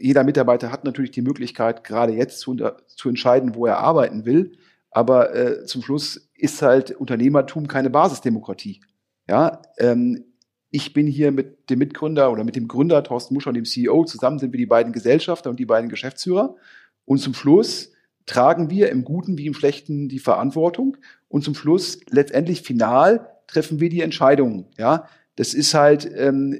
[0.00, 2.56] jeder Mitarbeiter hat natürlich die Möglichkeit, gerade jetzt zu,
[2.86, 4.52] zu entscheiden, wo er arbeiten will.
[4.90, 8.80] Aber äh, zum Schluss ist halt Unternehmertum keine Basisdemokratie.
[9.28, 10.24] Ja, ähm,
[10.70, 14.04] ich bin hier mit dem Mitgründer oder mit dem Gründer Thorsten Muscher und dem CEO
[14.04, 16.56] zusammen sind wir die beiden Gesellschafter und die beiden Geschäftsführer.
[17.04, 17.92] Und zum Schluss
[18.26, 20.96] tragen wir im Guten wie im Schlechten die Verantwortung.
[21.28, 24.66] Und zum Schluss letztendlich final treffen wir die Entscheidungen.
[24.78, 26.58] Ja, das ist halt ähm,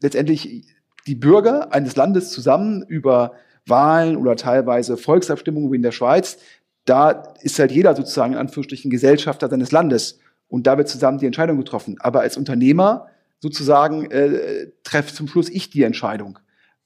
[0.00, 0.66] letztendlich
[1.06, 3.32] die Bürger eines Landes zusammen über
[3.66, 6.38] Wahlen oder teilweise Volksabstimmungen wie in der Schweiz.
[6.84, 11.26] Da ist halt jeder sozusagen in Anführungsstrichen Gesellschafter seines Landes und da wird zusammen die
[11.26, 11.96] Entscheidung getroffen.
[12.00, 13.08] Aber als Unternehmer
[13.40, 16.38] sozusagen äh, treffe zum Schluss ich die Entscheidung.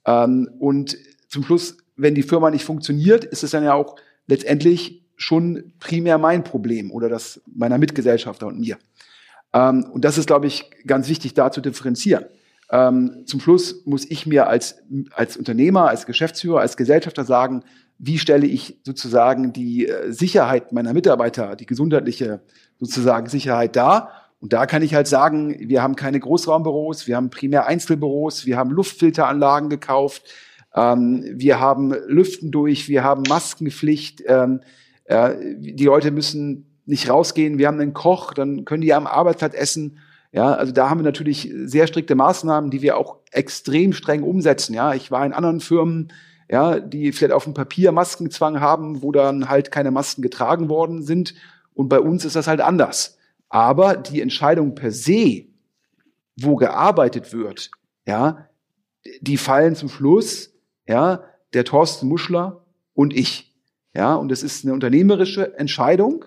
[0.07, 0.97] Ähm, und
[1.29, 3.97] zum Schluss, wenn die Firma nicht funktioniert, ist es dann ja auch
[4.27, 8.79] letztendlich schon primär mein Problem oder das meiner Mitgesellschafter und mir.
[9.53, 12.27] Ähm, und das ist, glaube ich, ganz wichtig, da zu differenzieren.
[12.71, 14.83] Ähm, zum Schluss muss ich mir als,
[15.14, 17.62] als Unternehmer, als Geschäftsführer, als Gesellschafter sagen,
[17.99, 22.41] wie stelle ich sozusagen die äh, Sicherheit meiner Mitarbeiter, die gesundheitliche
[22.79, 24.11] sozusagen Sicherheit dar.
[24.41, 28.57] Und da kann ich halt sagen, wir haben keine Großraumbüros, wir haben primär Einzelbüros, wir
[28.57, 30.25] haben Luftfilteranlagen gekauft,
[30.75, 34.61] ähm, wir haben Lüften durch, wir haben Maskenpflicht, ähm,
[35.05, 39.55] äh, die Leute müssen nicht rausgehen, wir haben einen Koch, dann können die am Arbeitsplatz
[39.55, 39.99] essen.
[40.37, 44.74] Ja, also da haben wir natürlich sehr strikte Maßnahmen, die wir auch extrem streng umsetzen.
[44.74, 46.12] Ja, ich war in anderen Firmen,
[46.51, 51.03] ja, die vielleicht auf dem Papier Maskenzwang haben, wo dann halt keine Masken getragen worden
[51.03, 51.34] sind.
[51.72, 53.16] Und bei uns ist das halt anders.
[53.49, 55.47] Aber die Entscheidung per se,
[56.39, 57.70] wo gearbeitet wird,
[58.07, 58.47] ja,
[59.22, 60.53] die fallen zum Schluss,
[60.87, 61.24] ja,
[61.55, 63.57] der Thorsten Muschler und ich.
[63.95, 66.26] Ja, und das ist eine unternehmerische Entscheidung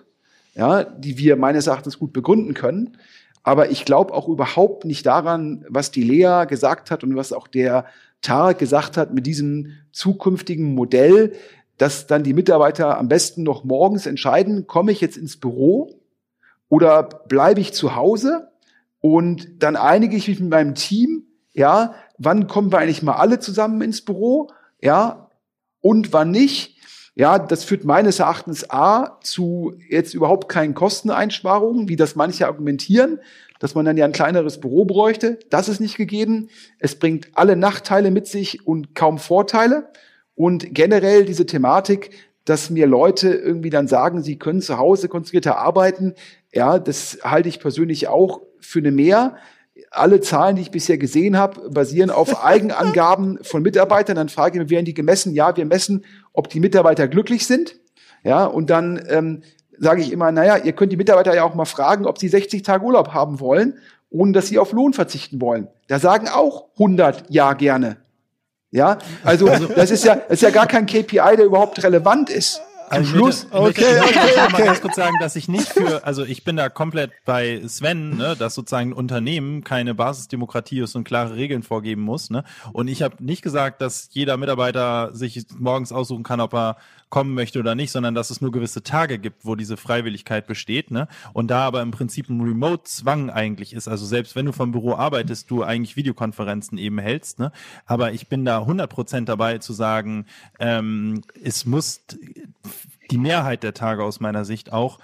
[0.54, 2.96] ja, die wir meines Erachtens gut begründen können.
[3.42, 7.48] Aber ich glaube auch überhaupt nicht daran, was die Lea gesagt hat und was auch
[7.48, 7.86] der
[8.20, 11.32] Tarek gesagt hat mit diesem zukünftigen Modell,
[11.78, 15.98] dass dann die Mitarbeiter am besten noch morgens entscheiden, komme ich jetzt ins Büro
[16.68, 18.50] oder bleibe ich zu Hause
[19.00, 23.38] und dann einige ich mich mit meinem Team, ja, wann kommen wir eigentlich mal alle
[23.38, 24.50] zusammen ins Büro,
[24.82, 25.30] ja,
[25.80, 26.76] und wann nicht.
[27.14, 33.18] Ja, das führt meines Erachtens A zu jetzt überhaupt keinen Kosteneinsparungen, wie das manche argumentieren,
[33.58, 35.38] dass man dann ja ein kleineres Büro bräuchte.
[35.50, 36.48] Das ist nicht gegeben.
[36.78, 39.90] Es bringt alle Nachteile mit sich und kaum Vorteile.
[40.34, 42.10] Und generell diese Thematik,
[42.44, 46.14] dass mir Leute irgendwie dann sagen, sie können zu Hause konzentrierter arbeiten,
[46.52, 49.36] ja, das halte ich persönlich auch für eine Mehr
[49.90, 54.16] alle Zahlen, die ich bisher gesehen habe, basieren auf Eigenangaben von Mitarbeitern.
[54.16, 55.34] Dann frage ich mich, werden die gemessen?
[55.34, 57.76] Ja, wir messen, ob die Mitarbeiter glücklich sind.
[58.22, 59.42] Ja, und dann ähm,
[59.78, 62.62] sage ich immer, naja, ihr könnt die Mitarbeiter ja auch mal fragen, ob sie 60
[62.62, 63.78] Tage Urlaub haben wollen,
[64.10, 65.68] ohne dass sie auf Lohn verzichten wollen.
[65.88, 67.96] Da sagen auch 100 ja gerne.
[68.72, 72.30] Ja, also, also das ist ja, das ist ja gar kein KPI, der überhaupt relevant
[72.30, 72.60] ist.
[72.90, 73.44] Also Zum Schluss?
[73.44, 74.64] Ich möchte, ich Okay, ich okay, mal okay.
[74.64, 78.34] ganz kurz sagen, dass ich nicht für, also ich bin da komplett bei Sven, ne,
[78.36, 82.30] dass sozusagen ein Unternehmen keine Basisdemokratie ist und klare Regeln vorgeben muss.
[82.30, 82.42] Ne?
[82.72, 86.76] Und ich habe nicht gesagt, dass jeder Mitarbeiter sich morgens aussuchen kann, ob er
[87.10, 90.90] kommen möchte oder nicht, sondern dass es nur gewisse Tage gibt, wo diese Freiwilligkeit besteht.
[90.90, 91.08] Ne?
[91.32, 94.94] Und da aber im Prinzip ein Remote-Zwang eigentlich ist, also selbst wenn du vom Büro
[94.94, 97.38] arbeitest, du eigentlich Videokonferenzen eben hältst.
[97.38, 97.52] Ne?
[97.84, 100.26] Aber ich bin da 100% dabei zu sagen,
[100.60, 102.00] ähm, es muss
[103.10, 104.98] die Mehrheit der Tage aus meiner Sicht auch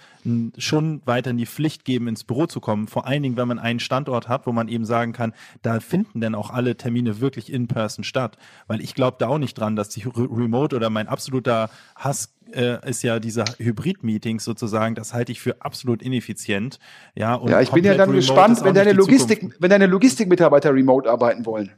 [0.58, 2.88] schon weiterhin die Pflicht geben, ins Büro zu kommen.
[2.88, 5.32] Vor allen Dingen, wenn man einen Standort hat, wo man eben sagen kann,
[5.62, 8.36] da finden denn auch alle Termine wirklich in person statt.
[8.66, 12.34] Weil ich glaube da auch nicht dran, dass die Re Remote oder mein absoluter Hass
[12.52, 16.78] äh, ist ja diese Hybrid-Meetings sozusagen, das halte ich für absolut ineffizient.
[17.14, 18.92] Ja, und Ja, ich bin ja dann gespannt, wenn deine.
[18.92, 21.72] Logistik, wenn deine Logistikmitarbeiter remote arbeiten wollen.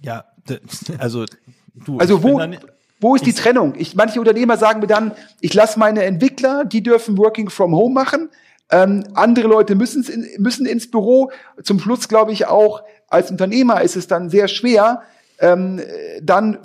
[0.00, 0.24] Ja,
[0.98, 1.24] also
[1.74, 1.98] du.
[1.98, 2.40] Also wo,
[3.00, 3.74] wo ist die Trennung?
[3.76, 7.94] Ich, manche Unternehmer sagen mir dann, ich lasse meine Entwickler, die dürfen Working from Home
[7.94, 8.28] machen.
[8.70, 11.32] Ähm, andere Leute müssen, in, müssen ins Büro.
[11.62, 15.02] Zum Schluss glaube ich auch, als Unternehmer ist es dann sehr schwer,
[15.40, 16.58] ähm, äh, dann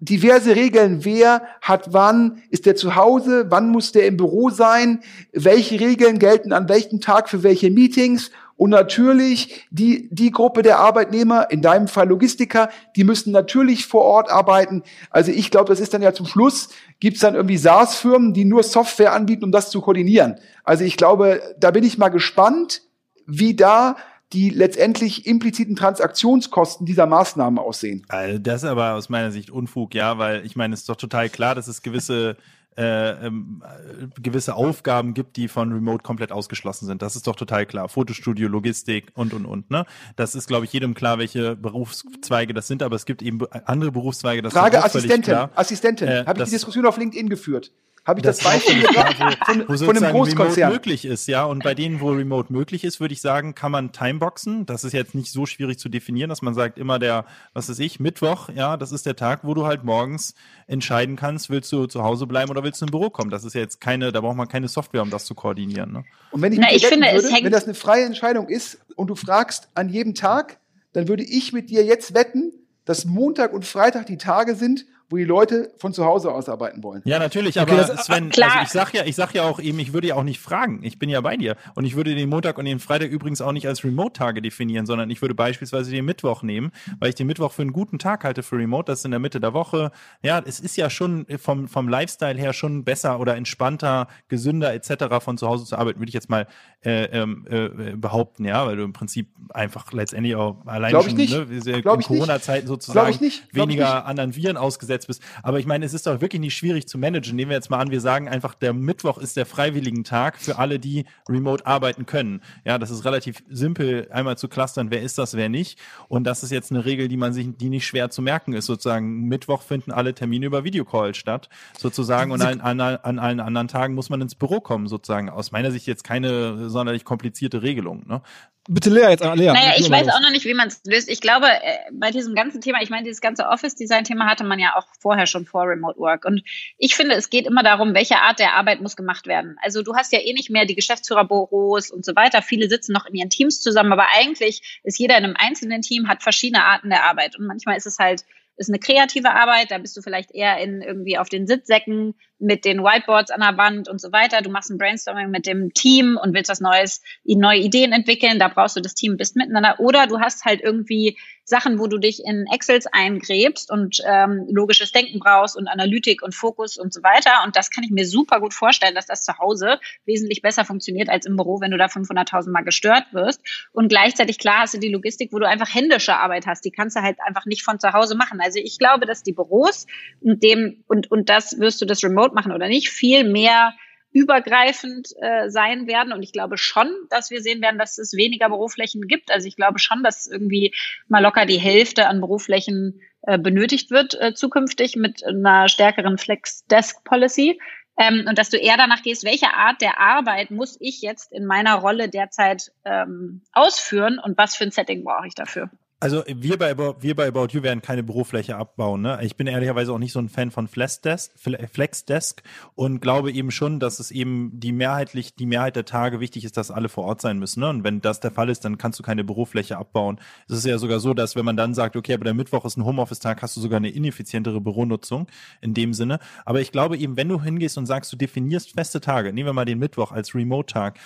[0.00, 5.00] diverse Regeln, wer hat wann, ist der zu Hause, wann muss der im Büro sein,
[5.32, 8.32] welche Regeln gelten an welchem Tag für welche Meetings
[8.62, 14.02] und natürlich die, die Gruppe der Arbeitnehmer, in deinem Fall Logistiker, die müssen natürlich vor
[14.02, 14.84] Ort arbeiten.
[15.10, 16.68] Also ich glaube, das ist dann ja zum Schluss,
[17.00, 20.36] gibt's dann irgendwie SaaS-Firmen, die nur Software anbieten, um das zu koordinieren.
[20.62, 22.82] Also ich glaube, da bin ich mal gespannt,
[23.26, 23.96] wie da
[24.32, 28.06] die letztendlich impliziten Transaktionskosten dieser Maßnahmen aussehen.
[28.10, 30.94] Also das ist aber aus meiner Sicht Unfug, ja, weil ich meine, es ist doch
[30.94, 32.36] total klar, dass es gewisse
[32.76, 37.02] äh, ähm, äh, gewisse Aufgaben gibt, die von Remote komplett ausgeschlossen sind.
[37.02, 37.88] Das ist doch total klar.
[37.88, 39.70] Fotostudio, Logistik und und und.
[39.70, 39.84] Ne,
[40.16, 42.82] das ist, glaube ich, jedem klar, welche Berufszweige das sind.
[42.82, 44.42] Aber es gibt eben be- andere Berufszweige.
[44.42, 45.34] Das Frage Assistentin.
[45.54, 46.08] Assistentin.
[46.08, 47.72] Äh, Habe ich die Diskussion auf LinkedIn geführt?
[48.04, 50.72] Habe ich das, auch Beispiel gebracht wo, von, wo von einem sozusagen Remote Großkonzern?
[50.72, 51.44] möglich ist, ja.
[51.44, 54.66] Und bei denen, wo Remote möglich ist, würde ich sagen, kann man Timeboxen.
[54.66, 57.78] Das ist jetzt nicht so schwierig zu definieren, dass man sagt, immer der, was weiß
[57.78, 60.34] ich, Mittwoch, ja, das ist der Tag, wo du halt morgens
[60.66, 63.30] entscheiden kannst, willst du zu Hause bleiben oder willst du im Büro kommen.
[63.30, 65.92] Das ist ja jetzt keine, da braucht man keine Software, um das zu koordinieren.
[65.92, 66.04] Ne?
[66.32, 69.08] Und wenn ich, Na, ich finde, würde, hängt- wenn das eine freie Entscheidung ist und
[69.08, 70.58] du fragst an jedem Tag,
[70.92, 72.52] dann würde ich mit dir jetzt wetten,
[72.84, 76.82] dass Montag und Freitag die Tage sind, wo die Leute von zu Hause aus arbeiten
[76.82, 77.02] wollen.
[77.04, 78.50] Ja, natürlich, Okay, aber das- Sven, klar.
[78.52, 80.80] also ich sag ja, ich sag ja auch eben, ich würde ja auch nicht fragen.
[80.82, 81.56] Ich bin ja bei dir.
[81.74, 85.10] Und ich würde den Montag und den Freitag übrigens auch nicht als Remote-Tage definieren, sondern
[85.10, 88.42] ich würde beispielsweise den Mittwoch nehmen, weil ich den Mittwoch für einen guten Tag halte
[88.42, 88.90] für Remote.
[88.90, 89.90] Das ist in der Mitte der Woche.
[90.22, 95.22] Ja, es ist ja schon vom, vom Lifestyle her schon besser oder entspannter, gesünder etc.
[95.22, 96.46] von zu Hause zu arbeiten, würde ich jetzt mal
[96.84, 101.10] äh, ähm, äh, behaupten, ja, weil du im Prinzip einfach letztendlich auch allein Glaub ich
[101.10, 101.32] schon nicht.
[101.32, 102.06] Ne, in ich nicht.
[102.08, 103.50] Corona-Zeiten sozusagen ich nicht.
[103.52, 104.06] Glaub ich weniger nicht.
[104.06, 105.22] anderen Viren ausgesetzt bist.
[105.42, 107.36] Aber ich meine, es ist doch wirklich nicht schwierig zu managen.
[107.36, 110.58] Nehmen wir jetzt mal an, wir sagen einfach, der Mittwoch ist der freiwilligen Tag für
[110.58, 112.40] alle, die remote arbeiten können.
[112.64, 115.78] Ja, das ist relativ simpel, einmal zu clustern, wer ist das, wer nicht.
[116.08, 118.66] Und das ist jetzt eine Regel, die man sich, die nicht schwer zu merken ist.
[118.66, 121.48] Sozusagen, Mittwoch finden alle Termine über Videocall statt,
[121.78, 122.32] sozusagen.
[122.32, 125.30] Und an, an, an allen anderen Tagen muss man ins Büro kommen, sozusagen.
[125.30, 128.04] Aus meiner Sicht jetzt keine sonderlich komplizierte Regelung.
[128.06, 128.22] Ne?
[128.68, 129.46] Bitte Lea jetzt, Lea.
[129.46, 131.08] Naja, ich weiß auch noch nicht, wie man es löst.
[131.08, 134.74] Ich glaube, äh, bei diesem ganzen Thema, ich meine, dieses ganze Office-Design-Thema hatte man ja
[134.76, 136.24] auch vorher schon vor Remote Work.
[136.24, 136.44] Und
[136.78, 139.56] ich finde, es geht immer darum, welche Art der Arbeit muss gemacht werden.
[139.62, 142.40] Also du hast ja eh nicht mehr die Geschäftsführerbüros und so weiter.
[142.40, 146.06] Viele sitzen noch in ihren Teams zusammen, aber eigentlich ist jeder in einem einzelnen Team,
[146.06, 147.36] hat verschiedene Arten der Arbeit.
[147.36, 148.24] Und manchmal ist es halt,
[148.56, 152.64] ist eine kreative Arbeit, da bist du vielleicht eher in irgendwie auf den Sitzsäcken mit
[152.64, 154.42] den Whiteboards an der Wand und so weiter.
[154.42, 158.38] Du machst ein Brainstorming mit dem Team und willst was Neues, neue Ideen entwickeln.
[158.38, 159.76] Da brauchst du das Team, bist miteinander.
[159.78, 164.92] Oder du hast halt irgendwie Sachen, wo du dich in Excels eingräbst und ähm, logisches
[164.92, 167.42] Denken brauchst und Analytik und Fokus und so weiter.
[167.44, 171.08] Und das kann ich mir super gut vorstellen, dass das zu Hause wesentlich besser funktioniert
[171.08, 173.40] als im Büro, wenn du da 500.000 Mal gestört wirst.
[173.72, 176.64] Und gleichzeitig, klar, hast du die Logistik, wo du einfach händische Arbeit hast.
[176.64, 178.40] Die kannst du halt einfach nicht von zu Hause machen.
[178.40, 179.86] Also ich glaube, dass die Büros
[180.20, 183.74] und dem, und, und das wirst du das remote machen oder nicht, viel mehr
[184.12, 186.12] übergreifend äh, sein werden.
[186.12, 189.30] Und ich glaube schon, dass wir sehen werden, dass es weniger Büroflächen gibt.
[189.30, 190.74] Also ich glaube schon, dass irgendwie
[191.08, 197.58] mal locker die Hälfte an Büroflächen äh, benötigt wird äh, zukünftig mit einer stärkeren Flex-Desk-Policy.
[197.98, 201.46] Ähm, und dass du eher danach gehst, welche Art der Arbeit muss ich jetzt in
[201.46, 205.70] meiner Rolle derzeit ähm, ausführen und was für ein Setting brauche ich dafür?
[206.02, 209.02] Also wir bei, wir bei About You werden keine Bürofläche abbauen.
[209.02, 209.20] Ne?
[209.22, 212.42] Ich bin ehrlicherweise auch nicht so ein Fan von Flexdesk,
[212.74, 216.56] und glaube eben schon, dass es eben die mehrheitlich die Mehrheit der Tage wichtig ist,
[216.56, 217.60] dass alle vor Ort sein müssen.
[217.60, 217.68] Ne?
[217.68, 220.18] Und wenn das der Fall ist, dann kannst du keine Bürofläche abbauen.
[220.48, 222.76] Es ist ja sogar so, dass wenn man dann sagt, okay, aber der Mittwoch ist
[222.76, 225.28] ein Homeoffice-Tag, hast du sogar eine ineffizientere Büronutzung
[225.60, 226.18] in dem Sinne.
[226.44, 229.52] Aber ich glaube eben, wenn du hingehst und sagst, du definierst feste Tage, nehmen wir
[229.52, 230.98] mal den Mittwoch als Remote-Tag,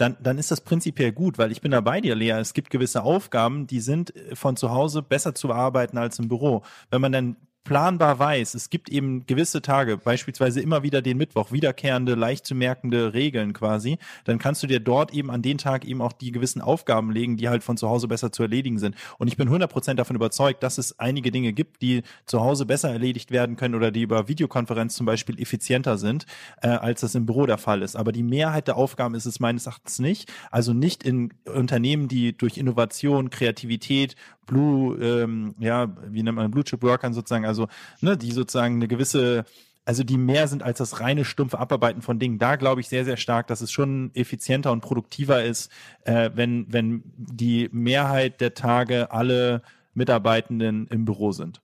[0.00, 2.30] dann, dann ist das prinzipiell gut, weil ich bin da bei dir, Lea.
[2.30, 6.62] Es gibt gewisse Aufgaben, die sind von zu Hause besser zu bearbeiten als im Büro.
[6.90, 11.52] Wenn man dann planbar weiß, es gibt eben gewisse Tage, beispielsweise immer wieder den Mittwoch,
[11.52, 15.84] wiederkehrende, leicht zu merkende Regeln quasi, dann kannst du dir dort eben an den Tag
[15.84, 18.96] eben auch die gewissen Aufgaben legen, die halt von zu Hause besser zu erledigen sind.
[19.18, 22.90] Und ich bin 100% davon überzeugt, dass es einige Dinge gibt, die zu Hause besser
[22.90, 26.26] erledigt werden können oder die über Videokonferenz zum Beispiel effizienter sind,
[26.62, 27.96] äh, als das im Büro der Fall ist.
[27.96, 30.32] Aber die Mehrheit der Aufgaben ist es meines Erachtens nicht.
[30.50, 34.16] Also nicht in Unternehmen, die durch Innovation, Kreativität,
[34.50, 37.68] Blue, ähm, ja, wie nennt man Blue Chip Workern sozusagen, also
[38.00, 39.44] ne, die sozusagen eine gewisse
[39.86, 42.38] also die mehr sind als das reine stumpfe Abarbeiten von Dingen.
[42.38, 45.70] Da glaube ich sehr, sehr stark, dass es schon effizienter und produktiver ist,
[46.04, 49.62] äh, wenn, wenn die Mehrheit der Tage alle
[49.94, 51.60] Mitarbeitenden im Büro sind.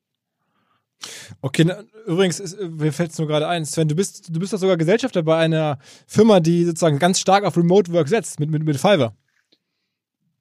[1.41, 4.53] Okay, na, übrigens, ist, mir fällt es nur gerade ein, Sven, du bist, du bist
[4.53, 8.51] doch sogar Gesellschafter bei einer Firma, die sozusagen ganz stark auf Remote Work setzt, mit,
[8.51, 9.14] mit, mit Fiverr.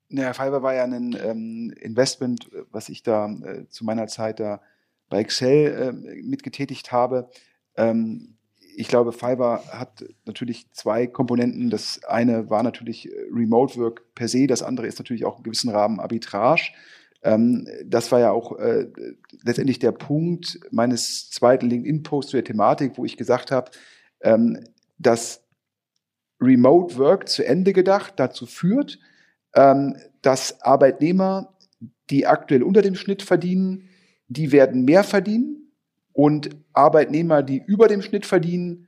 [0.10, 4.62] Naja, Fiverr war ja ein ähm, Investment, was ich da äh, zu meiner Zeit da
[5.10, 7.30] bei Excel äh, mitgetätigt habe.
[7.76, 8.38] Ähm,
[8.78, 11.70] ich glaube, Fiverr hat natürlich zwei Komponenten.
[11.70, 15.44] Das eine war natürlich äh, Remote Work per se, das andere ist natürlich auch im
[15.44, 16.72] gewissen Rahmen Arbitrage.
[17.24, 18.88] Ähm, das war ja auch äh,
[19.44, 23.72] letztendlich der Punkt meines zweiten LinkedIn-Posts zu der Thematik, wo ich gesagt habe,
[24.22, 24.64] ähm,
[25.00, 25.44] dass
[26.40, 29.00] Remote Work zu Ende gedacht dazu führt,
[29.56, 31.56] ähm, dass Arbeitnehmer,
[32.10, 33.90] die aktuell unter dem Schnitt verdienen,
[34.28, 35.72] die werden mehr verdienen
[36.14, 38.88] und Arbeitnehmer, die über dem Schnitt verdienen,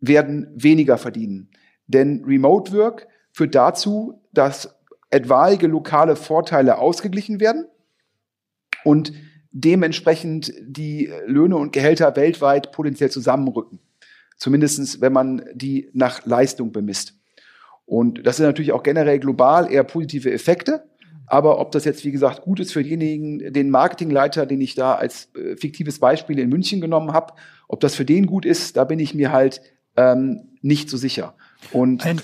[0.00, 1.50] werden weniger verdienen.
[1.86, 4.74] Denn Remote Work führt dazu, dass
[5.10, 7.66] etwaige lokale Vorteile ausgeglichen werden
[8.84, 9.12] und
[9.50, 13.78] dementsprechend die Löhne und Gehälter weltweit potenziell zusammenrücken.
[14.36, 17.14] Zumindestens, wenn man die nach Leistung bemisst.
[17.86, 20.84] Und das sind natürlich auch generell global eher positive Effekte.
[21.26, 24.94] Aber ob das jetzt, wie gesagt, gut ist für diejenigen, den Marketingleiter, den ich da
[24.94, 27.34] als äh, fiktives Beispiel in München genommen habe,
[27.68, 29.62] ob das für den gut ist, da bin ich mir halt
[29.96, 31.34] ähm, nicht so sicher.
[31.72, 32.20] Und Ein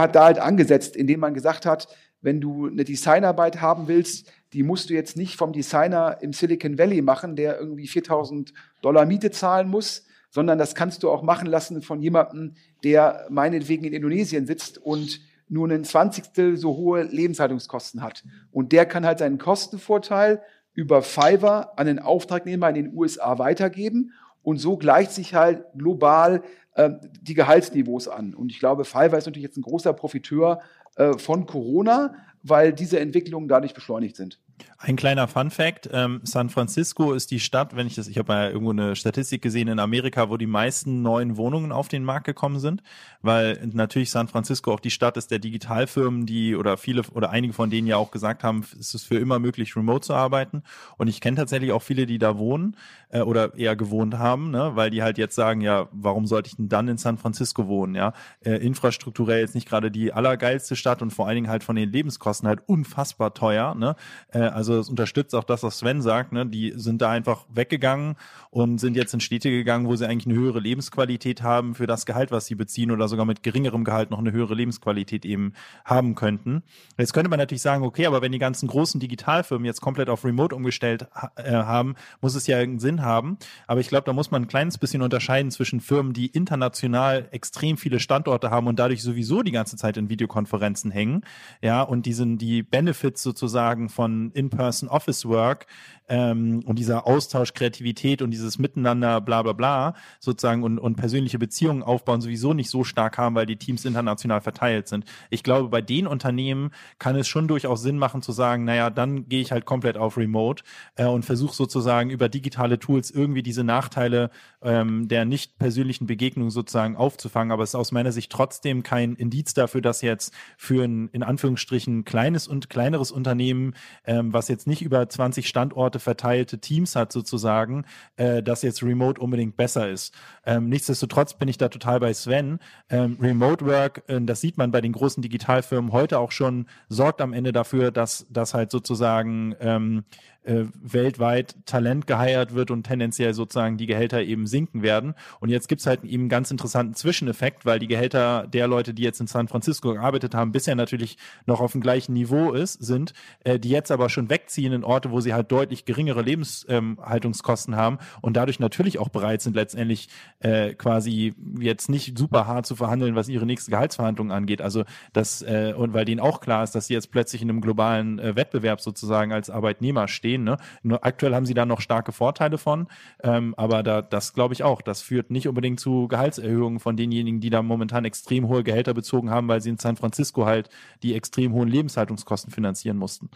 [0.00, 1.88] hat da halt angesetzt, indem man gesagt hat,
[2.20, 6.78] wenn du eine Designarbeit haben willst, die musst du jetzt nicht vom Designer im Silicon
[6.78, 8.52] Valley machen, der irgendwie 4000
[8.82, 10.03] Dollar Miete zahlen muss,
[10.34, 15.20] sondern das kannst du auch machen lassen von jemandem, der meinetwegen in Indonesien sitzt und
[15.48, 18.24] nur einen Zwanzigstel so hohe Lebenshaltungskosten hat.
[18.50, 24.12] Und der kann halt seinen Kostenvorteil über Fiverr an den Auftragnehmer in den USA weitergeben.
[24.42, 26.42] Und so gleicht sich halt global
[26.74, 26.90] äh,
[27.22, 28.34] die Gehaltsniveaus an.
[28.34, 30.62] Und ich glaube, Fiverr ist natürlich jetzt ein großer Profiteur
[30.96, 34.40] äh, von Corona, weil diese Entwicklungen dadurch beschleunigt sind.
[34.78, 38.32] Ein kleiner Fun Fact: ähm, San Francisco ist die Stadt, wenn ich das, ich habe
[38.34, 42.26] ja irgendwo eine Statistik gesehen in Amerika, wo die meisten neuen Wohnungen auf den Markt
[42.26, 42.82] gekommen sind,
[43.22, 47.54] weil natürlich San Francisco auch die Stadt ist der Digitalfirmen, die oder viele oder einige
[47.54, 50.62] von denen ja auch gesagt haben, es ist für immer möglich, remote zu arbeiten.
[50.98, 52.76] Und ich kenne tatsächlich auch viele, die da wohnen
[53.08, 56.56] äh, oder eher gewohnt haben, ne, weil die halt jetzt sagen, ja, warum sollte ich
[56.56, 57.94] denn dann in San Francisco wohnen?
[57.94, 58.12] Ja,
[58.44, 61.90] äh, infrastrukturell jetzt nicht gerade die allergeilste Stadt und vor allen Dingen halt von den
[61.90, 63.74] Lebenskosten halt unfassbar teuer.
[63.74, 63.96] Ne?
[64.28, 66.32] Äh, also es unterstützt auch das, was Sven sagt.
[66.32, 66.46] Ne?
[66.46, 68.16] Die sind da einfach weggegangen
[68.50, 72.06] und sind jetzt in Städte gegangen, wo sie eigentlich eine höhere Lebensqualität haben für das
[72.06, 75.52] Gehalt, was sie beziehen oder sogar mit geringerem Gehalt noch eine höhere Lebensqualität eben
[75.84, 76.62] haben könnten.
[76.98, 80.24] Jetzt könnte man natürlich sagen, okay, aber wenn die ganzen großen Digitalfirmen jetzt komplett auf
[80.24, 83.38] Remote umgestellt äh, haben, muss es ja irgendeinen Sinn haben.
[83.66, 87.76] Aber ich glaube, da muss man ein kleines bisschen unterscheiden zwischen Firmen, die international extrem
[87.76, 91.22] viele Standorte haben und dadurch sowieso die ganze Zeit in Videokonferenzen hängen,
[91.62, 95.66] ja, und diesen die Benefits sozusagen von In-Person Office Work
[96.08, 101.38] ähm, und dieser Austausch, Kreativität und dieses Miteinander, bla bla bla, sozusagen und, und persönliche
[101.38, 105.04] Beziehungen aufbauen sowieso nicht so stark haben, weil die Teams international verteilt sind.
[105.30, 109.28] Ich glaube, bei den Unternehmen kann es schon durchaus Sinn machen zu sagen, naja, dann
[109.28, 110.62] gehe ich halt komplett auf Remote
[110.96, 114.30] äh, und versuche sozusagen über digitale Tools irgendwie diese Nachteile
[114.64, 117.52] ähm, der nicht persönlichen Begegnung sozusagen aufzufangen.
[117.52, 121.22] Aber es ist aus meiner Sicht trotzdem kein Indiz dafür, dass jetzt für ein in
[121.22, 123.74] Anführungsstrichen kleines und kleineres Unternehmen,
[124.06, 127.84] ähm, was jetzt nicht über 20 Standorte Orte verteilte Teams hat sozusagen,
[128.16, 130.12] äh, dass jetzt Remote unbedingt besser ist.
[130.44, 132.58] Ähm, nichtsdestotrotz bin ich da total bei Sven.
[132.90, 137.20] Ähm, Remote Work, äh, das sieht man bei den großen Digitalfirmen heute auch schon, sorgt
[137.20, 140.04] am Ende dafür, dass das halt sozusagen ähm,
[140.44, 145.14] äh, weltweit Talent geheiert wird und tendenziell sozusagen die Gehälter eben sinken werden.
[145.40, 149.02] Und jetzt gibt's halt eben einen ganz interessanten Zwischeneffekt, weil die Gehälter der Leute, die
[149.02, 151.16] jetzt in San Francisco gearbeitet haben, bisher natürlich
[151.46, 153.14] noch auf dem gleichen Niveau ist, sind,
[153.44, 157.80] äh, die jetzt aber schon wegziehen in Orte, wo sie halt deutlich geringere Lebenshaltungskosten ähm,
[157.80, 160.08] haben und dadurch natürlich auch bereit sind, letztendlich
[160.40, 164.60] äh, quasi jetzt nicht super hart zu verhandeln, was ihre nächste Gehaltsverhandlung angeht.
[164.60, 167.60] Also das, äh, und weil denen auch klar ist, dass sie jetzt plötzlich in einem
[167.60, 170.44] globalen äh, Wettbewerb sozusagen als Arbeitnehmer stehen sehen.
[170.44, 170.56] Ne?
[170.82, 172.88] Nur aktuell haben sie da noch starke Vorteile von,
[173.22, 174.82] ähm, aber da, das glaube ich auch.
[174.82, 179.30] Das führt nicht unbedingt zu Gehaltserhöhungen von denjenigen, die da momentan extrem hohe Gehälter bezogen
[179.30, 180.68] haben, weil sie in San Francisco halt
[181.02, 183.30] die extrem hohen Lebenshaltungskosten finanzieren mussten.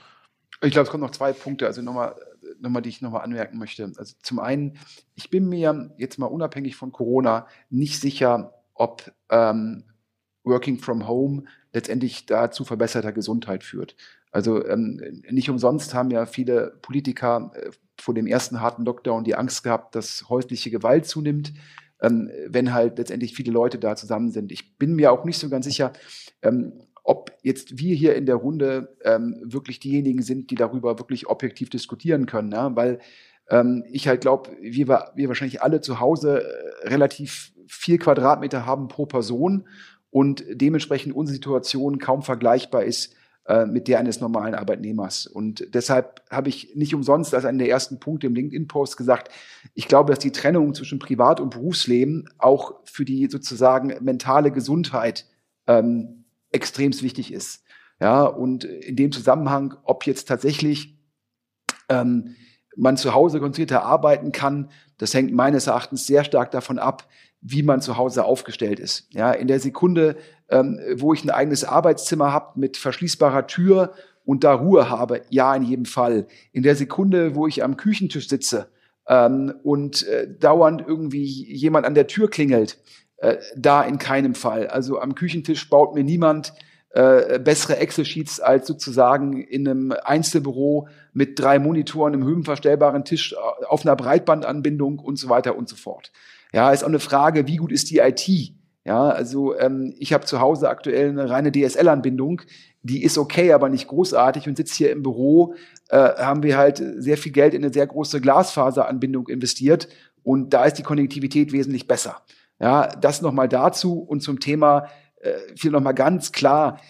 [0.63, 2.17] Ich glaube, es kommen noch zwei Punkte, also nochmal,
[2.61, 3.85] nochmal, die ich nochmal anmerken möchte.
[3.97, 4.79] Also zum einen,
[5.15, 9.85] ich bin mir jetzt mal unabhängig von Corona nicht sicher, ob ähm,
[10.45, 13.95] Working from Home letztendlich da zu verbesserter Gesundheit führt.
[14.31, 15.01] Also ähm,
[15.31, 17.71] nicht umsonst haben ja viele Politiker äh,
[18.01, 21.53] vor dem ersten harten Lockdown die Angst gehabt, dass häusliche Gewalt zunimmt,
[22.01, 24.53] ähm, wenn halt letztendlich viele Leute da zusammen sind.
[24.53, 25.93] Ich bin mir auch nicht so ganz sicher,
[26.43, 26.73] ähm,
[27.03, 31.71] ob jetzt wir hier in der Runde ähm, wirklich diejenigen sind, die darüber wirklich objektiv
[31.71, 32.77] diskutieren können, ja?
[32.77, 32.99] weil
[33.49, 38.89] ähm, ich halt glaube, wir, wir wahrscheinlich alle zu Hause äh, relativ viel Quadratmeter haben
[38.89, 39.67] pro Person
[40.11, 43.15] und dementsprechend unsere Situation kaum vergleichbar ist
[43.49, 45.27] äh, mit der eines normalen Arbeitnehmers.
[45.27, 49.33] Und deshalb habe ich nicht umsonst als einen der ersten Punkte im LinkedIn-Post gesagt,
[49.73, 55.25] ich glaube, dass die Trennung zwischen Privat- und Berufsleben auch für die sozusagen mentale Gesundheit
[55.67, 57.65] ähm, extrem wichtig ist.
[57.99, 60.99] Ja, und in dem Zusammenhang, ob jetzt tatsächlich
[61.89, 62.37] ähm,
[62.77, 67.09] man zu Hause konzentrierter arbeiten kann, das hängt meines Erachtens sehr stark davon ab,
[67.41, 69.09] wie man zu Hause aufgestellt ist.
[69.13, 70.17] Ja, in der Sekunde,
[70.49, 73.93] ähm, wo ich ein eigenes Arbeitszimmer habe mit verschließbarer Tür
[74.25, 76.27] und da Ruhe habe, ja, in jedem Fall.
[76.53, 78.69] In der Sekunde, wo ich am Küchentisch sitze
[79.07, 82.79] ähm, und äh, dauernd irgendwie jemand an der Tür klingelt,
[83.19, 84.67] äh, da in keinem Fall.
[84.67, 86.53] Also am Küchentisch baut mir niemand
[86.91, 93.65] äh, bessere Excel-Sheets als sozusagen in einem Einzelbüro mit drei Monitoren, einem höhenverstellbaren Tisch äh,
[93.67, 96.13] auf einer Breitbandanbindung und so weiter und so fort.
[96.53, 98.29] Ja, ist auch eine Frage, wie gut ist die IT?
[98.85, 102.41] Ja, also ähm, ich habe zu Hause aktuell eine reine DSL-Anbindung,
[102.83, 105.55] die ist okay, aber nicht großartig und sitze hier im Büro,
[105.91, 109.89] äh, haben wir halt sehr viel Geld in eine sehr große Glasfaseranbindung investiert
[110.23, 112.23] und da ist die Konnektivität wesentlich besser.
[112.61, 114.89] Ja, das nochmal dazu und zum Thema
[115.21, 116.81] äh, viel nochmal ganz klar,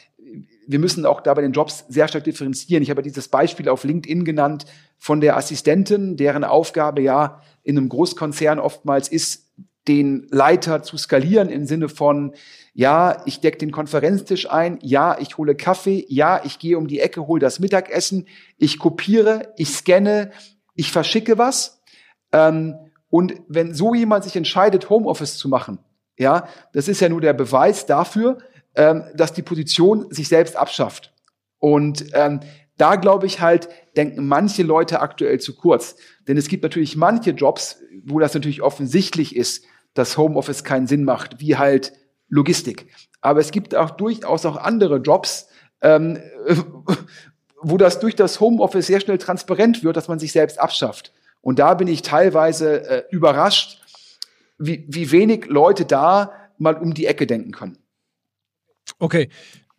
[0.67, 2.83] wir müssen auch da bei den Jobs sehr stark differenzieren.
[2.83, 4.67] Ich habe dieses Beispiel auf LinkedIn genannt
[4.99, 9.48] von der Assistentin, deren Aufgabe ja in einem Großkonzern oftmals ist,
[9.89, 12.35] den Leiter zu skalieren im Sinne von,
[12.75, 17.01] ja, ich decke den Konferenztisch ein, ja, ich hole Kaffee, ja, ich gehe um die
[17.01, 18.29] Ecke, hole das Mittagessen,
[18.59, 20.31] ich kopiere, ich scanne,
[20.75, 21.83] ich verschicke was.
[22.33, 22.77] Ähm,
[23.11, 25.79] und wenn so jemand sich entscheidet, Homeoffice zu machen,
[26.19, 28.39] ja, das ist ja nur der Beweis dafür,
[28.75, 31.15] ähm, dass die Position sich selbst abschafft.
[31.59, 32.41] Und ähm,
[32.77, 35.97] da glaube ich halt, denken manche Leute aktuell zu kurz.
[36.29, 39.65] Denn es gibt natürlich manche Jobs, wo das natürlich offensichtlich ist,
[39.99, 41.93] dass Homeoffice keinen Sinn macht, wie halt
[42.29, 42.87] Logistik.
[43.21, 45.49] Aber es gibt auch durchaus auch andere Jobs,
[45.81, 46.19] ähm,
[47.61, 51.13] wo das durch das Homeoffice sehr schnell transparent wird, dass man sich selbst abschafft.
[51.41, 53.83] Und da bin ich teilweise äh, überrascht,
[54.59, 57.79] wie, wie wenig Leute da mal um die Ecke denken können.
[58.99, 59.29] Okay,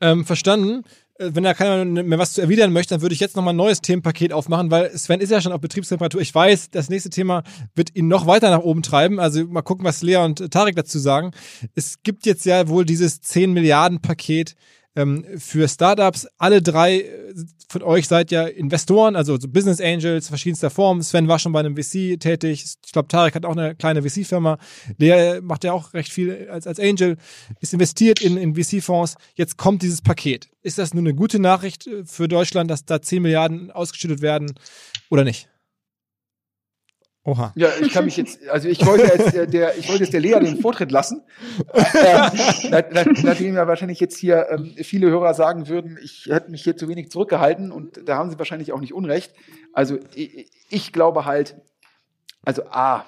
[0.02, 0.84] ähm, verstanden.
[1.20, 3.58] Äh, wenn da keiner mehr was zu erwidern möchte, dann würde ich jetzt nochmal ein
[3.58, 6.22] neues Themenpaket aufmachen, weil Sven ist ja schon auf Betriebstemperatur.
[6.22, 7.44] Ich weiß, das nächste Thema
[7.76, 9.20] wird ihn noch weiter nach oben treiben.
[9.20, 11.32] Also mal gucken, was Lea und Tarek dazu sagen.
[11.76, 14.56] Es gibt jetzt ja wohl dieses 10 Milliarden Paket
[14.96, 16.28] ähm, für Startups.
[16.38, 17.34] Alle drei äh,
[17.68, 21.02] von euch seid ja Investoren, also so Business Angels verschiedenster Form.
[21.02, 22.66] Sven war schon bei einem VC tätig.
[22.86, 24.58] Ich glaube, Tarek hat auch eine kleine VC-Firma.
[24.98, 27.18] Der macht ja auch recht viel als, als Angel,
[27.60, 29.16] ist investiert in, in VC-Fonds.
[29.36, 30.50] Jetzt kommt dieses Paket.
[30.64, 34.54] Ist das nur eine gute Nachricht äh, für Deutschland, dass da 10 Milliarden ausgeschüttet werden
[35.10, 35.48] oder nicht?
[37.30, 37.54] Oha.
[37.56, 40.20] Ja, ich kann mich jetzt, also ich wollte jetzt der, der ich wollte jetzt der
[40.20, 41.22] Lea den Vortritt lassen,
[41.76, 42.86] ähm,
[43.22, 46.88] nachdem ja wahrscheinlich jetzt hier ähm, viele Hörer sagen würden, ich hätte mich hier zu
[46.88, 49.34] wenig zurückgehalten und da haben sie wahrscheinlich auch nicht Unrecht.
[49.74, 51.56] Also ich, ich glaube halt,
[52.44, 53.06] also a,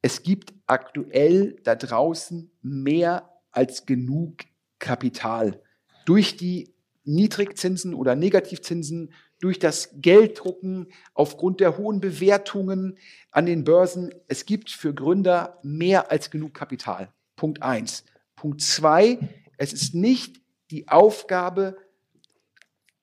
[0.00, 4.38] es gibt aktuell da draußen mehr als genug
[4.78, 5.60] Kapital
[6.06, 6.72] durch die
[7.04, 9.12] Niedrigzinsen oder Negativzinsen
[9.46, 12.98] durch das Gelddrucken, aufgrund der hohen Bewertungen
[13.30, 14.12] an den Börsen.
[14.26, 17.12] Es gibt für Gründer mehr als genug Kapital.
[17.36, 18.02] Punkt eins.
[18.34, 19.20] Punkt zwei,
[19.56, 20.40] es ist nicht
[20.72, 21.76] die Aufgabe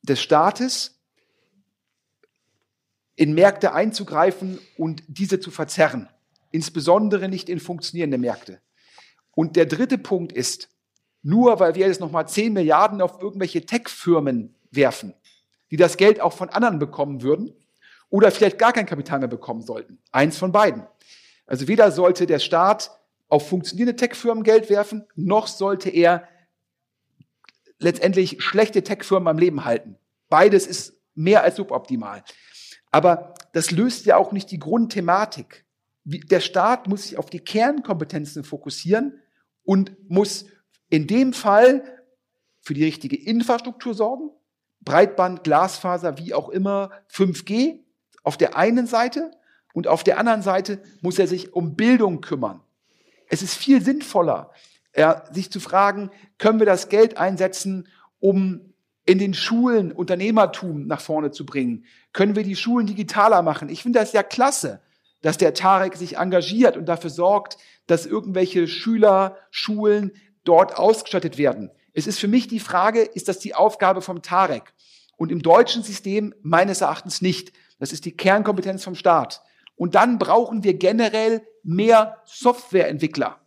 [0.01, 0.99] des Staates,
[3.15, 6.09] in Märkte einzugreifen und diese zu verzerren,
[6.51, 8.59] insbesondere nicht in funktionierende Märkte.
[9.33, 10.67] Und der dritte Punkt ist,
[11.21, 15.13] nur weil wir jetzt nochmal 10 Milliarden auf irgendwelche Tech-Firmen werfen,
[15.73, 17.51] die das Geld auch von anderen bekommen würden
[18.09, 19.97] oder vielleicht gar kein Kapital mehr bekommen sollten.
[20.11, 20.85] Eins von beiden.
[21.47, 22.91] Also weder sollte der Staat
[23.27, 26.27] auf funktionierende Tech-Firmen Geld werfen, noch sollte er
[27.79, 29.97] letztendlich schlechte Tech-Firmen am Leben halten.
[30.29, 32.23] Beides ist mehr als suboptimal.
[32.91, 35.65] Aber das löst ja auch nicht die Grundthematik.
[36.03, 39.19] Der Staat muss sich auf die Kernkompetenzen fokussieren
[39.63, 40.45] und muss
[40.91, 41.83] in dem Fall
[42.61, 44.29] für die richtige Infrastruktur sorgen,
[44.83, 47.79] Breitband, Glasfaser, wie auch immer, 5G
[48.23, 49.31] auf der einen Seite
[49.73, 52.61] und auf der anderen Seite muss er sich um Bildung kümmern.
[53.27, 54.51] Es ist viel sinnvoller,
[55.31, 57.87] sich zu fragen, können wir das Geld einsetzen,
[58.19, 58.73] um
[59.05, 61.85] in den Schulen Unternehmertum nach vorne zu bringen?
[62.13, 63.69] Können wir die Schulen digitaler machen?
[63.69, 64.81] Ich finde das ja klasse,
[65.21, 67.57] dass der Tarek sich engagiert und dafür sorgt,
[67.87, 70.11] dass irgendwelche Schüler, Schulen
[70.43, 71.71] dort ausgestattet werden.
[71.93, 74.73] Es ist für mich die Frage, ist das die Aufgabe vom Tarek?
[75.15, 77.53] Und im deutschen System meines Erachtens nicht.
[77.79, 79.43] Das ist die Kernkompetenz vom Staat.
[79.75, 83.39] Und dann brauchen wir generell mehr Softwareentwickler.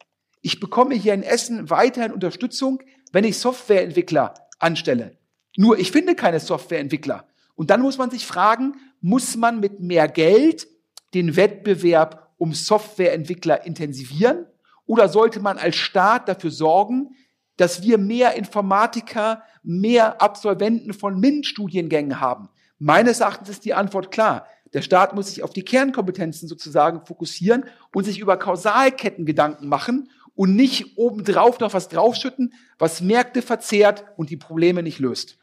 [0.43, 2.81] Ich bekomme hier in Essen weiterhin Unterstützung,
[3.13, 5.19] wenn ich Softwareentwickler anstelle.
[5.57, 7.27] Nur ich finde keine Softwareentwickler.
[7.57, 10.69] Und dann muss man sich fragen, muss man mit mehr Geld
[11.15, 14.47] den Wettbewerb um Softwareentwickler intensivieren?
[14.85, 17.17] Oder sollte man als Staat dafür sorgen,
[17.57, 22.49] dass wir mehr Informatiker, mehr Absolventen von MINT-Studiengängen haben?
[22.79, 24.47] Meines Erachtens ist die Antwort klar.
[24.75, 30.11] Der Staat muss sich auf die Kernkompetenzen sozusagen fokussieren und sich über Kausalketten Gedanken machen
[30.35, 35.39] und nicht obendrauf noch was draufschütten, was Märkte verzehrt und die Probleme nicht löst.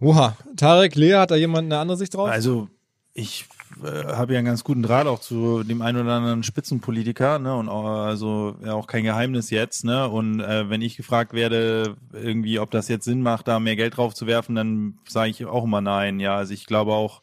[0.00, 2.28] Oha, Tarek, Lea, hat da jemand eine andere Sicht drauf?
[2.28, 2.68] Also
[3.12, 3.46] ich
[3.82, 7.56] äh, habe ja einen ganz guten Draht auch zu dem einen oder anderen Spitzenpolitiker, ne,
[7.56, 11.96] und auch, also ja, auch kein Geheimnis jetzt, ne, und äh, wenn ich gefragt werde,
[12.12, 15.44] irgendwie, ob das jetzt Sinn macht, da mehr Geld drauf zu werfen, dann sage ich
[15.46, 17.22] auch immer nein, ja, also ich glaube auch,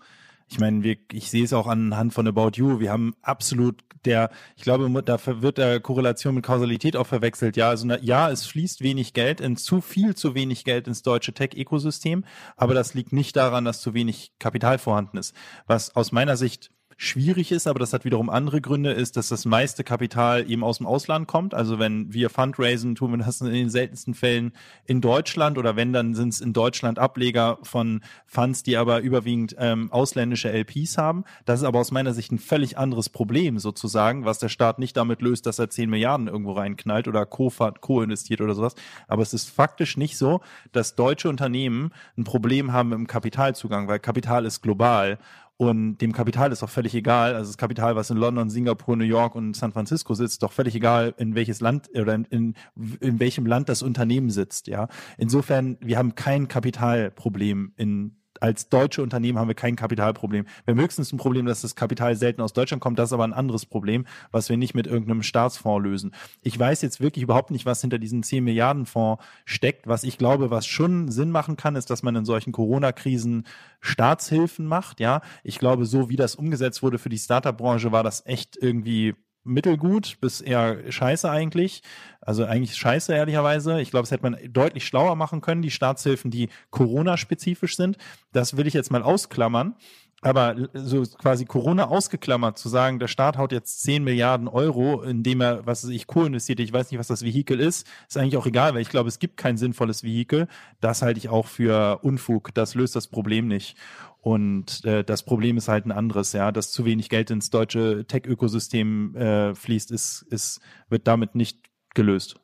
[0.52, 2.82] ich meine, wir, ich sehe es auch anhand von About You.
[2.82, 7.56] Wir haben absolut der, ich glaube, da wird der Korrelation mit Kausalität auch verwechselt.
[7.56, 11.34] Ja, also ja, es fließt wenig Geld in zu viel zu wenig Geld ins deutsche
[11.34, 12.26] Tech-Ökosystem,
[12.58, 15.34] aber das liegt nicht daran, dass zu wenig Kapital vorhanden ist.
[15.68, 16.72] Was aus meiner Sicht
[17.02, 20.78] schwierig ist, aber das hat wiederum andere Gründe, ist, dass das meiste Kapital eben aus
[20.78, 21.56] dem Ausland kommt.
[21.56, 24.54] Also wenn wir Fundraisen, tun wir das in den seltensten Fällen
[24.86, 29.56] in Deutschland oder wenn, dann sind es in Deutschland Ableger von Funds, die aber überwiegend
[29.58, 31.24] ähm, ausländische LPs haben.
[31.46, 34.96] Das ist aber aus meiner Sicht ein völlig anderes Problem sozusagen, was der Staat nicht
[34.96, 38.76] damit löst, dass er 10 Milliarden irgendwo reinknallt oder co-investiert oder sowas.
[39.08, 40.42] Aber es ist faktisch nicht so,
[40.72, 45.18] dass deutsche Unternehmen ein Problem haben mit dem Kapitalzugang, weil Kapital ist global
[45.62, 49.04] und dem Kapital ist auch völlig egal, also das Kapital, was in London, Singapur, New
[49.04, 52.56] York und San Francisco sitzt, doch völlig egal, in welches Land oder in, in,
[53.00, 54.88] in welchem Land das Unternehmen sitzt, ja.
[55.20, 60.46] Insofern, wir haben kein Kapitalproblem in als deutsche Unternehmen haben wir kein Kapitalproblem.
[60.66, 63.00] Wir haben höchstens ein Problem, dass das Kapital selten aus Deutschland kommt.
[63.00, 66.12] Das ist aber ein anderes Problem, was wir nicht mit irgendeinem Staatsfonds lösen.
[66.42, 69.88] Ich weiß jetzt wirklich überhaupt nicht, was hinter diesen 10 Milliarden Fonds steckt.
[69.88, 73.46] Was ich glaube, was schon Sinn machen kann, ist, dass man in solchen Corona-Krisen
[73.80, 75.00] Staatshilfen macht.
[75.00, 79.16] Ja, ich glaube, so wie das umgesetzt wurde für die Startup-Branche, war das echt irgendwie
[79.44, 81.82] mittelgut bis eher scheiße eigentlich.
[82.22, 83.82] Also eigentlich scheiße, ehrlicherweise.
[83.82, 87.98] Ich glaube, es hätte man deutlich schlauer machen können, die Staatshilfen, die Corona-spezifisch sind.
[88.32, 89.76] Das will ich jetzt mal ausklammern.
[90.24, 95.42] Aber so quasi Corona ausgeklammert zu sagen, der Staat haut jetzt 10 Milliarden Euro, indem
[95.42, 98.46] er, was weiß ich, co-investiert, ich weiß nicht, was das Vehikel ist, ist eigentlich auch
[98.46, 100.48] egal, weil ich glaube, es gibt kein sinnvolles Vehikel.
[100.80, 102.54] Das halte ich auch für Unfug.
[102.54, 103.76] Das löst das Problem nicht.
[104.22, 108.06] Und äh, das Problem ist halt ein anderes, ja, dass zu wenig Geld ins deutsche
[108.06, 111.60] Tech-Ökosystem äh, fließt, ist, ist, wird damit nicht
[111.96, 112.41] gelöst.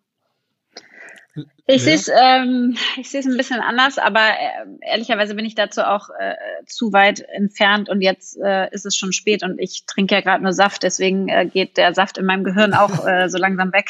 [1.69, 5.53] Ich sehe es ähm, ich sehe es ein bisschen anders, aber äh, ehrlicherweise bin ich
[5.53, 6.35] dazu auch äh,
[6.65, 10.41] zu weit entfernt und jetzt äh, ist es schon spät und ich trinke ja gerade
[10.41, 13.89] nur Saft, deswegen äh, geht der Saft in meinem Gehirn auch äh, so langsam weg.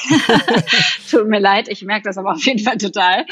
[1.11, 3.25] Tut mir leid, ich merke das aber auf jeden Fall total.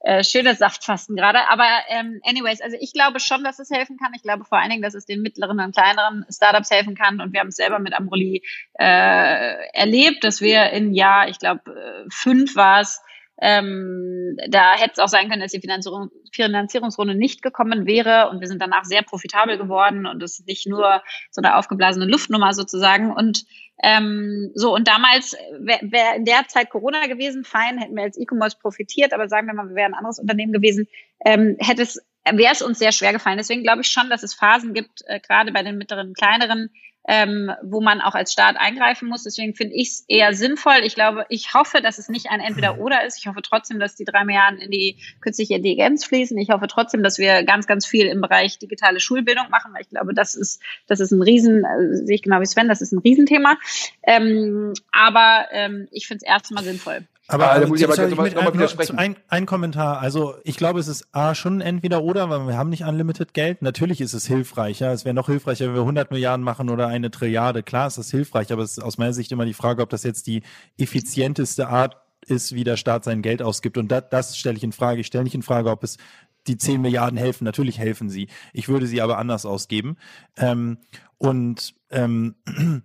[0.00, 4.12] Äh, schönes Saftfasten gerade, aber ähm, anyways, also ich glaube schon, dass es helfen kann.
[4.16, 7.32] Ich glaube vor allen Dingen, dass es den mittleren und kleineren Startups helfen kann und
[7.32, 8.42] wir haben es selber mit Amroli
[8.80, 13.00] äh, erlebt, dass wir in Jahr, ich glaube äh, fünf war es,
[13.44, 18.30] Ähm, da hätte es auch sein können, dass die Finanzierung, Finanzierungsrunde nicht gekommen wäre.
[18.30, 20.06] Und wir sind danach sehr profitabel geworden.
[20.06, 23.12] Und es ist nicht nur so eine aufgeblasene Luftnummer sozusagen.
[23.12, 23.44] Und
[23.82, 28.16] ähm, so, und damals wäre wär in der Zeit Corona gewesen, fein, hätten wir als
[28.16, 30.86] E-Commerce profitiert, aber sagen wir mal, wir wären ein anderes Unternehmen gewesen,
[31.24, 33.38] ähm, hätte es wäre es uns sehr schwer gefallen.
[33.38, 36.70] Deswegen glaube ich schon, dass es Phasen gibt, äh, gerade bei den mittleren, kleineren,
[37.08, 39.24] ähm, wo man auch als Staat eingreifen muss.
[39.24, 40.80] Deswegen finde ich es eher sinnvoll.
[40.84, 43.18] Ich glaube, ich hoffe, dass es nicht ein Entweder-Oder ist.
[43.18, 46.38] Ich hoffe trotzdem, dass die drei Milliarden in die künstliche Intelligenz fließen.
[46.38, 49.88] Ich hoffe trotzdem, dass wir ganz, ganz viel im Bereich digitale Schulbildung machen, weil ich
[49.88, 52.92] glaube, das ist, das ist ein Riesen, äh, sehe ich genau wie Sven, das ist
[52.92, 53.56] ein Riesenthema.
[54.04, 57.06] Ähm, aber ähm, ich finde es erstmal sinnvoll.
[57.32, 58.98] Aber Ah, da also, muss ich aber soll nochmal- widersprechen.
[58.98, 60.00] ein, ein Kommentar.
[60.00, 63.62] Also ich glaube, es ist A, schon entweder oder, weil wir haben nicht unlimited Geld.
[63.62, 64.92] Natürlich ist es hilfreicher.
[64.92, 67.62] Es wäre noch hilfreicher, wenn wir 100 Milliarden machen oder eine Trilliarde.
[67.62, 70.02] Klar ist das hilfreich, aber es ist aus meiner Sicht immer die Frage, ob das
[70.02, 70.42] jetzt die
[70.78, 71.96] effizienteste Art
[72.26, 73.78] ist, wie der Staat sein Geld ausgibt.
[73.78, 75.00] Und das, das stelle ich in Frage.
[75.00, 75.96] Ich stelle nicht in Frage, ob es
[76.46, 77.44] die 10 Milliarden helfen.
[77.44, 78.28] Natürlich helfen sie.
[78.52, 79.96] Ich würde sie aber anders ausgeben.
[80.36, 80.78] Ähm,
[81.18, 82.34] und ähm,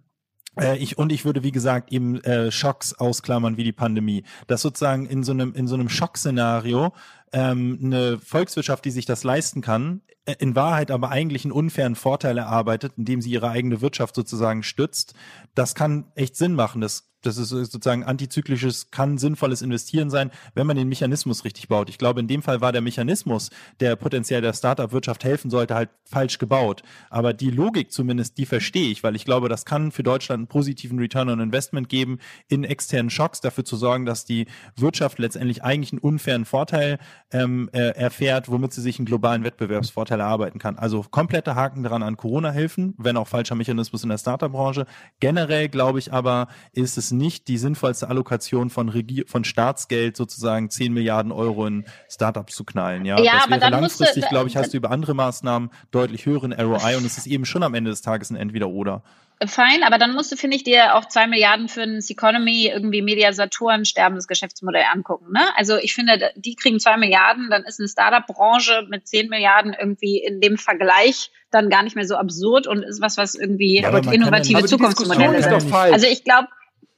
[0.60, 4.24] äh, ich, und ich würde, wie gesagt, eben äh, Schocks ausklammern wie die Pandemie.
[4.48, 6.94] Dass sozusagen in so einem, in so einem Schockszenario
[7.34, 11.96] ähm, eine Volkswirtschaft, die sich das leisten kann, äh, in Wahrheit aber eigentlich einen unfairen
[11.96, 15.14] Vorteil erarbeitet, indem sie ihre eigene Wirtschaft sozusagen stützt,
[15.56, 16.82] das kann echt Sinn machen.
[16.82, 21.90] Das das ist sozusagen antizyklisches, kann sinnvolles Investieren sein, wenn man den Mechanismus richtig baut.
[21.90, 23.50] Ich glaube, in dem Fall war der Mechanismus,
[23.80, 26.84] der potenziell der Startup-Wirtschaft helfen sollte, halt falsch gebaut.
[27.10, 30.48] Aber die Logik zumindest, die verstehe ich, weil ich glaube, das kann für Deutschland einen
[30.48, 34.46] positiven Return on Investment geben, in externen Schocks dafür zu sorgen, dass die
[34.76, 37.00] Wirtschaft letztendlich eigentlich einen unfairen Vorteil
[37.32, 40.78] ähm, äh, erfährt, womit sie sich einen globalen Wettbewerbsvorteil erarbeiten kann.
[40.78, 44.86] Also kompletter Haken dran an Corona-Hilfen, wenn auch falscher Mechanismus in der Startup-Branche.
[45.20, 50.70] Generell glaube ich aber, ist es nicht die sinnvollste Allokation von, Regier von Staatsgeld sozusagen
[50.70, 53.04] 10 Milliarden Euro in Startups zu knallen.
[53.04, 56.54] Ja, Ja, das aber wäre langfristig, glaube ich, hast du über andere Maßnahmen deutlich höheren
[56.54, 59.04] ROI und es ist eben schon am Ende des Tages ein Entweder-Oder.
[59.46, 63.04] Fein, aber dann musst du, finde ich, dir auch zwei Milliarden für ein Economy, irgendwie
[63.04, 65.32] Media Saturn, sterbendes Geschäftsmodell angucken.
[65.32, 65.42] Ne?
[65.56, 70.18] Also ich finde, die kriegen zwei Milliarden, dann ist eine Startup-Branche mit zehn Milliarden irgendwie
[70.18, 73.96] in dem Vergleich dann gar nicht mehr so absurd und ist was, was irgendwie Ja,
[73.96, 75.74] innovative Zukunftsmodelle ist kann doch sind.
[75.74, 76.48] Also ich glaube,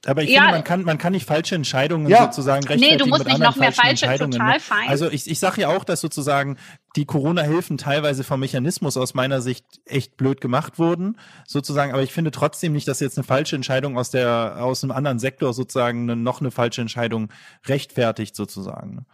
[0.06, 0.42] Aber ich Ja.
[0.42, 2.24] finde, man kann, man kann nicht falsche Entscheidungen Ja.
[2.24, 4.32] sozusagen Nee, du rechtfertigen musst mit nicht anderen noch mehr falsche, Entscheidungen.
[4.32, 4.60] total ne?
[4.62, 4.88] fein.
[4.88, 6.58] Also ich, ich sage ja auch, dass sozusagen
[6.96, 11.92] die Corona-Hilfen teilweise vom Mechanismus aus meiner Sicht echt blöd gemacht wurden, sozusagen.
[11.92, 15.20] Aber ich finde trotzdem nicht, dass jetzt eine falsche Entscheidung aus der aus einem anderen
[15.20, 17.30] Sektor sozusagen eine, noch eine falsche Entscheidung
[17.68, 19.06] rechtfertigt sozusagen.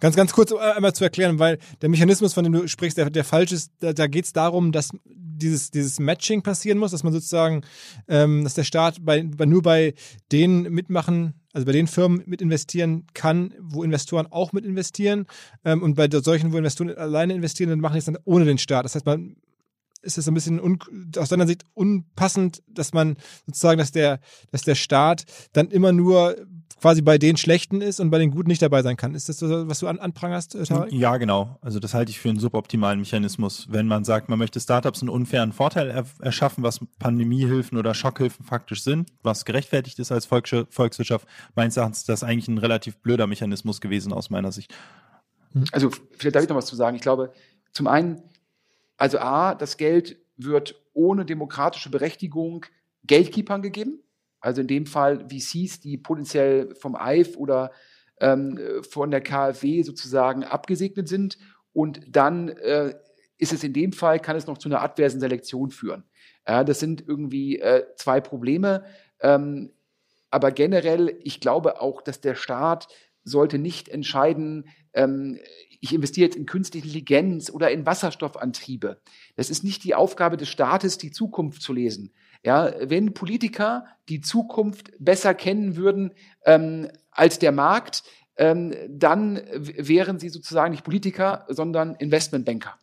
[0.00, 3.10] Ganz, ganz kurz äh, einmal zu erklären, weil der Mechanismus, von dem du sprichst, der,
[3.10, 7.02] der falsch ist, da, da geht es darum, dass dieses, dieses Matching passieren muss, dass
[7.02, 7.62] man sozusagen,
[8.08, 9.94] ähm, dass der Staat bei, bei, nur bei
[10.32, 15.26] denen mitmachen, also bei den Firmen mit investieren kann, wo Investoren auch mit investieren.
[15.64, 18.58] Ähm, und bei solchen, wo Investoren alleine investieren, dann machen die es dann ohne den
[18.58, 18.84] Staat.
[18.84, 19.36] Das heißt, man
[20.06, 20.78] ist es ein bisschen un,
[21.18, 23.16] aus deiner Sicht unpassend, dass man
[23.46, 24.20] sozusagen, dass der,
[24.50, 26.36] dass der Staat dann immer nur
[26.80, 29.14] quasi bei den Schlechten ist und bei den Guten nicht dabei sein kann.
[29.14, 30.92] Ist das so, was du an, anprangerst, äh, Tarek?
[30.92, 31.58] Ja, genau.
[31.62, 33.66] Also das halte ich für einen suboptimalen Mechanismus.
[33.70, 38.44] Wenn man sagt, man möchte Startups einen unfairen Vorteil er erschaffen, was Pandemiehilfen oder Schockhilfen
[38.44, 42.98] faktisch sind, was gerechtfertigt ist als Volks Volkswirtschaft, meines Erachtens ist das eigentlich ein relativ
[42.98, 44.74] blöder Mechanismus gewesen aus meiner Sicht.
[45.72, 46.96] Also vielleicht darf ich noch was zu sagen.
[46.96, 47.32] Ich glaube,
[47.72, 48.22] zum einen,
[48.96, 52.66] also A, das Geld wird ohne demokratische Berechtigung
[53.04, 54.02] Geldkeepern gegeben.
[54.40, 57.72] Also in dem Fall VCs, die potenziell vom EIF oder
[58.20, 58.58] ähm,
[58.88, 61.38] von der KfW sozusagen abgesegnet sind.
[61.72, 62.94] Und dann äh,
[63.38, 66.04] ist es in dem Fall, kann es noch zu einer adversen Selektion führen.
[66.46, 68.84] Ja, das sind irgendwie äh, zwei Probleme.
[69.20, 69.72] Ähm,
[70.30, 72.88] aber generell, ich glaube auch, dass der Staat
[73.24, 75.38] sollte nicht entscheiden, ähm,
[75.80, 79.00] ich investiere jetzt in künstliche Intelligenz oder in Wasserstoffantriebe.
[79.36, 82.12] Das ist nicht die Aufgabe des Staates, die Zukunft zu lesen.
[82.44, 86.12] Ja, wenn Politiker die Zukunft besser kennen würden
[86.44, 88.04] ähm, als der Markt,
[88.36, 92.74] ähm, dann wären sie sozusagen nicht Politiker, sondern Investmentbanker.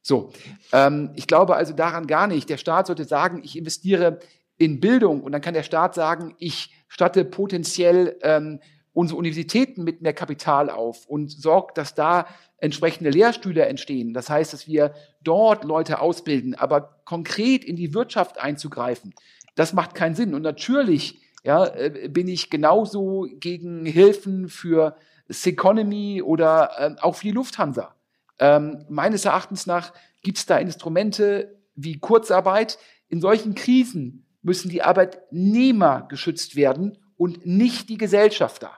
[0.00, 0.32] So,
[0.72, 2.48] ähm, ich glaube also daran gar nicht.
[2.48, 4.18] Der Staat sollte sagen, ich investiere
[4.58, 8.60] in Bildung und dann kann der Staat sagen, ich statte potenziell ähm,
[8.92, 12.26] unsere Universitäten mit mehr Kapital auf und sorgt, dass da
[12.58, 14.14] entsprechende Lehrstühle entstehen.
[14.14, 19.14] Das heißt, dass wir dort Leute ausbilden, aber konkret in die Wirtschaft einzugreifen,
[19.54, 20.34] das macht keinen Sinn.
[20.34, 24.96] Und natürlich ja, äh, bin ich genauso gegen Hilfen für
[25.28, 27.94] Seconomy oder ähm, auch für die Lufthansa.
[28.38, 29.92] Ähm, meines Erachtens nach
[30.22, 32.78] gibt es da Instrumente wie Kurzarbeit.
[33.08, 38.72] In solchen Krisen müssen die Arbeitnehmer geschützt werden und nicht die Gesellschafter.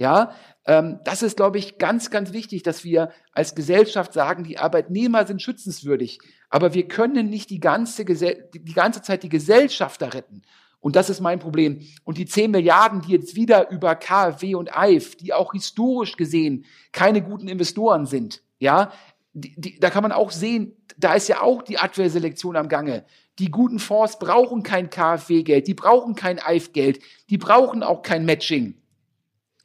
[0.00, 0.32] Ja,
[0.64, 5.26] ähm, das ist, glaube ich, ganz, ganz wichtig, dass wir als Gesellschaft sagen, die Arbeitnehmer
[5.26, 6.20] sind schützenswürdig.
[6.48, 10.40] Aber wir können nicht die ganze, die ganze Zeit die Gesellschaft da retten.
[10.80, 11.82] Und das ist mein Problem.
[12.02, 16.64] Und die 10 Milliarden, die jetzt wieder über KfW und EIF, die auch historisch gesehen
[16.92, 18.92] keine guten Investoren sind, ja,
[19.34, 23.04] die, die, da kann man auch sehen, da ist ja auch die Abwehrselektion am Gange.
[23.38, 28.79] Die guten Fonds brauchen kein KfW-Geld, die brauchen kein EIF-Geld, die brauchen auch kein Matching.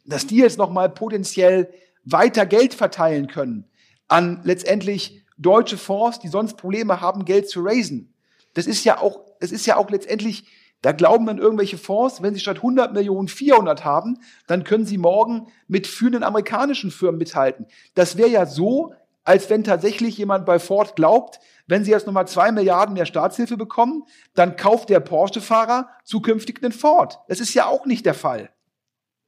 [0.05, 1.73] Dass die jetzt nochmal potenziell
[2.03, 3.65] weiter Geld verteilen können
[4.07, 8.13] an letztendlich deutsche Fonds, die sonst Probleme haben, Geld zu raisen.
[8.53, 10.45] Das ist ja auch, das ist ja auch letztendlich
[10.85, 14.99] da glauben dann irgendwelche Fonds, wenn sie statt 100 Millionen 400 haben, dann können sie
[14.99, 17.65] morgen mit führenden amerikanischen Firmen mithalten.
[17.95, 22.27] Das wäre ja so, als wenn tatsächlich jemand bei Ford glaubt, wenn sie jetzt nochmal
[22.27, 24.03] zwei Milliarden mehr Staatshilfe bekommen,
[24.35, 27.19] dann kauft der Porsche-Fahrer zukünftig einen Ford.
[27.27, 28.51] Das ist ja auch nicht der Fall.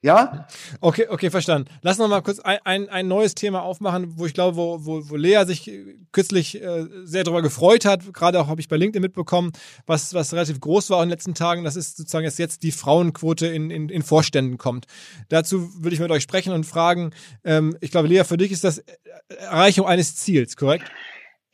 [0.03, 0.47] Ja?
[0.79, 1.69] Okay, okay, verstanden.
[1.81, 5.09] Lass noch mal kurz ein, ein, ein neues Thema aufmachen, wo ich glaube, wo, wo,
[5.09, 5.71] wo Lea sich
[6.11, 8.13] kürzlich äh, sehr darüber gefreut hat.
[8.13, 9.51] Gerade auch habe ich bei LinkedIn mitbekommen,
[9.87, 11.63] was, was relativ groß war in den letzten Tagen.
[11.63, 14.85] Das ist sozusagen, dass jetzt die Frauenquote in, in, in Vorständen kommt.
[15.29, 17.11] Dazu würde ich mit euch sprechen und fragen,
[17.43, 18.83] ähm, ich glaube, Lea, für dich ist das
[19.29, 20.85] Erreichung eines Ziels, korrekt?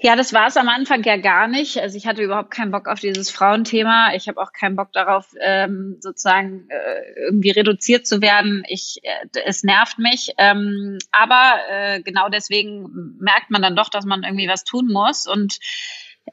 [0.05, 1.77] Ja, das war es am Anfang ja gar nicht.
[1.77, 4.13] Also ich hatte überhaupt keinen Bock auf dieses Frauenthema.
[4.13, 8.65] Ich habe auch keinen Bock darauf, ähm, sozusagen äh, irgendwie reduziert zu werden.
[8.67, 10.33] Ich, äh, es nervt mich.
[10.37, 15.25] Ähm, aber äh, genau deswegen merkt man dann doch, dass man irgendwie was tun muss.
[15.25, 15.59] Und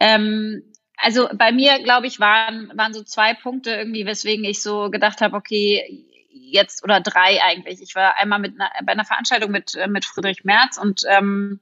[0.00, 0.64] ähm,
[0.96, 5.20] also bei mir, glaube ich, waren, waren so zwei Punkte irgendwie, weswegen ich so gedacht
[5.20, 7.80] habe, okay, jetzt oder drei eigentlich.
[7.80, 11.60] Ich war einmal mit einer, bei einer Veranstaltung mit, äh, mit Friedrich Merz und ähm,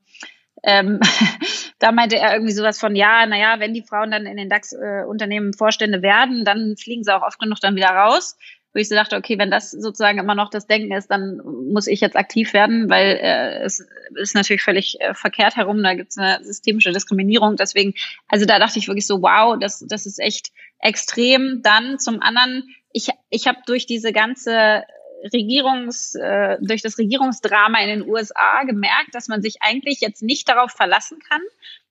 [0.63, 1.01] ähm,
[1.79, 5.55] da meinte er irgendwie sowas von, ja, naja, wenn die Frauen dann in den DAX-Unternehmen
[5.55, 8.37] Vorstände werden, dann fliegen sie auch oft genug dann wieder raus.
[8.75, 11.41] Wo ich so dachte, okay, wenn das sozusagen immer noch das Denken ist, dann
[11.73, 13.83] muss ich jetzt aktiv werden, weil äh, es
[14.15, 17.57] ist natürlich völlig äh, verkehrt herum, da gibt es eine systemische Diskriminierung.
[17.57, 17.95] Deswegen,
[18.29, 21.63] also da dachte ich wirklich so, wow, das, das ist echt extrem.
[21.63, 24.85] Dann zum anderen, ich, ich habe durch diese ganze
[25.33, 30.49] Regierungs, äh, durch das Regierungsdrama in den USA gemerkt, dass man sich eigentlich jetzt nicht
[30.49, 31.41] darauf verlassen kann,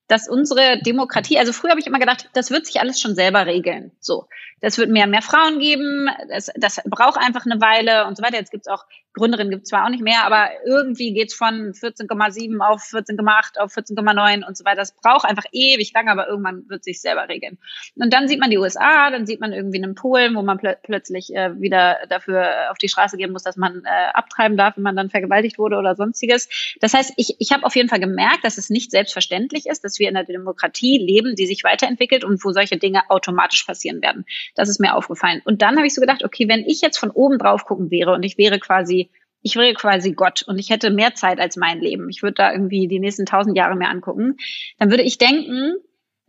[0.08, 3.44] dass unsere Demokratie, also früher habe ich immer gedacht, das wird sich alles schon selber
[3.44, 3.92] regeln.
[4.00, 4.26] So,
[4.60, 8.38] das wird mehr mehr Frauen geben, das, das braucht einfach eine Weile und so weiter.
[8.38, 12.82] Jetzt gibt's auch Gründerin gibt zwar auch nicht mehr, aber irgendwie geht's von 14,7 auf
[12.82, 14.76] 14,8 auf 14,9 und so weiter.
[14.76, 17.58] Das braucht einfach ewig lange, aber irgendwann wird sich selber regeln.
[17.96, 20.74] Und dann sieht man die USA, dann sieht man irgendwie einen Polen, wo man plö
[20.82, 24.84] plötzlich äh, wieder dafür auf die Straße gehen muss, dass man äh, abtreiben darf, wenn
[24.84, 26.48] man dann vergewaltigt wurde oder sonstiges.
[26.80, 29.98] Das heißt, ich, ich habe auf jeden Fall gemerkt, dass es nicht selbstverständlich ist, dass
[29.98, 34.24] wir in einer Demokratie leben, die sich weiterentwickelt und wo solche Dinge automatisch passieren werden.
[34.54, 35.42] Das ist mir aufgefallen.
[35.44, 38.12] Und dann habe ich so gedacht, okay, wenn ich jetzt von oben drauf gucken wäre
[38.12, 39.07] und ich wäre quasi
[39.42, 42.08] ich wäre quasi Gott und ich hätte mehr Zeit als mein Leben.
[42.10, 44.36] Ich würde da irgendwie die nächsten tausend Jahre mehr angucken.
[44.78, 45.74] Dann würde ich denken,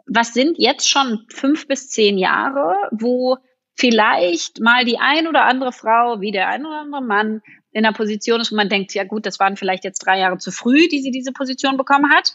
[0.05, 3.37] was sind jetzt schon fünf bis zehn Jahre, wo
[3.75, 7.41] vielleicht mal die ein oder andere Frau wie der ein oder andere Mann
[7.71, 10.37] in einer Position ist, wo man denkt, ja gut, das waren vielleicht jetzt drei Jahre
[10.37, 12.33] zu früh, die sie diese Position bekommen hat,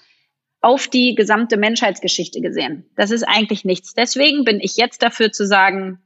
[0.60, 2.88] auf die gesamte Menschheitsgeschichte gesehen.
[2.96, 3.92] Das ist eigentlich nichts.
[3.92, 6.02] Deswegen bin ich jetzt dafür zu sagen,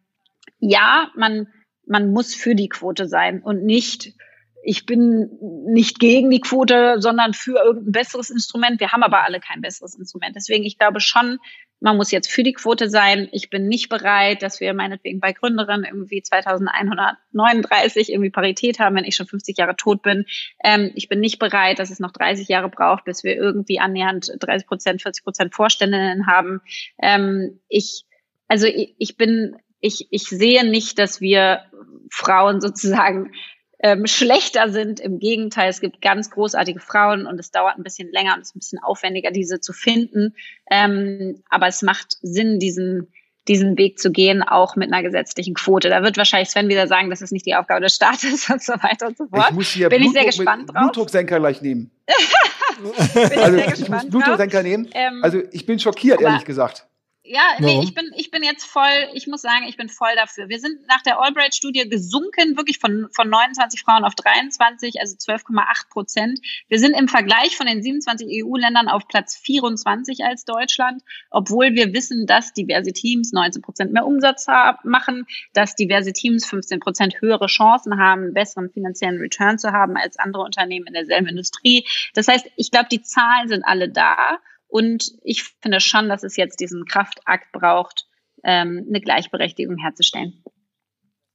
[0.59, 1.49] ja, man,
[1.87, 4.15] man muss für die Quote sein und nicht
[4.63, 5.31] ich bin
[5.67, 8.81] nicht gegen die Quote, sondern für irgendein besseres Instrument.
[8.81, 10.37] Wir haben aber alle kein besseres Instrument.
[10.37, 11.39] Deswegen, ich glaube schon,
[11.81, 13.29] man muss jetzt für die Quote sein.
[13.31, 19.05] Ich bin nicht bereit, dass wir meinetwegen bei Gründerinnen irgendwie 2139 irgendwie Parität haben, wenn
[19.05, 20.27] ich schon 50 Jahre tot bin.
[20.65, 24.33] Ähm, ich bin nicht bereit, dass es noch 30 Jahre braucht, bis wir irgendwie annähernd
[24.41, 26.61] 30 Prozent, 40 Prozent Vorständinnen haben.
[27.01, 28.05] Ähm, ich,
[28.49, 31.63] also ich, ich bin, ich, ich sehe nicht, dass wir
[32.11, 33.33] Frauen sozusagen
[33.81, 35.01] ähm, schlechter sind.
[35.01, 38.49] Im Gegenteil, es gibt ganz großartige Frauen und es dauert ein bisschen länger und es
[38.49, 40.35] ist ein bisschen aufwendiger, diese zu finden.
[40.71, 43.13] Ähm, aber es macht Sinn, diesen
[43.49, 45.89] diesen Weg zu gehen, auch mit einer gesetzlichen Quote.
[45.89, 48.75] Da wird wahrscheinlich Sven wieder sagen, das ist nicht die Aufgabe des Staates und so
[48.75, 49.47] weiter und so fort.
[49.49, 50.83] Ich muss hier Bin Blutdruck, ich sehr gespannt drauf.
[50.83, 51.91] Blutdrucksenker gleich nehmen.
[52.83, 52.93] Bin
[53.33, 54.89] ich also sehr ich muss Blutdrucksenker nehmen.
[54.93, 56.87] Ähm, Also ich bin schockiert, ehrlich gesagt.
[57.31, 57.83] Ja, nee, Warum?
[57.83, 60.49] ich bin, ich bin jetzt voll, ich muss sagen, ich bin voll dafür.
[60.49, 65.89] Wir sind nach der Albright-Studie gesunken, wirklich von, von 29 Frauen auf 23, also 12,8
[65.91, 66.41] Prozent.
[66.69, 71.93] Wir sind im Vergleich von den 27 EU-Ländern auf Platz 24 als Deutschland, obwohl wir
[71.93, 77.21] wissen, dass diverse Teams 19 Prozent mehr Umsatz ha- machen, dass diverse Teams 15 Prozent
[77.21, 81.87] höhere Chancen haben, einen besseren finanziellen Return zu haben als andere Unternehmen in derselben Industrie.
[82.15, 84.39] Das heißt, ich glaube, die Zahlen sind alle da.
[84.69, 88.07] Und ich finde schon, dass es jetzt diesen Kraftakt braucht,
[88.45, 90.45] ähm, eine Gleichberechtigung herzustellen.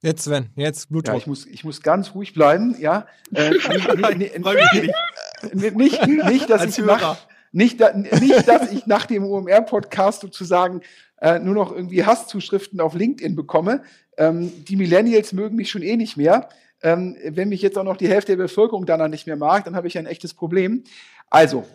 [0.02, 1.18] Jetzt, Sven, jetzt Ja, Blutdruck.
[1.18, 3.08] ich muss, ich muss ganz ruhig bleiben, ja.
[3.34, 3.52] Äh,
[4.18, 6.98] nicht, nicht, nicht, nicht, nicht, dass Als ich Hörer.
[6.98, 7.18] nach,
[7.52, 7.80] nicht,
[8.22, 10.82] nicht, dass ich nach dem OMR-Podcast sozusagen
[11.22, 13.84] äh, nur noch irgendwie Hasszuschriften auf LinkedIn bekomme.
[14.18, 16.50] Ähm, die Millennials mögen mich schon eh nicht mehr.
[16.82, 19.76] Ähm, wenn mich jetzt auch noch die Hälfte der Bevölkerung danach nicht mehr mag, dann
[19.76, 20.84] habe ich ein echtes Problem.
[21.30, 21.66] Also,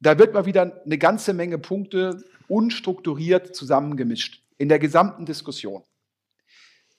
[0.00, 5.82] da wird mal wieder eine ganze Menge Punkte unstrukturiert zusammengemischt in der gesamten Diskussion.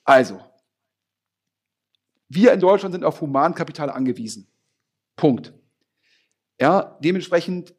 [0.04, 0.40] Also,
[2.28, 4.48] wir in Deutschland sind auf Humankapital angewiesen.
[5.16, 5.54] Punkt.
[6.60, 7.76] Ja, dementsprechend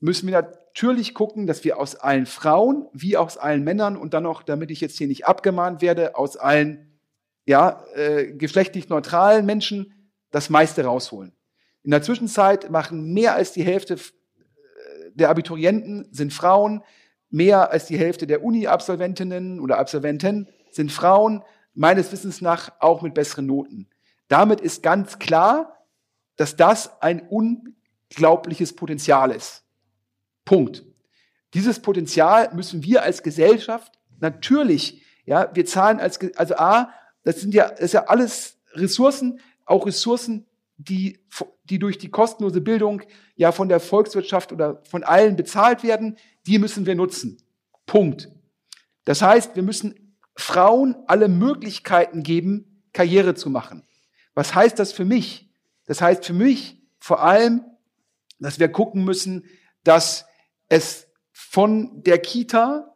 [0.00, 4.24] müssen wir natürlich gucken, dass wir aus allen Frauen wie aus allen Männern und dann
[4.24, 6.98] noch, damit ich jetzt hier nicht abgemahnt werde, aus allen
[7.46, 11.32] ja, äh, geschlechtlich neutralen Menschen das meiste rausholen.
[11.82, 13.96] In der Zwischenzeit machen mehr als die Hälfte
[15.16, 16.82] der Abiturienten sind Frauen,
[17.30, 21.42] mehr als die Hälfte der Uni-Absolventinnen oder Absolventen sind Frauen,
[21.74, 23.88] meines Wissens nach auch mit besseren Noten.
[24.28, 25.76] Damit ist ganz klar,
[26.36, 29.64] dass das ein unglaubliches Potenzial ist.
[30.44, 30.84] Punkt.
[31.54, 36.90] Dieses Potenzial müssen wir als Gesellschaft natürlich, ja, wir zahlen als, also A,
[37.24, 41.18] das sind ja, das ist ja alles Ressourcen, auch Ressourcen, die,
[41.68, 43.02] die durch die kostenlose Bildung
[43.34, 46.16] ja von der Volkswirtschaft oder von allen bezahlt werden,
[46.46, 47.38] die müssen wir nutzen.
[47.86, 48.30] Punkt.
[49.04, 53.84] Das heißt, wir müssen Frauen alle Möglichkeiten geben, Karriere zu machen.
[54.34, 55.50] Was heißt das für mich?
[55.86, 57.64] Das heißt für mich vor allem,
[58.38, 59.44] dass wir gucken müssen,
[59.84, 60.26] dass
[60.68, 62.94] es von der Kita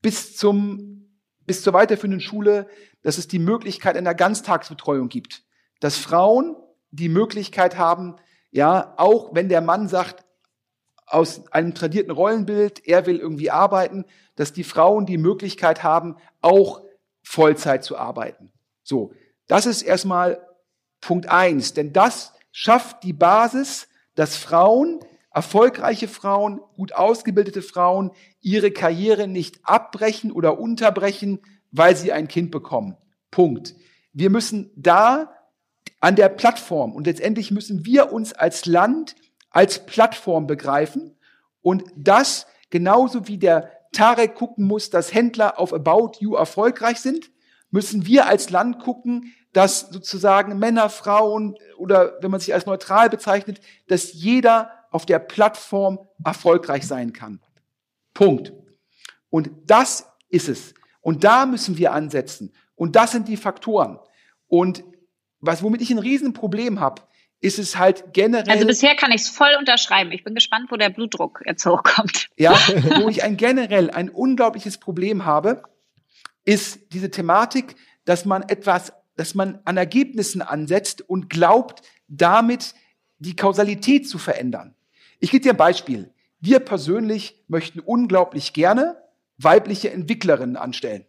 [0.00, 2.68] bis zum, bis zur weiterführenden Schule,
[3.02, 5.44] dass es die Möglichkeit einer Ganztagsbetreuung gibt.
[5.80, 6.56] Dass Frauen
[6.92, 8.16] die Möglichkeit haben,
[8.50, 10.24] ja, auch wenn der Mann sagt,
[11.06, 14.04] aus einem tradierten Rollenbild, er will irgendwie arbeiten,
[14.36, 16.82] dass die Frauen die Möglichkeit haben, auch
[17.22, 18.50] Vollzeit zu arbeiten.
[18.82, 19.12] So,
[19.46, 20.46] das ist erstmal
[21.00, 25.00] Punkt eins, denn das schafft die Basis, dass Frauen,
[25.30, 31.40] erfolgreiche Frauen, gut ausgebildete Frauen ihre Karriere nicht abbrechen oder unterbrechen,
[31.70, 32.96] weil sie ein Kind bekommen.
[33.30, 33.74] Punkt.
[34.12, 35.32] Wir müssen da
[36.02, 39.14] an der Plattform und letztendlich müssen wir uns als Land
[39.50, 41.16] als Plattform begreifen
[41.62, 47.30] und das genauso wie der Tarek gucken muss, dass Händler auf About You erfolgreich sind,
[47.70, 53.08] müssen wir als Land gucken, dass sozusagen Männer, Frauen oder wenn man sich als neutral
[53.08, 57.40] bezeichnet, dass jeder auf der Plattform erfolgreich sein kann.
[58.12, 58.52] Punkt.
[59.30, 60.74] Und das ist es.
[61.00, 62.52] Und da müssen wir ansetzen.
[62.74, 64.00] Und das sind die Faktoren.
[64.48, 64.82] Und
[65.42, 67.02] was, womit ich ein Riesenproblem habe,
[67.40, 68.48] ist es halt generell.
[68.48, 70.12] Also bisher kann ich es voll unterschreiben.
[70.12, 72.28] Ich bin gespannt, wo der Blutdruck jetzt hochkommt.
[72.38, 72.52] Ja,
[73.00, 75.64] wo ich ein generell ein unglaubliches Problem habe,
[76.44, 82.74] ist diese Thematik, dass man etwas, dass man an Ergebnissen ansetzt und glaubt, damit
[83.18, 84.74] die Kausalität zu verändern.
[85.18, 86.12] Ich gebe dir ein Beispiel.
[86.40, 88.96] Wir persönlich möchten unglaublich gerne
[89.38, 91.06] weibliche Entwicklerinnen anstellen.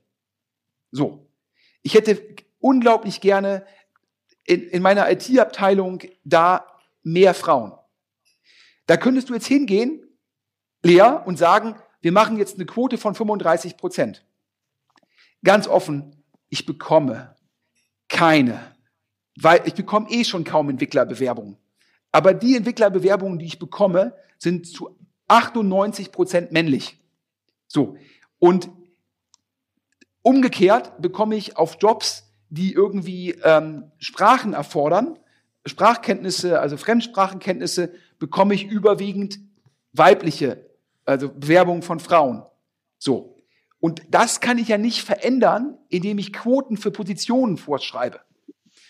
[0.91, 1.27] So.
[1.83, 2.21] Ich hätte
[2.59, 3.65] unglaublich gerne
[4.45, 6.67] in, in meiner IT-Abteilung da
[7.03, 7.73] mehr Frauen.
[8.85, 10.01] Da könntest du jetzt hingehen,
[10.81, 14.25] Lea, und sagen, wir machen jetzt eine Quote von 35 Prozent.
[15.43, 17.35] Ganz offen, ich bekomme
[18.09, 18.75] keine,
[19.39, 21.57] weil ich bekomme eh schon kaum Entwicklerbewerbungen.
[22.11, 24.97] Aber die Entwicklerbewerbungen, die ich bekomme, sind zu
[25.27, 26.99] 98 Prozent männlich.
[27.67, 27.97] So.
[28.39, 28.69] Und
[30.21, 35.17] umgekehrt bekomme ich auf Jobs, die irgendwie ähm, Sprachen erfordern,
[35.65, 39.39] Sprachkenntnisse, also Fremdsprachenkenntnisse, bekomme ich überwiegend
[39.91, 40.63] weibliche,
[41.03, 42.43] also Bewerbungen von Frauen.
[42.99, 43.37] So.
[43.79, 48.19] Und das kann ich ja nicht verändern, indem ich Quoten für Positionen vorschreibe.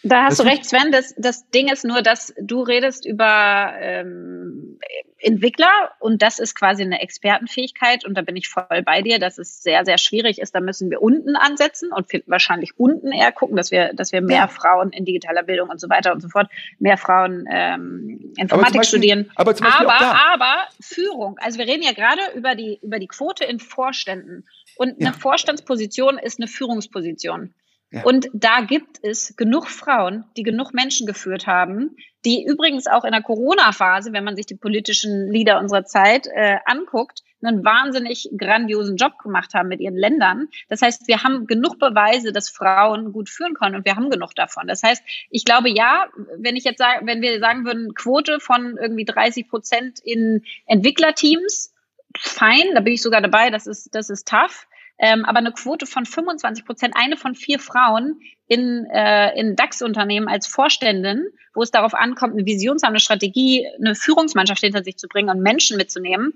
[0.04, 0.92] Da hast Das du recht, Sven.
[0.92, 4.78] Das, das Ding ist nur, dass du redest über ähm,
[5.24, 9.38] Entwickler und das ist quasi eine Expertenfähigkeit und da bin ich voll bei dir, dass
[9.38, 10.54] es sehr, sehr schwierig ist.
[10.54, 14.38] Da müssen wir unten ansetzen und wahrscheinlich unten eher gucken, dass wir, dass wir mehr
[14.42, 14.48] Ja.
[14.48, 18.76] Frauen in digitaler Bildung und so weiter und so fort, mehr Frauen ähm, Aber Informatik
[18.82, 19.32] Beispiel- studieren.
[19.36, 21.38] aber aber, aber Führung.
[21.40, 24.46] Also wir reden ja gerade über die, über die Quote in Vorständen.
[24.76, 25.14] Und eine Ja.
[25.14, 27.54] Vorstandsposition ist eine Führungsposition.
[28.04, 31.96] Und da gibt es genug Frauen, die genug Menschen geführt haben,
[32.26, 36.58] die übrigens auch in der Corona-Phase, wenn man sich die politischen Leader unserer Zeit äh,
[36.66, 40.48] anguckt, einen wahnsinnig grandiosen Job gemacht haben mit ihren Ländern.
[40.70, 44.34] Das heißt, wir haben genug Beweise, dass Frauen gut führen können und wir haben genug
[44.34, 44.68] davon.
[44.68, 46.08] Das heißt, ich glaube ja,
[46.38, 51.74] wenn ich jetzt sage, wenn wir sagen würden, Quote von irgendwie 30 Prozent in Entwicklerteams,
[52.18, 54.68] fein, da bin ich sogar dabei, das ist, das ist tough.
[55.00, 60.28] Ähm, aber eine Quote von 25 Prozent, eine von vier Frauen in, äh, in DAX-Unternehmen
[60.28, 65.08] als Vorständin, wo es darauf ankommt, eine Vision zu Strategie, eine Führungsmannschaft hinter sich zu
[65.08, 66.34] bringen und Menschen mitzunehmen,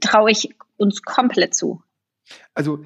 [0.00, 1.82] traue ich uns komplett zu.
[2.54, 2.84] Also,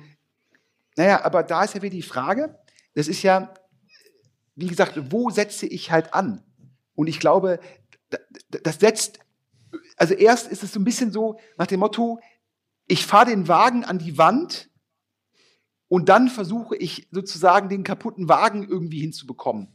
[0.96, 2.58] naja, aber da ist ja wieder die Frage,
[2.94, 3.54] das ist ja,
[4.54, 6.42] wie gesagt, wo setze ich halt an?
[6.94, 7.60] Und ich glaube,
[8.48, 9.20] das setzt,
[9.96, 12.20] also erst ist es so ein bisschen so nach dem Motto,
[12.86, 14.69] ich fahre den Wagen an die Wand
[15.90, 19.66] und dann versuche ich sozusagen den kaputten Wagen irgendwie hinzubekommen.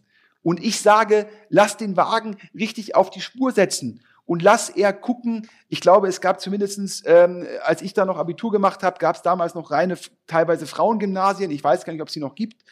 [0.43, 5.49] Und ich sage, lass den Wagen richtig auf die Spur setzen und lass er gucken.
[5.67, 9.23] Ich glaube, es gab zumindestens, ähm, als ich da noch Abitur gemacht habe, gab es
[9.23, 11.51] damals noch reine, teilweise Frauengymnasien.
[11.51, 12.63] Ich weiß gar nicht, ob es sie noch gibt.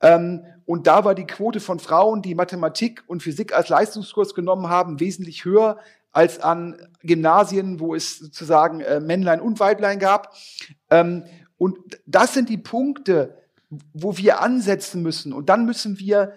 [0.00, 4.68] Ähm, und da war die Quote von Frauen, die Mathematik und Physik als Leistungskurs genommen
[4.68, 5.78] haben, wesentlich höher
[6.10, 10.34] als an Gymnasien, wo es sozusagen äh, Männlein und Weiblein gab.
[10.90, 11.24] Ähm,
[11.58, 13.36] und das sind die Punkte,
[13.92, 15.32] wo wir ansetzen müssen.
[15.32, 16.32] Und dann müssen wir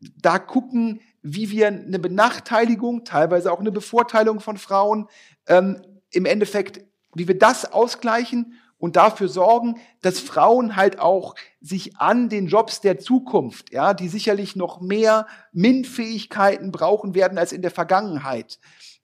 [0.00, 5.08] da gucken, wie wir eine Benachteiligung, teilweise auch eine Bevorteilung von Frauen,
[5.46, 6.80] ähm, im Endeffekt,
[7.14, 12.80] wie wir das ausgleichen und dafür sorgen, dass Frauen halt auch sich an den Jobs
[12.80, 18.58] der Zukunft, ja, die sicherlich noch mehr MINT-Fähigkeiten brauchen werden als in der Vergangenheit,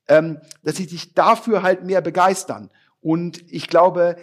[0.08, 2.70] ähm, dass sie sich dafür halt mehr begeistern.
[3.00, 4.16] Und ich glaube,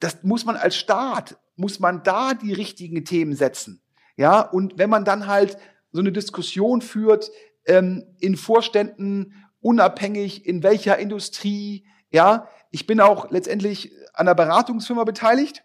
[0.00, 3.82] das muss man als Staat, muss man da die richtigen Themen setzen.
[4.16, 5.58] Ja, und wenn man dann halt
[5.92, 7.30] so eine Diskussion führt,
[7.66, 15.04] ähm, in Vorständen, unabhängig in welcher Industrie, ja, ich bin auch letztendlich an einer Beratungsfirma
[15.04, 15.62] beteiligt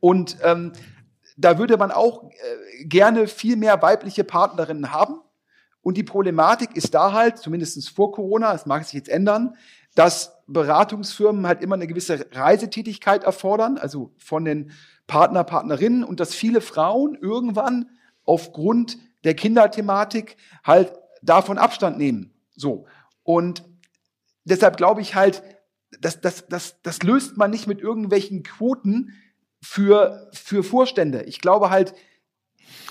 [0.00, 0.72] und ähm,
[1.36, 5.20] da würde man auch äh, gerne viel mehr weibliche Partnerinnen haben.
[5.80, 9.56] Und die Problematik ist da halt, zumindest vor Corona, das mag sich jetzt ändern,
[9.94, 14.72] dass Beratungsfirmen halt immer eine gewisse Reisetätigkeit erfordern, also von den
[15.06, 17.90] Partner, Partnerinnen und dass viele Frauen irgendwann
[18.24, 20.92] aufgrund der Kinderthematik halt
[21.22, 22.32] davon Abstand nehmen.
[22.56, 22.86] So.
[23.22, 23.64] Und
[24.44, 25.42] deshalb glaube ich halt,
[26.00, 29.12] das, das, das, das löst man nicht mit irgendwelchen Quoten
[29.60, 31.22] für, für Vorstände.
[31.24, 31.94] Ich glaube halt,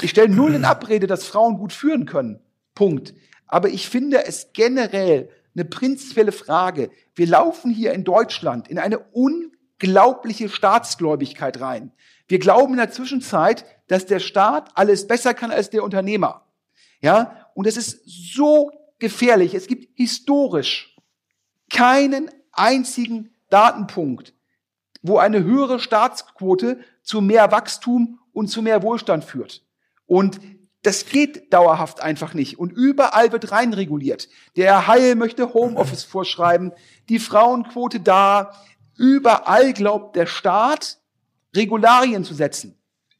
[0.02, 2.40] ich stelle null in Abrede, dass Frauen gut führen können.
[2.76, 3.14] Punkt.
[3.48, 6.92] Aber ich finde es generell eine prinzipielle Frage.
[7.16, 11.92] Wir laufen hier in Deutschland in eine unglaubliche Staatsgläubigkeit rein.
[12.28, 16.48] Wir glauben in der Zwischenzeit, dass der Staat alles besser kann als der Unternehmer.
[17.02, 19.54] Ja, und es ist so gefährlich.
[19.54, 20.96] Es gibt historisch
[21.70, 24.34] keinen einzigen Datenpunkt,
[25.02, 29.66] wo eine höhere Staatsquote zu mehr Wachstum und zu mehr Wohlstand führt.
[30.06, 30.40] Und
[30.84, 32.58] das geht dauerhaft einfach nicht.
[32.58, 34.30] Und überall wird reinreguliert.
[34.56, 36.72] Der Heil möchte Homeoffice vorschreiben,
[37.10, 38.54] die Frauenquote da.
[38.98, 41.00] Überall glaubt der Staat,
[41.56, 42.78] Regularien zu setzen.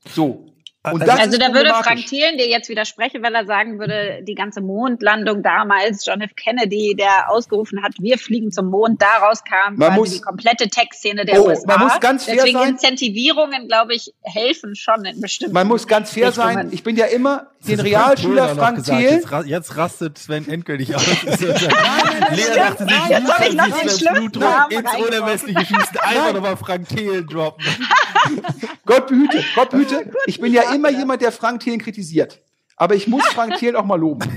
[0.08, 0.51] So.
[0.84, 4.34] Und das also da würde Frank Thielen dir jetzt widersprechen, weil er sagen würde, die
[4.34, 6.36] ganze Mondlandung damals, John F.
[6.36, 11.26] Kennedy, der ausgerufen hat, wir fliegen zum Mond, daraus kam man muss, die komplette Tech-Szene
[11.26, 11.68] der oh, USA.
[11.68, 12.70] Man muss ganz fair Deswegen sein.
[12.70, 16.54] Incentivierungen, glaube ich, helfen schon in bestimmten Man muss ganz fair Richtungen.
[16.54, 16.70] sein.
[16.72, 19.02] Ich bin ja immer den Realschüler Frank Thiel.
[19.02, 21.06] Jetzt, ra- jetzt rastet Sven endgültig aus.
[21.26, 22.56] Lea stimmt.
[22.56, 24.42] dachte sich, Jetzt soll ich noch den schlimmsten
[24.72, 25.08] ins.
[25.08, 25.98] Unermessliche schießen.
[26.02, 27.64] Einfach nochmal Frank Thiel droppen.
[28.86, 30.12] Gott behüte, Gott behüte.
[30.26, 32.40] Ich bin ja immer jemand, der Frank Thelen kritisiert.
[32.76, 34.28] Aber ich muss Frank Thelen auch mal loben.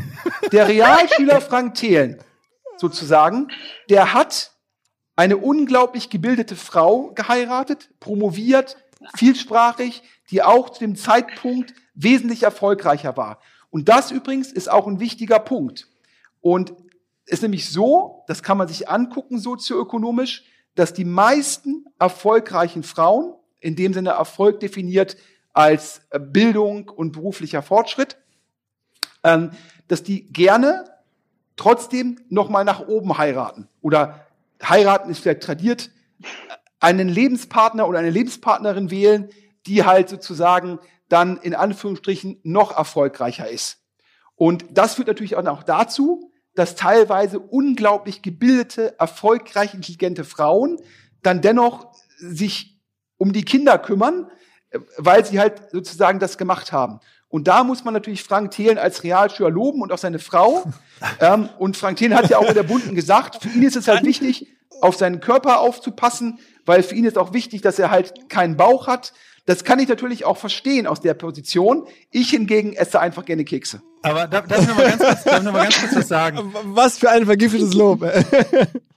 [0.53, 2.19] Der Realschüler Frank Thelen,
[2.77, 3.49] sozusagen,
[3.89, 4.53] der hat
[5.17, 8.77] eine unglaublich gebildete Frau geheiratet, promoviert,
[9.17, 13.41] vielsprachig, die auch zu dem Zeitpunkt wesentlich erfolgreicher war.
[13.71, 15.89] Und das übrigens ist auch ein wichtiger Punkt.
[16.41, 16.75] Und
[17.27, 20.45] ist nämlich so, das kann man sich angucken sozioökonomisch,
[20.75, 25.17] dass die meisten erfolgreichen Frauen, in dem Sinne Erfolg definiert
[25.53, 28.19] als äh, Bildung und beruflicher Fortschritt,
[29.23, 29.53] ähm,
[29.89, 30.85] dass die gerne
[31.57, 33.69] trotzdem nochmal nach oben heiraten.
[33.81, 34.27] Oder
[34.63, 35.91] heiraten ist vielleicht tradiert,
[36.79, 39.31] einen Lebenspartner oder eine Lebenspartnerin wählen,
[39.67, 40.79] die halt sozusagen
[41.09, 43.79] dann in Anführungsstrichen noch erfolgreicher ist.
[44.37, 50.79] Und das führt natürlich auch dazu, dass teilweise unglaublich gebildete, erfolgreich intelligente Frauen
[51.23, 52.74] dann dennoch sich
[53.19, 54.31] um die Kinder kümmern,
[54.71, 57.01] äh, weil sie halt sozusagen das gemacht haben.
[57.29, 60.65] Und da muss man natürlich Frank Thelen als Realschüler loben und auch seine Frau.
[61.21, 63.89] ähm, und Frank Thelen hat ja auch in der Bunden gesagt, für ihn ist es
[63.89, 64.47] halt wichtig,
[64.81, 68.87] auf seinen Körper aufzupassen, weil für ihn ist auch wichtig, dass er halt keinen Bauch
[68.87, 69.13] hat.
[69.47, 71.87] Das kann ich natürlich auch verstehen aus der Position.
[72.11, 73.83] Ich hingegen esse einfach gerne Kekse.
[74.03, 76.55] Aber darf, darf ich noch mal ganz kurz, darf noch mal ganz kurz was sagen?
[76.65, 78.03] Was für ein vergiftetes Lob.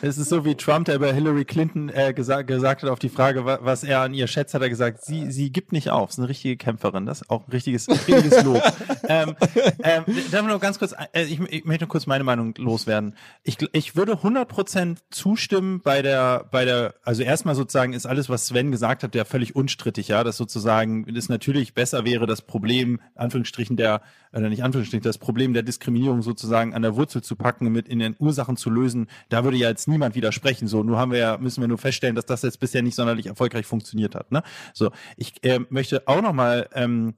[0.00, 3.08] Es ist so wie Trump, der bei Hillary Clinton äh, gesagt, gesagt hat auf die
[3.08, 6.10] Frage, wa- was er an ihr schätzt, hat er gesagt, sie, sie gibt nicht auf,
[6.10, 7.06] ist eine richtige Kämpferin.
[7.06, 8.62] Das ist auch ein richtiges, richtiges Lob.
[9.08, 9.34] ähm,
[9.82, 13.14] ähm, darf ich noch ganz kurz, äh, ich, ich möchte noch kurz meine Meinung loswerden.
[13.42, 18.46] Ich, ich würde 100% zustimmen bei der, bei der, also erstmal sozusagen ist alles, was
[18.46, 23.00] Sven gesagt hat, ja völlig unstrittig, ja, dass sozusagen es natürlich besser wäre, das Problem,
[23.14, 24.02] Anführungsstrichen der,
[24.32, 27.98] oder nicht Anführungsstrichen, das Problem der Diskriminierung sozusagen an der Wurzel zu packen, mit in
[27.98, 30.68] den Ursachen zu lösen, da würde ja jetzt niemand widersprechen.
[30.68, 33.26] So, nur haben wir ja, müssen wir nur feststellen, dass das jetzt bisher nicht sonderlich
[33.26, 34.32] erfolgreich funktioniert hat.
[34.32, 34.42] Ne?
[34.72, 37.14] So, ich äh, möchte auch nochmal, ähm,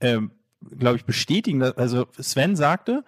[0.00, 0.32] ähm,
[0.76, 3.04] glaube ich, bestätigen, dass, also Sven sagte,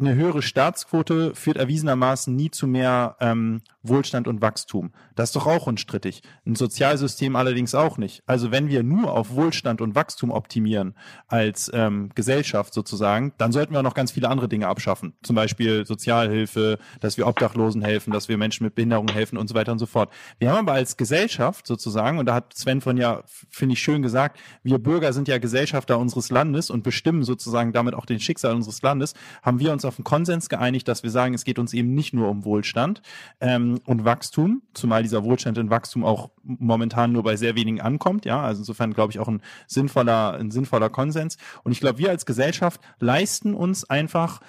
[0.00, 4.92] eine höhere Staatsquote führt erwiesenermaßen nie zu mehr ähm, Wohlstand und Wachstum.
[5.14, 6.22] Das ist doch auch unstrittig.
[6.46, 8.22] Ein Sozialsystem allerdings auch nicht.
[8.26, 10.94] Also wenn wir nur auf Wohlstand und Wachstum optimieren
[11.28, 15.14] als ähm, Gesellschaft sozusagen, dann sollten wir noch ganz viele andere Dinge abschaffen.
[15.22, 19.54] Zum Beispiel Sozialhilfe, dass wir Obdachlosen helfen, dass wir Menschen mit Behinderungen helfen und so
[19.54, 20.10] weiter und so fort.
[20.38, 24.02] Wir haben aber als Gesellschaft sozusagen, und da hat Sven von ja, finde ich, schön
[24.02, 28.54] gesagt, wir Bürger sind ja Gesellschafter unseres Landes und bestimmen sozusagen damit auch den Schicksal
[28.54, 31.74] unseres Landes, haben wir uns auf einen Konsens geeinigt, dass wir sagen, es geht uns
[31.74, 33.02] eben nicht nur um Wohlstand
[33.40, 38.24] ähm, und Wachstum, zumal dieser Wohlstand und Wachstum auch momentan nur bei sehr wenigen ankommt,
[38.24, 41.38] ja, also insofern glaube ich auch ein sinnvoller, ein sinnvoller Konsens.
[41.64, 44.40] Und ich glaube, wir als Gesellschaft leisten uns einfach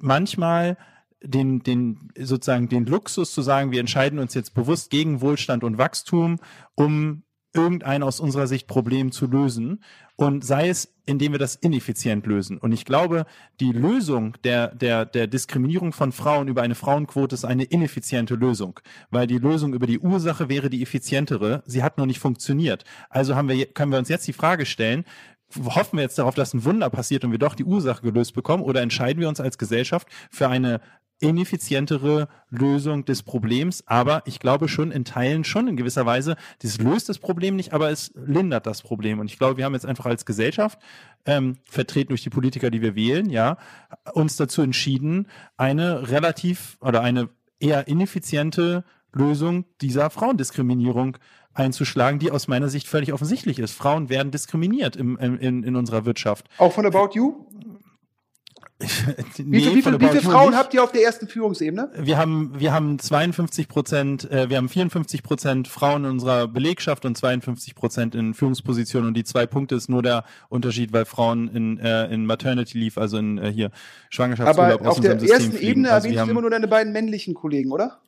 [0.00, 0.78] manchmal
[1.22, 5.76] den, den, sozusagen den Luxus zu sagen, wir entscheiden uns jetzt bewusst gegen Wohlstand und
[5.76, 6.38] Wachstum,
[6.74, 7.24] um
[7.54, 9.82] irgendein aus unserer Sicht Problem zu lösen
[10.16, 12.58] und sei es, indem wir das ineffizient lösen.
[12.58, 13.26] Und ich glaube,
[13.58, 18.78] die Lösung der, der, der Diskriminierung von Frauen über eine Frauenquote ist eine ineffiziente Lösung,
[19.10, 21.62] weil die Lösung über die Ursache wäre die effizientere.
[21.66, 22.84] Sie hat nur nicht funktioniert.
[23.08, 25.04] Also haben wir, können wir uns jetzt die Frage stellen,
[25.64, 28.62] hoffen wir jetzt darauf, dass ein Wunder passiert und wir doch die Ursache gelöst bekommen
[28.62, 30.80] oder entscheiden wir uns als Gesellschaft für eine
[31.20, 36.78] ineffizientere Lösung des Problems, aber ich glaube schon in Teilen schon in gewisser Weise, das
[36.78, 39.18] löst das Problem nicht, aber es lindert das Problem.
[39.18, 40.78] Und ich glaube, wir haben jetzt einfach als Gesellschaft,
[41.26, 43.58] ähm, vertreten durch die Politiker, die wir wählen, ja,
[44.14, 47.28] uns dazu entschieden, eine relativ oder eine
[47.60, 51.18] eher ineffiziente Lösung dieser Frauendiskriminierung
[51.52, 53.72] einzuschlagen, die aus meiner Sicht völlig offensichtlich ist.
[53.72, 56.48] Frauen werden diskriminiert im, im, in, in unserer Wirtschaft.
[56.58, 57.44] Auch von About You?
[59.38, 61.90] Nee, Wie, viel, wie, viel, wie viele Frauen habt ihr auf der ersten Führungsebene?
[61.96, 67.04] Wir haben, wir haben 52 Prozent, äh, wir haben 54 Prozent Frauen in unserer Belegschaft
[67.04, 69.08] und 52 Prozent in Führungspositionen.
[69.08, 73.00] Und die zwei Punkte ist nur der Unterschied, weil Frauen in, äh, in Maternity Leave,
[73.00, 73.70] also in äh, hier
[74.08, 75.56] Schwangerschaftsurlaub Aber auf der ersten.
[75.58, 78.00] Ebene Also erwähnst du immer nur deine beiden männlichen Kollegen, oder?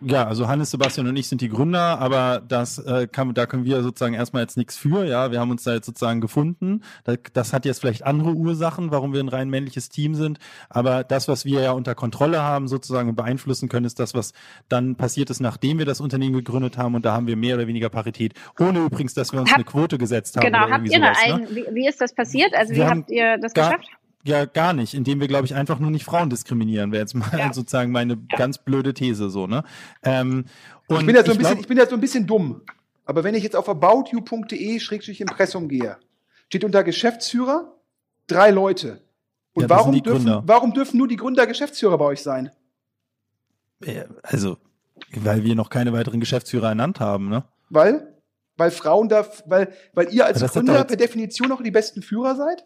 [0.00, 3.64] Ja, also Hannes, Sebastian und ich sind die Gründer, aber das äh, kann, da können
[3.64, 5.04] wir sozusagen erstmal jetzt nichts für.
[5.04, 6.82] Ja, wir haben uns da jetzt sozusagen gefunden.
[7.04, 10.38] Das, das hat jetzt vielleicht andere Ursachen, warum wir ein rein männliches Team sind.
[10.68, 14.32] Aber das, was wir ja unter Kontrolle haben sozusagen und beeinflussen können, ist das, was
[14.68, 16.94] dann passiert ist, nachdem wir das Unternehmen gegründet haben.
[16.94, 18.34] Und da haben wir mehr oder weniger Parität.
[18.58, 20.46] Ohne übrigens, dass wir uns Hab- eine Quote gesetzt haben.
[20.46, 21.34] Genau, habt ihr eine sowas, ne?
[21.34, 22.54] eigen, wie, wie ist das passiert?
[22.54, 23.88] Also Wir wie habt ihr das geschafft?
[24.24, 27.30] Ja, gar nicht, indem wir, glaube ich, einfach nur nicht Frauen diskriminieren, wäre jetzt mal
[27.38, 27.52] Ja.
[27.52, 29.62] sozusagen meine ganz blöde These so, ne?
[30.02, 30.44] Ähm,
[30.88, 32.62] und ich bin ja so ein bisschen, glaub- ich bin ja so ein bisschen dumm.
[33.04, 35.96] Aber wenn ich jetzt auf aboutyou.de-impressum gehe,
[36.48, 37.74] steht unter Geschäftsführer
[38.26, 39.02] drei Leute.
[39.54, 40.42] Und Ja, warum, dürfen, Gründer.
[40.46, 42.50] warum dürfen nur die Gründer Geschäftsführer bei euch sein?
[43.84, 44.58] Äh, Also,
[45.14, 47.44] weil wir noch keine weiteren Geschäftsführer ernannt haben, ne?
[47.70, 48.14] Weil?
[48.56, 52.34] Weil Frauen da, weil, weil ihr als Ja, Gründer per Definition noch die besten Führer
[52.34, 52.64] seid?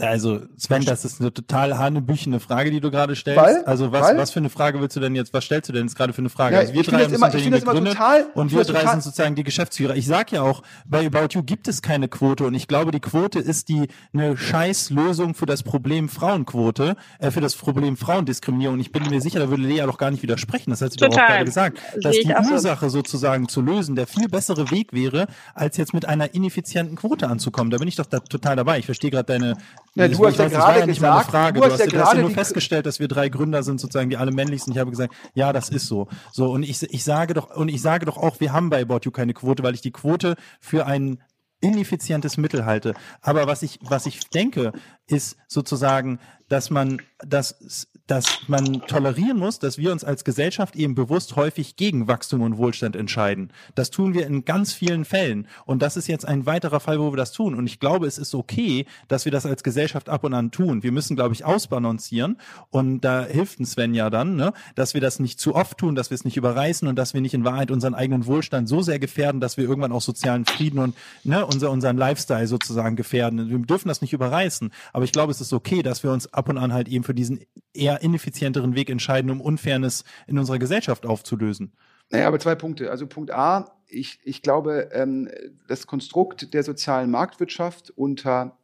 [0.00, 3.40] Also, Sven, das ist eine total hanebüchene Frage, die du gerade stellst.
[3.42, 3.64] Weil?
[3.64, 4.16] Also, was, Weil?
[4.18, 6.20] was für eine Frage willst du denn jetzt, was stellst du denn jetzt gerade für
[6.20, 6.54] eine Frage?
[6.54, 8.64] Ja, also, wir ich finde drei das haben immer- ich das immer total- und wir
[8.64, 9.96] drei total- sind sozusagen die Geschäftsführer.
[9.96, 13.00] Ich sag ja auch, bei About You gibt es keine Quote und ich glaube, die
[13.00, 18.78] Quote ist die, eine scheiß Lösung für das Problem Frauenquote, äh, für das Problem Frauendiskriminierung.
[18.80, 20.70] Ich bin mir sicher, da würde Lea doch gar nicht widersprechen.
[20.70, 21.78] Das hat sie doch auch gerade gesagt.
[22.02, 22.34] Dass die.
[22.50, 27.28] Ursache sozusagen zu lösen der viel bessere Weg wäre, als jetzt mit einer ineffizienten Quote
[27.28, 27.70] anzukommen.
[27.70, 28.78] Da bin ich doch da total dabei.
[28.78, 29.56] Ich verstehe gerade deine,
[29.98, 31.54] Ja, du hast ja gerade gesagt- Frage.
[31.54, 33.62] du Du hast hast, ja du hast ja gerade nur festgestellt, dass wir drei Gründer
[33.62, 34.74] sind, sozusagen, die alle männlich sind.
[34.74, 36.08] Ich habe gesagt, ja, das ist so.
[36.32, 39.00] So, und ich, ich sage doch, und ich sage doch auch, wir haben bei About
[39.04, 41.22] You keine Quote, weil ich die Quote für ein
[41.60, 42.94] ineffizientes Mittel halte.
[43.20, 44.72] Aber was ich, was ich denke,
[45.06, 50.94] ist sozusagen, dass man, dass, dass man tolerieren muss, dass wir uns als Gesellschaft eben
[50.94, 53.52] bewusst häufig gegen Wachstum und Wohlstand entscheiden.
[53.74, 55.46] Das tun wir in ganz vielen Fällen.
[55.66, 57.54] Und das ist jetzt ein weiterer Fall, wo wir das tun.
[57.54, 60.82] Und ich glaube, es ist okay, dass wir das als Gesellschaft ab und an tun.
[60.82, 62.38] Wir müssen, glaube ich, ausbalancieren.
[62.70, 65.94] Und da hilft ein Sven ja dann, ne, dass wir das nicht zu oft tun,
[65.94, 68.80] dass wir es nicht überreißen und dass wir nicht in Wahrheit unseren eigenen Wohlstand so
[68.80, 73.50] sehr gefährden, dass wir irgendwann auch sozialen Frieden und ne, unser, unseren Lifestyle sozusagen gefährden.
[73.50, 74.70] Wir dürfen das nicht überreißen.
[74.94, 77.14] Aber ich glaube, es ist okay, dass wir uns ab und an halt eben für
[77.14, 77.40] diesen
[77.74, 81.72] eher ineffizienteren Weg entscheiden, um Unfairness in unserer Gesellschaft aufzulösen.
[82.10, 82.90] Naja, aber zwei Punkte.
[82.90, 85.30] Also Punkt A, ich, ich glaube, ähm,
[85.66, 88.56] das Konstrukt der sozialen Marktwirtschaft unter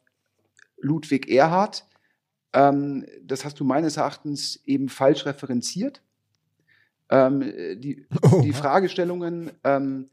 [0.77, 1.85] Ludwig Erhard,
[2.53, 6.01] ähm, das hast du meines Erachtens eben falsch referenziert.
[7.09, 7.41] Ähm,
[7.77, 8.41] die, Oh.
[8.41, 10.09] die Fragestellungen ähm,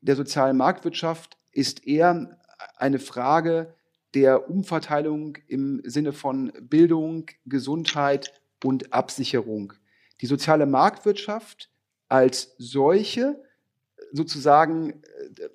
[0.00, 2.38] der sozialen Marktwirtschaft ist eher
[2.76, 3.74] eine Frage
[4.14, 8.34] der Umverteilung im Sinne von Bildung, Gesundheit
[8.64, 9.72] und Absicherung.
[10.20, 11.70] Die soziale Marktwirtschaft
[12.08, 13.42] als solche
[14.12, 15.48] sozusagen äh,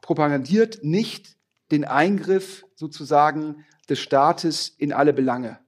[0.00, 1.36] propagandiert nicht
[1.70, 5.58] den Eingriff sozusagen des Staates in alle Belange.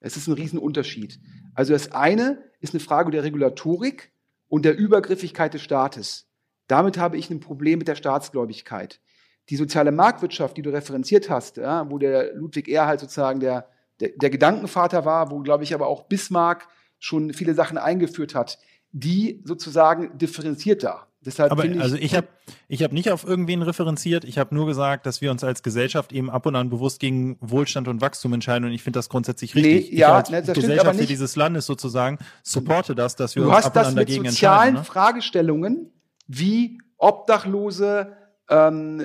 [0.00, 1.18] Es ist ein Riesenunterschied.
[1.54, 4.12] Also das eine ist eine Frage der Regulatorik
[4.48, 6.26] und der Übergriffigkeit des Staates.
[6.68, 9.00] Damit habe ich ein Problem mit der Staatsgläubigkeit.
[9.48, 13.68] Die soziale Marktwirtschaft, die du referenziert hast, ja, wo der Ludwig Erhard sozusagen der,
[14.00, 16.68] der, der Gedankenvater war, wo, glaube ich, aber auch Bismarck
[16.98, 18.58] schon viele Sachen eingeführt hat,
[18.92, 21.06] die sozusagen differenziert da.
[21.26, 22.28] Deshalb Aber finde ich, also ich habe
[22.68, 24.24] ich hab nicht auf irgendwen referenziert.
[24.24, 27.36] Ich habe nur gesagt, dass wir uns als Gesellschaft eben ab und an bewusst gegen
[27.40, 28.64] Wohlstand und Wachstum entscheiden.
[28.64, 29.98] Und ich finde das grundsätzlich Nee, richtig.
[29.98, 33.66] ja, ich als ne, Gesellschaft dieses Landes sozusagen supporte das, dass wir Du uns hast
[33.66, 34.74] ab und das an mit dagegen sozialen entscheiden.
[34.74, 34.84] Ne?
[34.84, 35.92] Fragestellungen
[36.28, 38.16] wie Obdachlose,
[38.48, 39.04] ähm, äh,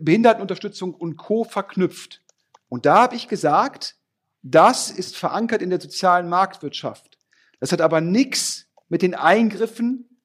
[0.00, 1.44] Behindertenunterstützung und Co.
[1.44, 2.22] verknüpft.
[2.74, 3.94] Und da habe ich gesagt,
[4.42, 7.20] das ist verankert in der sozialen Marktwirtschaft.
[7.60, 10.20] Das hat aber nichts mit den Eingriffen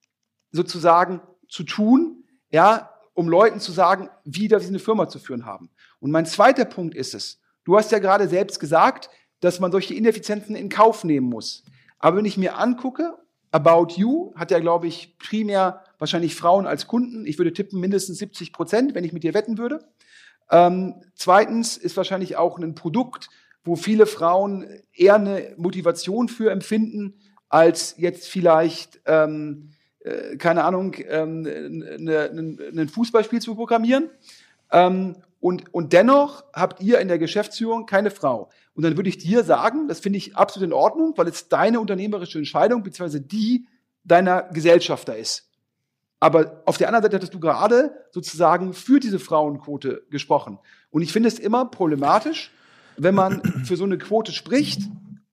[0.52, 5.46] sozusagen zu tun, ja, um Leuten zu sagen, wie darf sie eine Firma zu führen
[5.46, 5.70] haben.
[6.00, 9.12] Und mein zweiter Punkt ist es, du hast ja gerade selbst gesagt,
[9.42, 11.64] dass man solche Ineffizienzen in Kauf nehmen muss.
[12.00, 13.16] Aber wenn ich mir angucke,
[13.52, 17.28] About You hat ja, glaube ich, primär wahrscheinlich Frauen als Kunden.
[17.28, 19.86] Ich würde tippen mindestens 70 Prozent, wenn ich mit dir wetten würde.
[20.52, 23.30] Ähm, zweitens ist wahrscheinlich auch ein Produkt,
[23.64, 27.20] wo viele Frauen eher eine Motivation für empfinden,
[27.50, 34.10] als jetzt vielleicht, ähm, äh, keine Ahnung, ähm, ne, ne, ein Fußballspiel zu programmieren.
[34.72, 38.50] Ähm, und, und dennoch habt ihr in der Geschäftsführung keine Frau.
[38.74, 41.80] Und dann würde ich dir sagen, das finde ich absolut in Ordnung, weil es deine
[41.80, 43.66] unternehmerische Entscheidung beziehungsweise die
[44.04, 45.49] deiner Gesellschafter ist.
[46.20, 50.60] Aber auf der anderen Seite hattest du gerade sozusagen für diese Frauenquote gesprochen.
[50.90, 52.52] Und ich finde es immer problematisch,
[52.98, 54.82] wenn man für so eine Quote spricht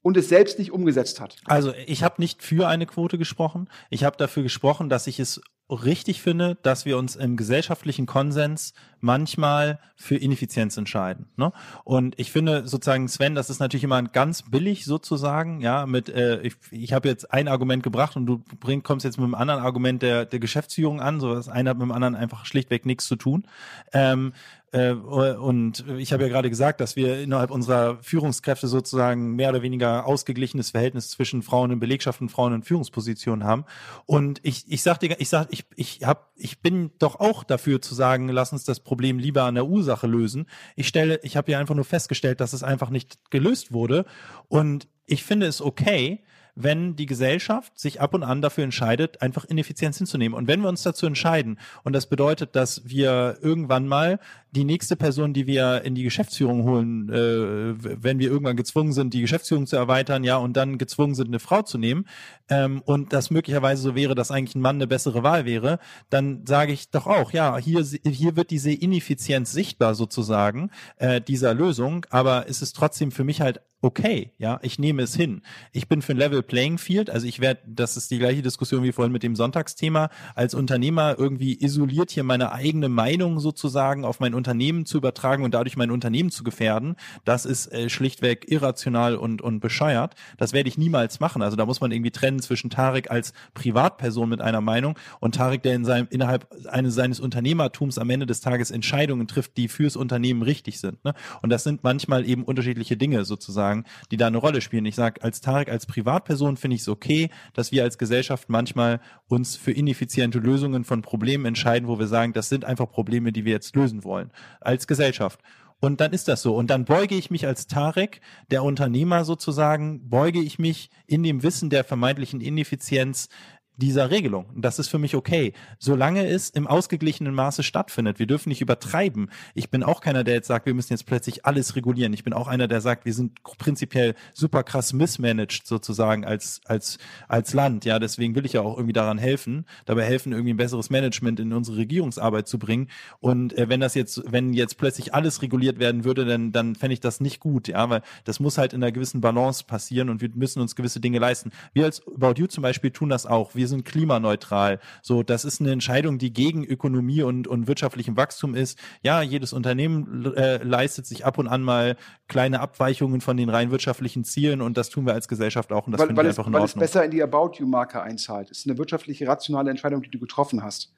[0.03, 1.37] und es selbst nicht umgesetzt hat.
[1.47, 3.69] Also ich habe nicht für eine Quote gesprochen.
[3.91, 8.73] Ich habe dafür gesprochen, dass ich es richtig finde, dass wir uns im gesellschaftlichen Konsens
[9.01, 11.27] manchmal für Ineffizienz entscheiden.
[11.37, 11.53] Ne?
[11.85, 16.41] Und ich finde sozusagen, Sven, das ist natürlich immer ganz billig sozusagen, ja, mit, äh,
[16.43, 19.61] ich, ich habe jetzt ein Argument gebracht und du bring, kommst jetzt mit einem anderen
[19.61, 23.07] Argument der, der Geschäftsführung an, so das eine hat mit dem anderen einfach schlichtweg nichts
[23.07, 23.47] zu tun.
[23.93, 24.33] Ähm,
[24.73, 29.63] äh, und ich habe ja gerade gesagt, dass wir innerhalb unserer Führungskräfte sozusagen mehr oder
[29.63, 33.65] weniger ausgeglichenes Verhältnis zwischen Frauen in Belegschaft und Frauen in Führungspositionen haben.
[34.07, 37.81] Und ich, ich sag dir, ich sag, ich, ich hab, ich bin doch auch dafür
[37.81, 40.47] zu sagen, lass uns das Problem lieber an der Ursache lösen.
[40.75, 44.05] Ich stelle, ich habe ja einfach nur festgestellt, dass es einfach nicht gelöst wurde.
[44.49, 46.23] Und ich finde es okay,
[46.57, 50.37] wenn die Gesellschaft sich ab und an dafür entscheidet, einfach Ineffizienz hinzunehmen.
[50.37, 54.19] Und wenn wir uns dazu entscheiden, und das bedeutet, dass wir irgendwann mal
[54.57, 59.15] die nächste Person, die wir in die Geschäftsführung holen, äh, wenn wir irgendwann gezwungen sind,
[59.15, 62.07] die Geschäftsführung zu erweitern, ja, und dann gezwungen sind, eine Frau zu nehmen,
[62.49, 65.79] ähm, und das möglicherweise so wäre, dass eigentlich ein Mann eine bessere Wahl wäre,
[66.11, 71.55] dann sage ich doch auch, ja, hier, hier wird diese Ineffizienz sichtbar sozusagen, äh, dieser
[71.55, 75.43] Lösung, aber es ist trotzdem für mich halt okay, ja, ich nehme es hin.
[75.73, 78.83] Ich bin für ein Level Playing Field, also ich werde, das ist die gleiche Diskussion
[78.83, 84.19] wie vorhin mit dem Sonntagsthema, als Unternehmer irgendwie isoliert hier meine eigene Meinung sozusagen auf
[84.19, 84.46] mein Unternehmen
[84.85, 89.61] zu übertragen und dadurch mein Unternehmen zu gefährden, das ist äh, schlichtweg irrational und, und
[89.61, 90.15] bescheuert.
[90.39, 91.43] Das werde ich niemals machen.
[91.43, 95.63] Also da muss man irgendwie trennen zwischen Tarek als Privatperson mit einer Meinung und Tarek,
[95.63, 99.97] der in seinem, innerhalb eines seines Unternehmertums am Ende des Tages Entscheidungen trifft, die fürs
[99.97, 101.05] Unternehmen richtig sind.
[101.05, 101.15] Ne?
[101.43, 104.87] Und das sind manchmal eben unterschiedliche Dinge sozusagen, die da eine Rolle spielen.
[104.87, 109.01] Ich sage, als Tarek, als Privatperson finde ich es okay, dass wir als Gesellschaft manchmal
[109.29, 113.45] uns für ineffiziente Lösungen von Problemen entscheiden, wo wir sagen, das sind einfach Probleme, die
[113.45, 114.26] wir jetzt lösen wollen.
[114.61, 115.41] Als Gesellschaft.
[115.79, 116.57] Und dann ist das so.
[116.57, 118.21] Und dann beuge ich mich als Tarek,
[118.51, 123.29] der Unternehmer sozusagen, beuge ich mich in dem Wissen der vermeintlichen Ineffizienz
[123.77, 124.47] dieser Regelung.
[124.57, 128.19] Das ist für mich okay, solange es im ausgeglichenen Maße stattfindet.
[128.19, 129.31] Wir dürfen nicht übertreiben.
[129.55, 132.13] Ich bin auch keiner, der jetzt sagt, wir müssen jetzt plötzlich alles regulieren.
[132.13, 136.99] Ich bin auch einer, der sagt, wir sind prinzipiell super krass mismanaged sozusagen als als
[137.29, 137.85] als Land.
[137.85, 141.41] Ja, deswegen will ich ja auch irgendwie daran helfen, dabei helfen, irgendwie ein besseres Management
[141.41, 142.89] in unsere Regierungsarbeit zu bringen.
[143.21, 146.95] Und äh, wenn das jetzt, wenn jetzt plötzlich alles reguliert werden würde, dann dann fände
[146.95, 147.69] ich das nicht gut.
[147.69, 151.01] Ja, weil das muss halt in einer gewissen Balance passieren und wir müssen uns gewisse
[151.01, 151.51] Dinge leisten.
[151.73, 153.55] Wir als About You zum Beispiel tun das auch.
[153.55, 154.81] Wir sind klimaneutral.
[155.03, 158.79] So, das ist eine Entscheidung, die gegen Ökonomie und, und wirtschaftlichem Wachstum ist.
[159.03, 161.97] Ja, jedes Unternehmen äh, leistet sich ab und an mal
[162.29, 165.93] kleine Abweichungen von den rein wirtschaftlichen Zielen und das tun wir als Gesellschaft auch und
[165.93, 166.81] das weil, finde weil, ich es, einfach in weil es Ordnung.
[166.81, 168.51] besser in die About You-Marke einzahlt.
[168.51, 170.93] Es ist eine wirtschaftliche, rationale Entscheidung, die du getroffen hast.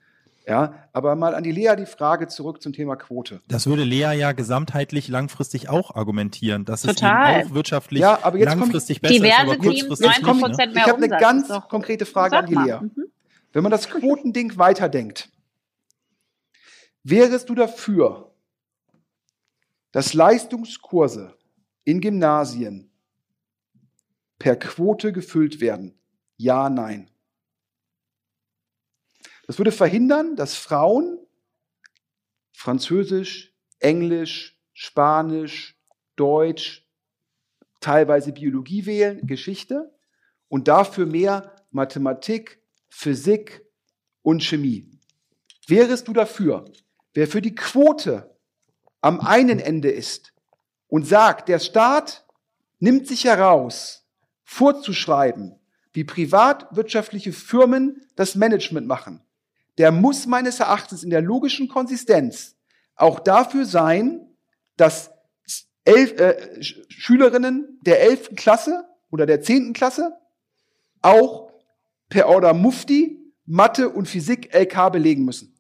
[0.49, 3.43] Ja, aber mal an die Lea die Frage zurück zum Thema Quote.
[3.49, 7.35] Das würde Lea ja gesamtheitlich langfristig auch argumentieren, dass Total.
[7.35, 10.57] es eben auch wirtschaftlich Ja, aber jetzt langfristig besser ist, Diverse aber Teams, kurzfristig 90
[10.57, 10.57] nicht.
[10.57, 10.73] Ne?
[10.75, 11.21] Ich habe eine Umsatz.
[11.21, 12.55] ganz konkrete Frage an die.
[12.55, 12.79] Lea.
[12.81, 13.05] Mhm.
[13.53, 15.29] Wenn man das Quotending weiterdenkt,
[17.03, 18.33] wärest du dafür,
[19.93, 21.35] dass Leistungskurse
[21.85, 22.91] in Gymnasien
[24.39, 25.99] per Quote gefüllt werden?
[26.39, 27.11] Ja, nein.
[29.49, 31.19] Das würde verhindern, dass Frauen
[32.53, 35.81] Französisch, Englisch, Spanisch,
[36.17, 36.87] Deutsch,
[37.81, 39.97] teilweise Biologie wählen, Geschichte
[40.49, 43.65] und dafür mehr Mathematik, Physik
[44.23, 44.91] und Chemie.
[45.67, 46.65] Wärest du dafür,
[47.15, 48.37] wer für die Quote
[49.01, 50.35] am einen Ende ist
[50.89, 52.27] und sagt, der Staat
[52.81, 54.05] nimmt sich heraus,
[54.45, 55.59] vorzuschreiben,
[55.93, 59.23] wie privatwirtschaftliche Firmen das Management machen,
[59.79, 62.57] der muss meines Erachtens in der logischen Konsistenz
[62.97, 64.21] auch dafür sein,
[64.77, 65.11] dass
[65.85, 68.35] elf, äh, Sch- Schülerinnen der 11.
[68.37, 69.73] Klasse oder der 10.
[69.73, 70.17] Klasse
[71.01, 71.51] auch
[72.09, 75.55] per Order Mufti Mathe und Physik LK belegen müssen.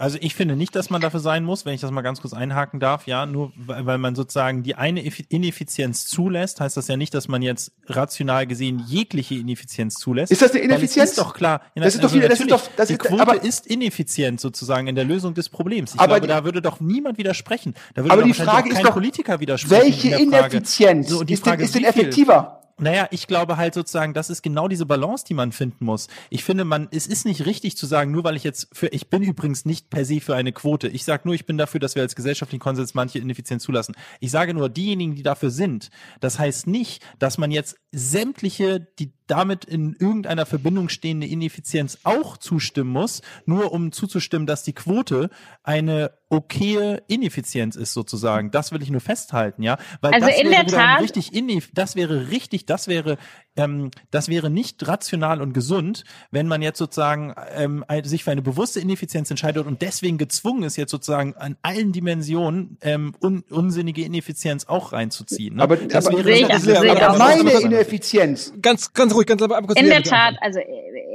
[0.00, 2.32] Also ich finde nicht, dass man dafür sein muss, wenn ich das mal ganz kurz
[2.32, 6.96] einhaken darf, ja, nur weil man sozusagen die eine Effi- Ineffizienz zulässt, heißt das ja
[6.96, 10.32] nicht, dass man jetzt rational gesehen jegliche Ineffizienz zulässt.
[10.32, 11.10] Ist das eine Ineffizienz?
[11.10, 11.60] ist doch klar.
[11.74, 14.40] Ja, Das ist doch wieder- das ist doch- das die ist- Quote aber- ist ineffizient
[14.40, 15.92] sozusagen in der Lösung des Problems.
[15.94, 17.74] Ich Aber glaube, die- da würde doch niemand widersprechen.
[17.94, 19.82] Da würde Aber doch die Frage ist kein doch, Politiker widersprechen.
[19.82, 20.28] Welche in.
[20.32, 22.00] Ineffizienz So, ist, denn, Frage, ist denn wie viel?
[22.02, 22.56] effektiver?
[22.80, 26.08] Naja, ich glaube halt sozusagen, das ist genau diese Balance, die man finden muss.
[26.30, 29.08] Ich finde, man, es ist nicht richtig zu sagen, nur weil ich jetzt für, ich
[29.08, 30.88] bin übrigens nicht per se für eine Quote.
[30.88, 33.94] Ich sage nur, ich bin dafür, dass wir als gesellschaftlichen Konsens manche Ineffizienz zulassen.
[34.18, 35.90] Ich sage nur, diejenigen, die dafür sind,
[36.20, 42.36] das heißt nicht, dass man jetzt sämtliche, die damit in irgendeiner Verbindung stehende Ineffizienz auch
[42.36, 45.30] zustimmen muss, nur um zuzustimmen, dass die Quote
[45.62, 48.50] eine okaye Ineffizienz ist sozusagen.
[48.50, 51.32] Das will ich nur festhalten, ja, weil Also das in wäre der Tat- richtig
[51.74, 53.16] das wäre richtig, das wäre
[53.60, 58.42] ähm, das wäre nicht rational und gesund, wenn man jetzt sozusagen ähm, sich für eine
[58.42, 64.02] bewusste Ineffizienz entscheidet und deswegen gezwungen ist, jetzt sozusagen an allen Dimensionen ähm, un unsinnige
[64.04, 65.56] Ineffizienz auch reinzuziehen.
[65.56, 65.62] Ne?
[65.62, 67.18] Aber- das aber- wäre ich- das sehe ich Aber auch.
[67.18, 70.60] meine Ineffizienz, Ganz, ganz ruhig, ganz aber kurz In der Tat, also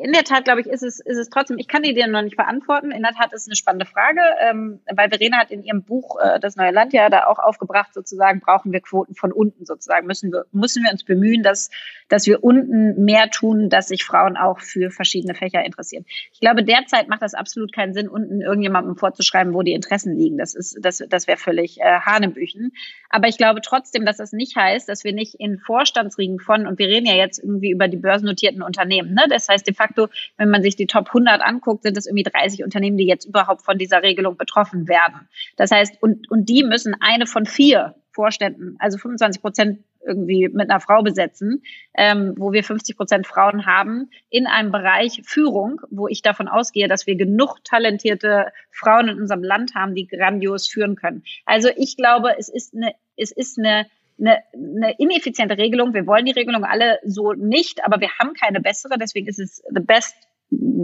[0.03, 2.21] in der Tat, glaube ich, ist es, ist es trotzdem, ich kann die dir noch
[2.21, 2.91] nicht beantworten.
[2.91, 6.17] In der Tat ist es eine spannende Frage, ähm, weil Verena hat in ihrem Buch
[6.21, 10.05] äh, Das neue Land ja da auch aufgebracht, sozusagen, brauchen wir Quoten von unten sozusagen,
[10.07, 11.69] müssen wir, müssen wir uns bemühen, dass,
[12.09, 16.05] dass wir unten mehr tun, dass sich Frauen auch für verschiedene Fächer interessieren.
[16.31, 20.37] Ich glaube, derzeit macht das absolut keinen Sinn, unten irgendjemandem vorzuschreiben, wo die Interessen liegen.
[20.37, 22.73] Das ist, das, das wäre völlig äh, Hanebüchen.
[23.09, 26.79] Aber ich glaube trotzdem, dass das nicht heißt, dass wir nicht in Vorstandsriegen von, und
[26.79, 29.25] wir reden ja jetzt irgendwie über die börsennotierten Unternehmen, ne?
[29.29, 30.07] Das heißt de facto,
[30.37, 33.63] wenn man sich die Top 100 anguckt, sind es irgendwie 30 Unternehmen, die jetzt überhaupt
[33.63, 35.27] von dieser Regelung betroffen werden.
[35.57, 40.69] Das heißt, und, und die müssen eine von vier Vorständen, also 25 Prozent irgendwie mit
[40.69, 41.63] einer Frau besetzen,
[41.95, 46.87] ähm, wo wir 50 Prozent Frauen haben, in einem Bereich Führung, wo ich davon ausgehe,
[46.87, 51.23] dass wir genug talentierte Frauen in unserem Land haben, die grandios führen können.
[51.45, 53.87] Also ich glaube, es ist eine, es ist eine,
[54.19, 55.93] eine, eine ineffiziente Regelung.
[55.93, 58.97] Wir wollen die Regelung alle so nicht, aber wir haben keine bessere.
[58.97, 60.15] Deswegen ist es the best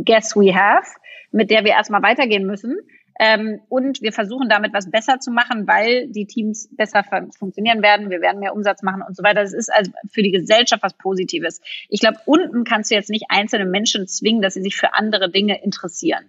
[0.05, 0.87] guess we have,
[1.31, 2.77] mit der wir erstmal weitergehen müssen.
[3.23, 7.83] Ähm, und wir versuchen damit was besser zu machen, weil die Teams besser fun- funktionieren
[7.83, 8.09] werden.
[8.09, 9.41] Wir werden mehr Umsatz machen und so weiter.
[9.43, 11.61] Das ist also für die Gesellschaft was Positives.
[11.87, 15.29] Ich glaube, unten kannst du jetzt nicht einzelne Menschen zwingen, dass sie sich für andere
[15.29, 16.25] Dinge interessieren.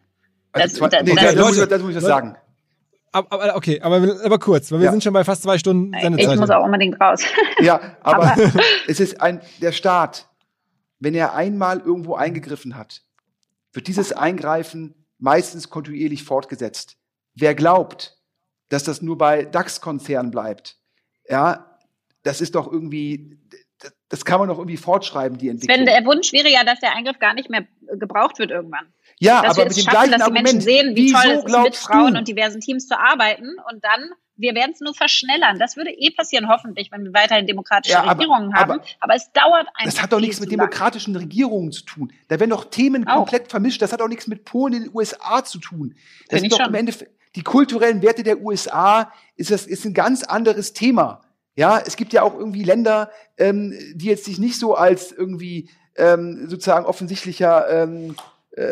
[0.52, 2.36] also Das- zwei, das- nee, das- das, muss, Leute, ich- das muss ich Leute, sagen.
[3.14, 4.90] Aber, aber, okay, aber, aber kurz, weil wir Ja.
[4.90, 6.38] sind schon bei fast zwei Stunden Ich Sendezeit.
[6.38, 7.24] muss auch unbedingt raus.
[7.60, 8.34] Ja, aber
[8.86, 10.28] es ist ein, der Staat,
[11.00, 13.00] wenn er einmal irgendwo eingegriffen hat,
[13.72, 16.96] wird dieses Eingreifen meistens kontinuierlich fortgesetzt.
[17.34, 18.18] Wer glaubt,
[18.68, 20.76] dass das nur bei DAX-Konzernen bleibt,
[21.28, 21.78] ja,
[22.24, 23.38] das ist doch irgendwie,
[24.08, 25.78] das, kann man noch irgendwie fortschreiben, die Entwicklung.
[25.78, 27.66] Wenn der Wunsch wäre ja, dass der Eingriff gar nicht mehr
[27.98, 28.92] gebraucht wird irgendwann.
[29.18, 30.44] ja, Dass aber wir mit dem schaffen, gleichen dass die Argument.
[30.44, 33.84] Menschen sehen, wie toll es ist, mit Frauen du, und diversen Teams zu arbeiten und
[33.84, 35.58] dann wir werden es nur verschnellern.
[35.58, 38.70] Das würde eh passieren, hoffentlich, wenn wir weiterhin demokratische Ja, aber- Regierungen haben.
[38.72, 39.84] aber- Aber, es dauert einfach.
[39.84, 40.58] Das hat doch nichts mit lang.
[40.58, 42.12] demokratischen Regierungen zu tun.
[42.28, 43.16] Da werden doch Themen Auch.
[43.16, 43.82] komplett vermischt.
[43.82, 45.94] Das hat auch nichts mit Polen in den USA zu tun.
[46.28, 46.68] Das Finde ist doch schon.
[46.68, 51.20] im Endeffekt, die kulturellen Werte der USA ist das, ist ein ganz anderes Thema.
[51.54, 55.68] Ja, es gibt ja auch irgendwie Länder, ähm, die jetzt sich nicht so als irgendwie
[55.96, 58.16] ähm, sozusagen offensichtlicher ähm,
[58.56, 58.62] äh,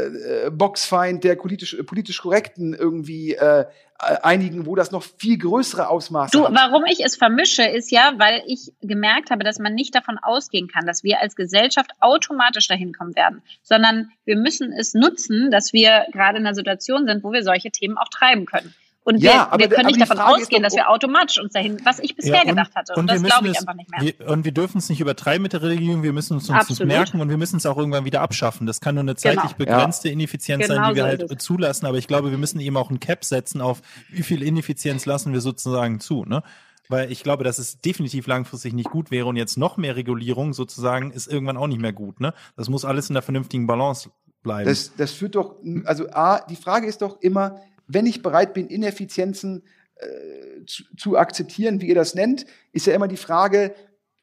[0.46, 3.66] äh, Boxfeind der politisch, politisch Korrekten irgendwie äh,
[4.00, 6.54] einigen, wo das noch viel größere Ausmaße Du, hat.
[6.54, 10.68] warum ich es vermische, ist ja, weil ich gemerkt habe, dass man nicht davon ausgehen
[10.68, 15.72] kann, dass wir als Gesellschaft automatisch dahin kommen werden, sondern wir müssen es nutzen, dass
[15.72, 18.74] wir gerade in einer Situation sind, wo wir solche Themen auch treiben können.
[19.02, 21.52] Und Ja, wir, aber- wir können nicht davon Frage ausgehen, doch, dass wir automatisch uns
[21.54, 22.92] dahin, was ich bisher Ja, und- gedacht hatte.
[22.96, 24.14] Und, das glaube ich es- einfach nicht mehr.
[24.18, 27.20] Wir, und wir dürfen es nicht übertreiben mit der Religion, wir müssen uns uns merken
[27.20, 28.66] und wir müssen es auch irgendwann wieder abschaffen.
[28.66, 29.70] Das kann nur eine zeitlich Genau.
[29.76, 31.86] begrenzte Ineffizienz sein, Genau die wir so halt ist zulassen.
[31.86, 35.32] Aber ich glaube, wir müssen eben auch ein Cap setzen auf, wie viel Ineffizienz lassen
[35.32, 36.24] wir sozusagen zu.
[36.26, 36.42] Ne?
[36.90, 40.52] Weil ich glaube, dass es definitiv langfristig nicht gut wäre und jetzt noch mehr Regulierung
[40.52, 42.20] sozusagen ist irgendwann auch nicht mehr gut.
[42.20, 42.34] Ne?
[42.56, 44.10] Das muss alles in der vernünftigen Balance
[44.42, 44.68] bleiben.
[44.68, 45.54] Das, das führt doch,
[45.84, 47.60] also A, die Frage ist doch immer,
[47.92, 49.62] wenn ich bereit bin, Ineffizienzen
[49.96, 53.74] äh, zu, zu akzeptieren, wie ihr das nennt, ist ja immer die Frage,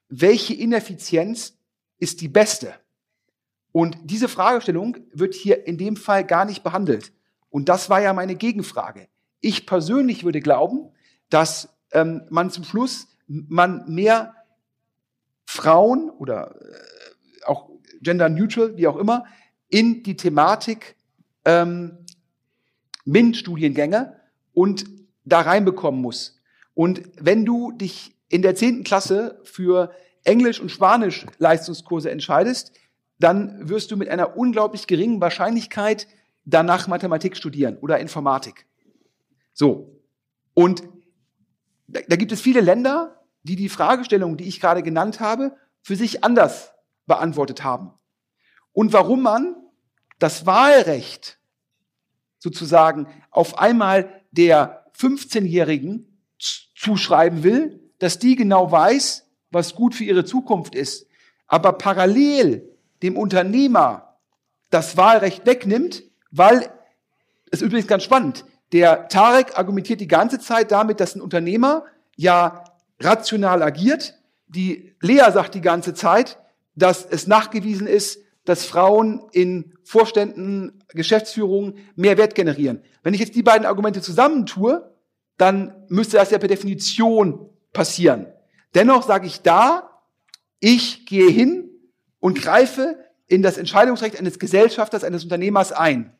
[0.10, 1.58] welche Ineffizienz
[2.00, 2.74] ist die beste?
[3.72, 7.12] Und diese Fragestellung wird hier in dem Fall gar nicht behandelt.
[7.50, 9.08] Und das war ja meine Gegenfrage.
[9.42, 10.90] Ich persönlich würde glauben,
[11.30, 14.34] dass ähm, man zum Schluss man mehr
[15.46, 17.70] Frauen oder äh, auch
[18.02, 19.26] gender neutral, wie auch immer,
[19.70, 20.96] in die Thematik
[21.46, 22.06] ähm,
[23.08, 24.20] MINT-Studiengänge
[24.54, 24.86] und
[25.26, 26.40] da reinbekommen muss.
[26.74, 29.92] Und wenn du dich in der zehnten Klasse für
[30.24, 32.74] Englisch und Spanisch Leistungskurse entscheidest,
[33.20, 36.08] dann wirst du mit einer unglaublich geringen Wahrscheinlichkeit
[36.46, 38.68] danach Mathematik studieren oder Informatik.
[39.54, 40.02] So.
[40.54, 40.84] Und
[41.88, 45.96] da, da gibt es viele Länder, die die Fragestellung, die ich gerade genannt habe, für
[45.96, 46.74] sich anders
[47.06, 47.94] beantwortet haben.
[48.74, 49.56] Und warum man
[50.20, 51.40] das Wahlrecht
[52.48, 60.04] sozusagen auf einmal der 15-Jährigen z- zuschreiben will, dass die genau weiß, was gut für
[60.06, 61.08] ihre Zukunft ist,
[61.48, 62.70] aber parallel
[63.02, 64.18] dem Unternehmer
[64.70, 66.70] das Wahlrecht wegnimmt, weil,
[67.50, 71.86] das ist übrigens ganz spannend, der Tarek argumentiert die ganze Zeit damit, dass ein Unternehmer
[72.18, 72.64] ja
[73.00, 74.16] rational agiert.
[74.48, 76.38] Die Lea sagt die ganze Zeit,
[76.76, 82.82] dass es nachgewiesen ist, dass Frauen in Vorständen, Geschäftsführungen mehr Wert generieren.
[83.04, 84.90] Wenn ich jetzt die beiden Argumente zusammentue,
[85.38, 88.26] dann müsste das ja per Definition passieren.
[88.74, 90.02] Dennoch sage ich da,
[90.62, 91.70] ich gehe hin
[92.22, 92.98] und greife
[93.28, 96.16] in das Entscheidungsrecht eines Gesellschafters, eines Unternehmers ein.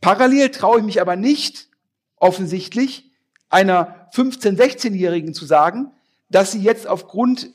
[0.00, 1.68] Parallel traue ich mich aber nicht,
[2.16, 3.12] offensichtlich,
[3.48, 5.92] einer 15-, 16-Jährigen zu sagen,
[6.28, 7.50] dass sie jetzt aufgrund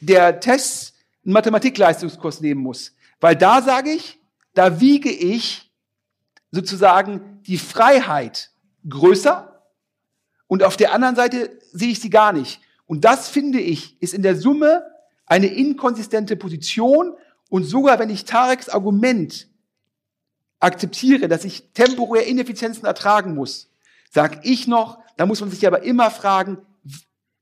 [0.00, 0.94] der Tests
[1.24, 2.92] einen Mathematikleistungskurs nehmen muss.
[3.22, 4.18] Weil da sage ich,
[4.52, 5.70] da wiege ich
[6.50, 8.50] sozusagen die Freiheit
[8.88, 9.62] größer
[10.48, 12.60] und auf der anderen Seite sehe ich sie gar nicht.
[12.84, 14.84] Und das finde ich, ist in der Summe
[15.24, 17.14] eine inkonsistente Position
[17.48, 19.46] und sogar wenn ich Tareks Argument
[20.58, 23.70] akzeptiere, dass ich temporär Ineffizienzen ertragen muss,
[24.10, 26.58] sage ich noch, da muss man sich aber immer fragen,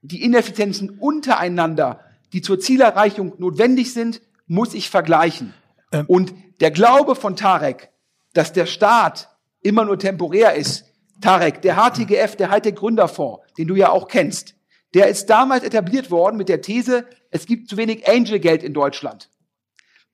[0.03, 2.05] die Ineffizienzen untereinander,
[2.35, 5.55] die zur Zielerreichung notwendig sind, muss ich vergleichen.
[5.93, 6.05] Ähm.
[6.07, 7.91] Und der Glaube von Tarek,
[8.33, 9.29] dass der Staat
[9.63, 10.85] immer nur temporär ist,
[11.21, 14.55] Tarek, der HTGF, der Hightech Gründerfonds, den du ja auch kennst,
[14.95, 19.29] der ist damals etabliert worden mit der These, es gibt zu wenig Angel-Geld in Deutschland.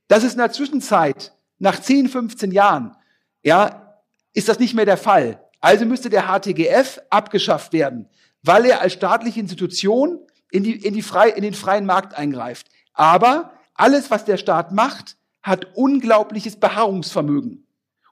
[0.09, 2.97] Das ist in der Zwischenzeit, nach 10, 15 Jahren,
[3.43, 3.97] ja,
[4.35, 5.43] ist das nicht mehr der Fall.
[5.61, 8.09] Also müsste der HTGF abgeschafft werden,
[8.43, 10.20] weil er als staatliche Institution
[10.51, 12.69] in, die, in, die frei, in den freien Markt eingreift.
[12.93, 15.16] Aber alles, was der Staat macht,
[15.47, 17.66] hat unglaubliches Beharrungsvermögen.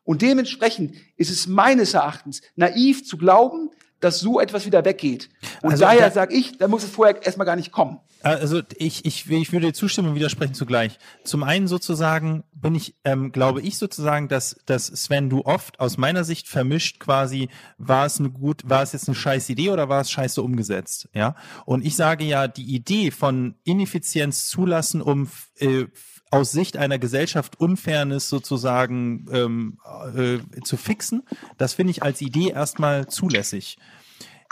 [0.04, 3.70] Und dementsprechend ist es meines Erachtens naiv zu glauben,
[4.00, 5.30] dass so etwas wieder weggeht.
[5.62, 8.00] Und Also daher da- sage ich, da muss es vorher erstmal gar nicht kommen.
[8.24, 10.98] Also ich, ich, ich würde dir zustimmen und widersprechen zugleich.
[11.24, 15.98] Zum einen sozusagen bin ich, ähm, glaube ich sozusagen, dass, dass Sven du oft aus
[15.98, 19.90] meiner Sicht vermischt quasi, war es eine gut, war es jetzt eine scheiß Idee oder
[19.90, 21.36] war es scheiße umgesetzt, ja?
[21.66, 25.28] Und ich sage ja, die Idee von Ineffizienz zulassen, um
[25.58, 25.84] äh,
[26.30, 29.78] aus Sicht einer Gesellschaft Unfairness sozusagen ähm,
[30.16, 31.24] äh, zu fixen,
[31.58, 33.76] das finde ich als Idee erstmal zulässig.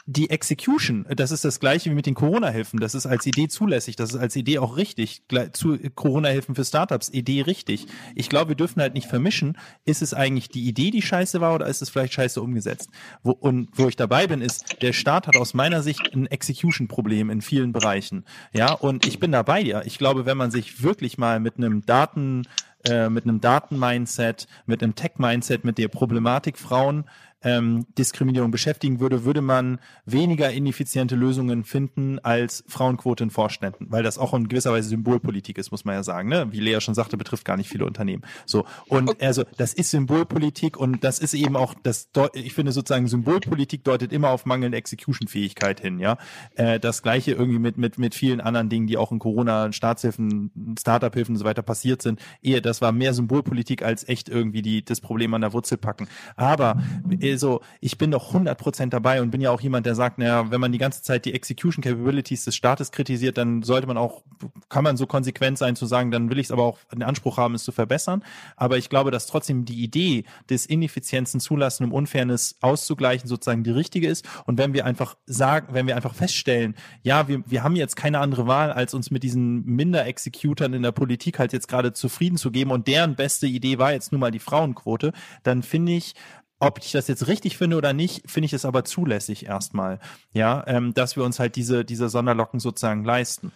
[0.07, 2.81] Die Execution, das ist das gleiche wie mit den Corona-Hilfen.
[2.81, 5.23] Das ist als Idee zulässig, das ist als Idee auch richtig.
[5.53, 7.87] Zu Corona-Hilfen für Startups, Idee richtig.
[8.15, 11.55] Ich glaube, wir dürfen halt nicht vermischen, ist es eigentlich die Idee, die scheiße war,
[11.55, 12.91] oder ist es vielleicht scheiße umgesetzt?
[13.23, 17.31] Wo, und wo ich dabei bin, ist, der Staat hat aus meiner Sicht ein Execution-Problem
[17.31, 18.25] in vielen Bereichen.
[18.53, 19.83] Ja, und ich bin da bei dir.
[19.87, 22.43] Ich glaube, wenn man sich wirklich mal mit einem Daten,
[22.89, 27.05] äh, mit einem Daten-Mindset, mit einem Tech-Mindset, mit der Problematik Frauen
[27.45, 34.03] ähm, Diskriminierung beschäftigen würde, würde man weniger ineffiziente Lösungen finden als Frauenquote in Vorständen, weil
[34.03, 36.29] das auch in gewisser Weise Symbolpolitik ist, muss man ja sagen.
[36.29, 36.49] Ne?
[36.53, 38.23] Wie Lea schon sagte, betrifft gar nicht viele Unternehmen.
[38.47, 42.09] So und also das ist Symbolpolitik und das ist eben auch das.
[42.35, 45.99] Ich finde sozusagen Symbolpolitik deutet immer auf mangelnde Execution-Fähigkeit hin.
[45.99, 46.19] Ja,
[46.55, 50.77] äh, das gleiche irgendwie mit mit mit vielen anderen Dingen, die auch in Corona, Staatshilfen,
[50.79, 52.21] Startup-Hilfen und so weiter passiert sind.
[52.43, 56.09] Ehe das war mehr Symbolpolitik als echt irgendwie die das Problem an der Wurzel packen.
[56.37, 56.81] Aber
[57.21, 60.51] äh, so, ich bin doch 100% dabei und bin ja auch jemand, der sagt, naja,
[60.51, 64.23] wenn man die ganze Zeit die Execution Capabilities des Staates kritisiert, dann sollte man auch,
[64.69, 67.37] kann man so konsequent sein zu sagen, dann will ich es aber auch den Anspruch
[67.37, 68.23] haben, es zu verbessern.
[68.57, 73.71] Aber ich glaube, dass trotzdem die Idee des Ineffizienzen zulassen, um Unfairness auszugleichen, sozusagen die
[73.71, 74.29] richtige ist.
[74.47, 78.19] Und wenn wir einfach sagen, wenn wir einfach feststellen, ja, wir, wir haben jetzt keine
[78.19, 82.51] andere Wahl, als uns mit diesen Minder-Executern in der Politik halt jetzt gerade zufrieden zu
[82.51, 86.15] geben und deren beste Idee war jetzt nun mal die Frauenquote, dann finde ich,
[86.63, 89.99] ob ich das jetzt richtig finde oder nicht, finde ich es aber zulässig erstmal,
[90.33, 93.51] ja, ähm, dass wir uns halt diese, diese Sonderlocken sozusagen leisten.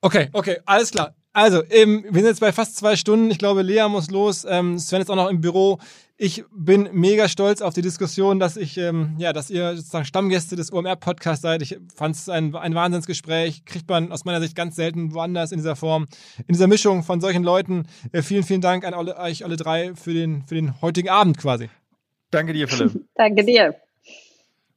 [0.00, 1.14] Okay, okay, alles klar.
[1.32, 3.30] Also, ähm, wir sind jetzt bei fast zwei Stunden.
[3.30, 4.44] Ich glaube, Lea muss los.
[4.48, 5.78] Ähm, Sven ist auch noch im Büro.
[6.16, 10.56] Ich bin mega stolz auf die Diskussion, dass ich, ähm, ja, dass ihr sozusagen Stammgäste
[10.56, 11.62] des OMR-Podcasts seid.
[11.62, 13.64] Ich fand es ein, ein Wahnsinnsgespräch.
[13.64, 16.06] Kriegt man aus meiner Sicht ganz selten woanders in dieser Form,
[16.48, 17.86] in dieser Mischung von solchen Leuten.
[18.10, 21.38] Äh, vielen, vielen Dank an alle, euch alle drei für den, für den heutigen Abend
[21.38, 21.70] quasi.
[22.30, 23.04] Danke dir, Philipp.
[23.14, 23.74] Danke dir.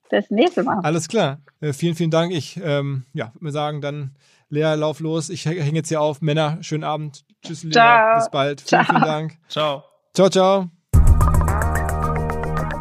[0.09, 0.79] Bis nächste Mal.
[0.83, 1.39] Alles klar.
[1.59, 2.33] Äh, vielen, vielen Dank.
[2.33, 4.11] Ich ähm, ja, würde sagen, dann
[4.49, 5.29] Lea, lauf los.
[5.29, 6.21] Ich hänge jetzt hier auf.
[6.21, 7.25] Männer, schönen Abend.
[7.41, 7.71] Tschüss, Lea.
[7.71, 8.15] Ciao.
[8.17, 8.61] Bis bald.
[8.61, 8.85] Vielen, ciao.
[8.85, 9.37] vielen Dank.
[9.49, 9.83] Ciao.
[10.13, 10.69] Ciao, ciao.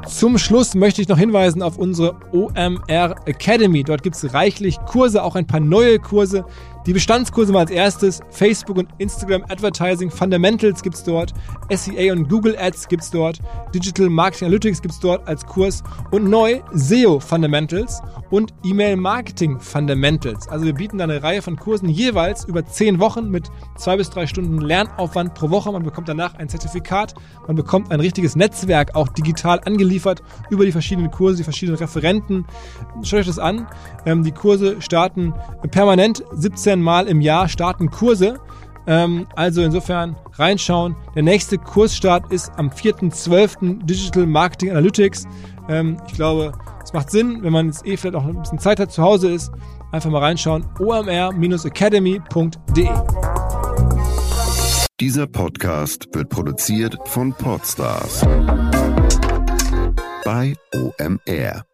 [0.06, 3.82] Zum Schluss möchte ich noch hinweisen auf unsere OMR Academy.
[3.82, 6.44] Dort gibt es reichlich Kurse, auch ein paar neue Kurse.
[6.84, 8.20] Die Bestandskurse mal als erstes.
[8.30, 11.32] Facebook und Instagram Advertising Fundamentals gibt's dort.
[11.70, 13.38] SEA und Google Ads gibt's dort.
[13.72, 15.84] Digital Marketing Analytics gibt's dort als Kurs.
[16.10, 20.48] Und neu SEO Fundamentals und E-Mail Marketing Fundamentals.
[20.48, 24.10] Also wir bieten da eine Reihe von Kursen jeweils über zehn Wochen mit zwei bis
[24.10, 25.70] drei Stunden Lernaufwand pro Woche.
[25.70, 27.14] Man bekommt danach ein Zertifikat.
[27.46, 32.44] Man bekommt ein richtiges Netzwerk auch digital angeliefert über die verschiedenen Kurse, die verschiedenen Referenten.
[33.04, 33.68] Schaut euch das an.
[34.04, 35.32] Ähm, die Kurse starten
[35.70, 38.40] permanent 17 15 Mal im Jahr starten Kurse.
[38.86, 40.96] Ähm, also insofern reinschauen.
[41.14, 43.84] Der nächste Kursstart ist am 4.12.
[43.84, 45.26] Digital Marketing Analytics.
[45.68, 48.80] Ähm, ich glaube, es macht Sinn, wenn man jetzt eh vielleicht auch ein bisschen Zeit
[48.80, 49.52] hat, zu Hause ist,
[49.92, 50.64] einfach mal reinschauen.
[50.80, 52.88] omr-academy.de
[54.98, 58.26] Dieser Podcast wird produziert von Podstars
[60.24, 61.66] bei OMR.